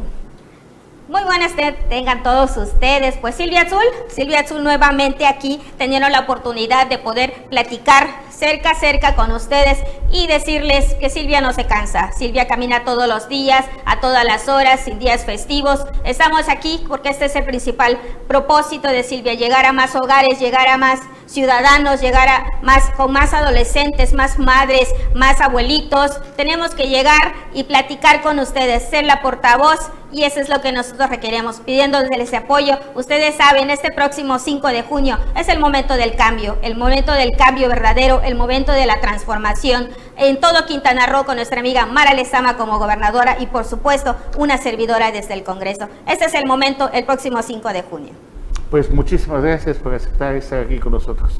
Muy 1.12 1.26
buenas 1.26 1.54
te- 1.58 1.74
tengan 1.90 2.24
todos 2.24 2.56
ustedes. 2.56 3.18
Pues 3.18 3.36
Silvia 3.36 3.64
Azul, 3.64 3.84
Silvia 4.08 4.40
Azul 4.40 4.64
nuevamente 4.64 5.26
aquí 5.28 5.60
teniendo 5.78 6.08
la 6.08 6.22
oportunidad 6.22 6.88
de 6.88 7.00
poder 7.00 7.34
platicar 7.50 8.08
cerca, 8.30 8.74
cerca 8.76 9.14
con 9.18 9.30
ustedes 9.34 9.78
y 10.10 10.28
decirles 10.28 10.94
que 11.02 11.10
Silvia 11.10 11.42
no 11.42 11.52
se 11.52 11.66
cansa. 11.66 12.14
Silvia 12.14 12.48
camina 12.48 12.86
todos 12.86 13.10
los 13.10 13.28
días, 13.28 13.66
a 13.86 14.00
todas 14.00 14.24
las 14.24 14.48
horas, 14.48 14.80
sin 14.86 15.00
días 15.00 15.26
festivos. 15.26 15.84
Estamos 16.06 16.48
aquí 16.48 16.82
porque 16.88 17.10
este 17.10 17.26
es 17.26 17.36
el 17.36 17.44
principal 17.44 18.00
propósito 18.30 18.88
de 18.88 19.04
Silvia, 19.04 19.34
llegar 19.34 19.66
a 19.66 19.74
más 19.74 19.94
hogares, 19.98 20.40
llegar 20.40 20.70
a 20.70 20.78
más 20.78 21.02
ciudadanos, 21.32 22.02
llegar 22.02 22.28
más, 22.62 22.90
con 22.92 23.12
más 23.12 23.34
adolescentes, 23.34 24.14
más 24.14 24.38
madres, 24.38 24.90
más 25.16 25.40
abuelitos. 25.40 26.20
Tenemos 26.36 26.76
que 26.76 26.90
llegar 26.90 27.34
y 27.54 27.64
platicar 27.64 28.22
con 28.22 28.40
ustedes, 28.40 28.90
ser 28.90 29.06
la 29.06 29.22
portavoz 29.22 29.80
y 30.12 30.24
eso 30.24 30.42
es 30.42 30.50
lo 30.50 30.62
que 30.62 30.74
nosotros 30.74 31.10
requeremos, 31.10 31.62
pidiéndoles 31.62 32.10
ese 32.20 32.36
apoyo. 32.36 32.78
Ustedes 32.96 33.36
saben, 33.36 33.70
este 33.70 33.92
próximo 33.92 34.40
5 34.40 34.68
de 34.68 34.84
junio 34.84 35.18
es 35.38 35.48
el 35.48 35.60
momento 35.60 35.94
del 35.96 36.16
cambio, 36.16 36.58
el 36.62 36.76
momento 36.76 37.14
del 37.14 37.32
cambio 37.38 37.70
verdadero, 37.70 38.22
el 38.22 38.36
momento 38.36 38.74
de 38.74 38.86
la 38.86 39.00
transformación 39.00 39.90
en 40.18 40.40
todo 40.40 40.66
Quintana 40.66 41.06
Roo 41.06 41.26
con 41.26 41.38
nuestra 41.38 41.62
amiga 41.62 41.86
Mara 41.86 42.14
Lezama 42.14 42.58
como 42.58 42.78
gobernadora 42.78 43.38
y 43.40 43.46
por 43.46 43.64
supuesto 43.64 44.18
una 44.38 44.58
servidora 44.58 45.12
desde 45.12 45.34
el 45.34 45.44
Congreso. 45.44 45.88
Este 46.06 46.26
es 46.26 46.34
el 46.34 46.46
momento, 46.46 46.90
el 46.92 47.06
próximo 47.06 47.42
5 47.42 47.70
de 47.70 47.82
junio. 47.84 48.31
Pues 48.72 48.90
muchísimas 48.90 49.44
gracias 49.44 49.76
por 49.78 49.94
aceptar 49.94 50.34
estar 50.38 50.64
aquí 50.64 50.80
con 50.80 50.94
nosotros. 50.94 51.34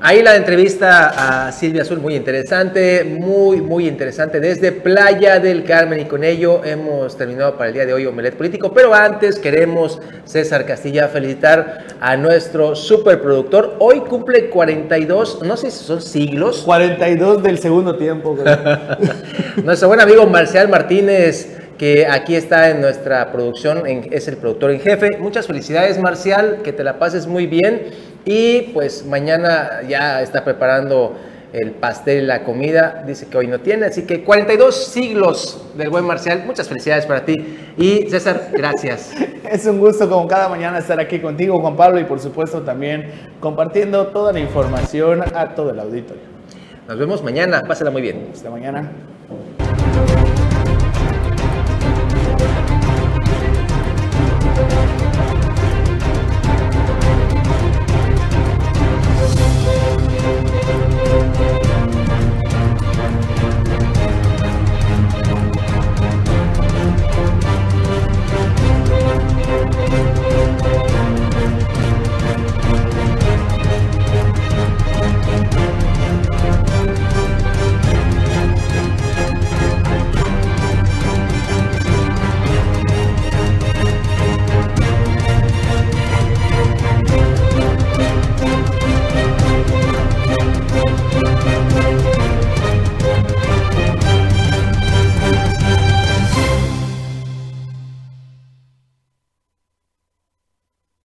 Ahí 0.00 0.20
la 0.20 0.34
entrevista 0.34 1.46
a 1.46 1.52
Silvia 1.52 1.82
Azul, 1.82 2.00
muy 2.00 2.16
interesante, 2.16 3.04
muy, 3.04 3.60
muy 3.62 3.86
interesante, 3.86 4.40
desde 4.40 4.72
Playa 4.72 5.38
del 5.38 5.62
Carmen 5.62 6.00
y 6.00 6.04
con 6.06 6.24
ello 6.24 6.62
hemos 6.64 7.16
terminado 7.16 7.56
para 7.56 7.68
el 7.68 7.74
día 7.74 7.86
de 7.86 7.94
hoy 7.94 8.04
Omelet 8.04 8.34
Político, 8.34 8.74
pero 8.74 8.92
antes 8.92 9.38
queremos, 9.38 10.02
César 10.24 10.66
Castilla, 10.66 11.06
felicitar 11.06 11.84
a 12.00 12.16
nuestro 12.16 12.74
superproductor. 12.74 13.76
Hoy 13.78 14.00
cumple 14.00 14.50
42, 14.50 15.42
no 15.44 15.56
sé 15.56 15.70
si 15.70 15.84
son 15.84 16.02
siglos. 16.02 16.62
42 16.66 17.44
del 17.44 17.58
segundo 17.58 17.96
tiempo. 17.96 18.36
nuestro 19.64 19.88
buen 19.88 20.00
amigo 20.00 20.26
Marcial 20.26 20.68
Martínez 20.68 21.63
que 21.78 22.06
aquí 22.06 22.36
está 22.36 22.70
en 22.70 22.80
nuestra 22.80 23.32
producción, 23.32 23.82
es 23.86 24.28
el 24.28 24.36
productor 24.36 24.70
en 24.70 24.80
jefe. 24.80 25.18
Muchas 25.18 25.46
felicidades, 25.46 25.98
Marcial, 26.00 26.60
que 26.62 26.72
te 26.72 26.84
la 26.84 26.98
pases 26.98 27.26
muy 27.26 27.46
bien. 27.46 27.90
Y 28.24 28.72
pues 28.72 29.04
mañana 29.04 29.82
ya 29.88 30.22
está 30.22 30.44
preparando 30.44 31.14
el 31.52 31.70
pastel 31.72 32.24
y 32.24 32.26
la 32.26 32.42
comida. 32.42 33.04
Dice 33.06 33.26
que 33.26 33.38
hoy 33.38 33.46
no 33.46 33.60
tiene. 33.60 33.86
Así 33.86 34.02
que 34.02 34.24
42 34.24 34.74
siglos 34.86 35.64
del 35.76 35.90
buen 35.90 36.04
Marcial. 36.04 36.42
Muchas 36.46 36.68
felicidades 36.68 37.06
para 37.06 37.24
ti. 37.24 37.58
Y 37.76 38.08
César, 38.08 38.50
gracias. 38.52 39.12
es 39.50 39.66
un 39.66 39.78
gusto 39.78 40.08
como 40.08 40.26
cada 40.26 40.48
mañana 40.48 40.78
estar 40.78 40.98
aquí 40.98 41.20
contigo, 41.20 41.60
Juan 41.60 41.76
Pablo, 41.76 42.00
y 42.00 42.04
por 42.04 42.20
supuesto 42.20 42.62
también 42.62 43.10
compartiendo 43.40 44.08
toda 44.08 44.32
la 44.32 44.40
información 44.40 45.22
a 45.34 45.54
todo 45.54 45.70
el 45.70 45.80
auditorio. 45.80 46.22
Nos 46.88 46.98
vemos 46.98 47.22
mañana. 47.22 47.62
Pásala 47.66 47.90
muy 47.90 48.02
bien. 48.02 48.28
Hasta 48.32 48.50
mañana. 48.50 48.90